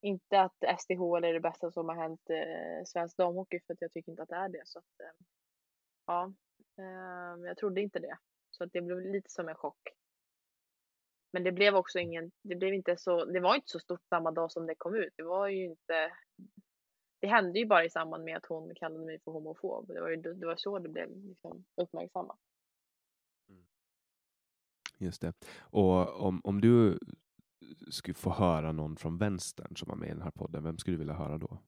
[0.00, 3.92] inte att SDHL är det bästa som har hänt eh, svensk damhockey för att jag
[3.92, 4.62] tycker inte att det är det.
[4.64, 5.26] Så att, eh,
[6.06, 6.32] ja,
[6.78, 8.18] eh, jag trodde inte det.
[8.50, 9.80] Så att det blev lite som en chock.
[11.32, 14.30] Men det blev också ingen, det blev inte så, det var inte så stort samma
[14.30, 15.12] dag som det kom ut.
[15.16, 16.12] Det var ju inte,
[17.20, 19.86] det hände ju bara i samband med att hon kallade mig för homofob.
[19.88, 22.38] Det var, ju, det var så det blev liksom uppmärksammat.
[23.48, 23.66] Mm.
[24.98, 25.32] Just det.
[25.60, 26.98] Och om, om du
[27.90, 30.94] skulle få höra någon från vänstern som var med i den här podden, vem skulle
[30.94, 31.62] du vilja höra då?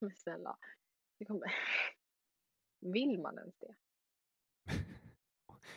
[0.00, 0.58] Men snälla,
[1.18, 1.52] det kommer...
[2.80, 3.74] vill man ens det?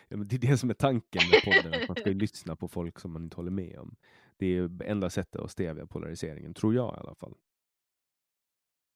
[0.07, 2.67] ja, men det är det som är tanken med podden, att man ska lyssna på
[2.67, 3.95] folk som man inte håller med om.
[4.37, 7.35] Det är enda sättet att stävja polariseringen, tror jag i alla fall.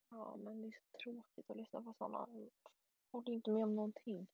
[0.10, 2.27] Ja, men det är så tråkigt att lyssna på sådana.
[3.11, 4.27] Håller inte med om någonting.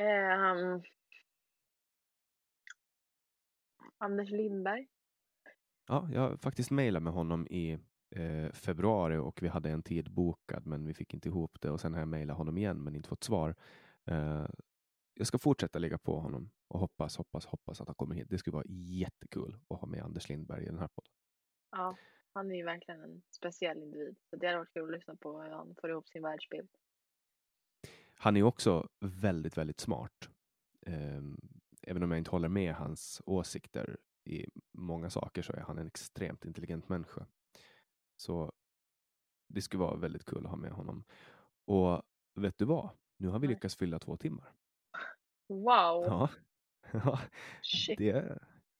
[0.00, 0.82] Um,
[4.04, 4.86] Anders Lindberg.
[5.86, 7.78] Ja, jag faktiskt mejlat med honom i
[8.10, 11.80] eh, februari och vi hade en tid bokad, men vi fick inte ihop det och
[11.80, 13.54] sen har jag mejlat honom igen, men inte fått svar.
[14.06, 14.46] Eh,
[15.14, 18.26] jag ska fortsätta ligga på honom och hoppas, hoppas, hoppas att han kommer hit.
[18.30, 21.12] Det skulle vara jättekul att ha med Anders Lindberg i den här podden.
[21.70, 21.96] Ja,
[22.32, 24.16] han är ju verkligen en speciell individ.
[24.30, 26.68] Så det hade varit kul att lyssna på hur han får ihop sin världsbild.
[28.14, 30.28] Han är också väldigt, väldigt smart.
[30.86, 31.53] Um,
[31.86, 35.86] även om jag inte håller med hans åsikter i många saker så är han en
[35.86, 37.26] extremt intelligent människa.
[38.16, 38.52] Så
[39.48, 41.04] det skulle vara väldigt kul att ha med honom.
[41.66, 42.02] Och
[42.34, 42.90] vet du vad?
[43.16, 44.52] Nu har vi lyckats fylla två timmar.
[45.48, 46.04] Wow!
[46.06, 46.30] Ja,
[46.92, 47.20] ja,
[47.98, 48.38] det,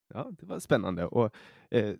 [0.08, 1.06] ja det var spännande.
[1.06, 1.36] Och,
[1.70, 1.96] eh,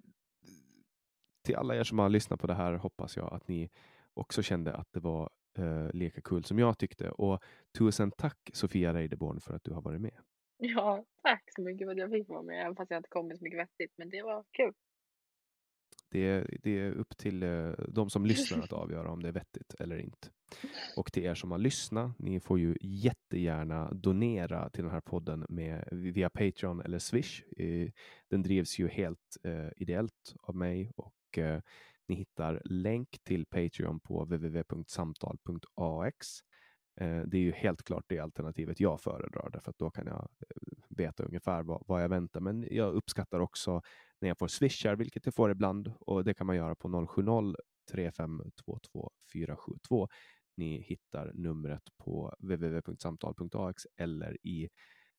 [1.44, 3.70] till alla er som har lyssnat på det här hoppas jag att ni
[4.14, 7.10] också kände att det var eh, lika kul som jag tyckte.
[7.10, 7.42] Och
[7.78, 10.20] tusen tack Sofia Reideborn för att du har varit med.
[10.56, 13.28] Ja, tack så mycket för att jag fick vara med, även fast jag inte kom
[13.28, 13.92] med så mycket vettigt.
[13.96, 14.72] Men det var kul.
[16.10, 19.32] Det är, det är upp till eh, de som lyssnar att avgöra om det är
[19.32, 20.28] vettigt eller inte.
[20.96, 25.46] Och till er som har lyssnat, ni får ju jättegärna donera till den här podden
[25.48, 27.42] med, via Patreon eller Swish.
[28.30, 31.60] Den drivs ju helt eh, ideellt av mig och eh,
[32.08, 36.26] ni hittar länk till Patreon på www.samtal.ax.
[36.96, 40.28] Eh, det är ju helt klart det alternativet jag föredrar, därför att då kan jag
[40.40, 42.40] eh, veta ungefär vad, vad jag väntar.
[42.40, 43.82] Men jag uppskattar också
[44.20, 47.54] när jag får swishar, vilket jag får ibland, och det kan man göra på 070
[47.90, 50.08] 3522 472.
[50.56, 54.68] Ni hittar numret på www.samtal.ax eller i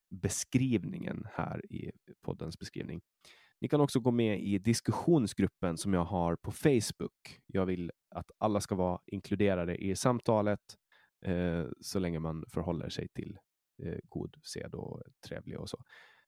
[0.09, 1.91] beskrivningen här i
[2.21, 3.01] poddens beskrivning.
[3.61, 7.41] Ni kan också gå med i diskussionsgruppen som jag har på Facebook.
[7.45, 10.59] Jag vill att alla ska vara inkluderade i samtalet
[11.25, 13.37] eh, så länge man förhåller sig till
[13.83, 15.83] eh, god sed och trevlig och så.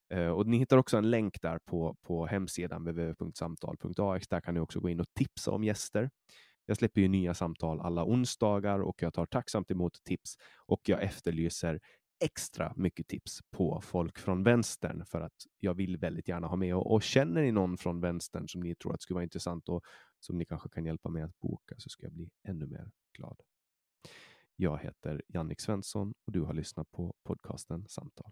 [0.10, 4.28] Eh, och ni hittar också en länk där på, på hemsidan www.samtal.ax.
[4.28, 6.10] Där kan ni också gå in och tipsa om gäster.
[6.66, 11.04] Jag släpper ju nya samtal alla onsdagar och jag tar tacksamt emot tips och jag
[11.04, 11.80] efterlyser
[12.20, 16.76] extra mycket tips på folk från vänstern för att jag vill väldigt gärna ha med.
[16.76, 19.84] Och, och känner ni någon från vänstern som ni tror att skulle vara intressant och
[20.20, 23.42] som ni kanske kan hjälpa mig att boka så ska jag bli ännu mer glad.
[24.60, 28.32] Jag heter Jannik Svensson och du har lyssnat på podcasten Samtal.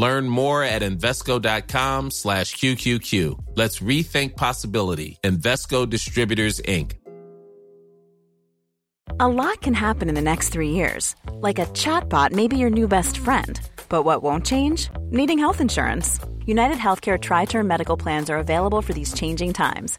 [0.00, 3.38] Learn more at Invesco.com slash QQQ.
[3.54, 5.18] Let's rethink possibility.
[5.22, 6.92] Investco Distributors, Inc.
[9.18, 11.14] A lot can happen in the next three years.
[11.46, 13.60] Like a chatbot may be your new best friend.
[13.90, 14.88] But what won't change?
[15.10, 16.18] Needing health insurance.
[16.46, 19.98] United Healthcare Tri Term Medical Plans are available for these changing times.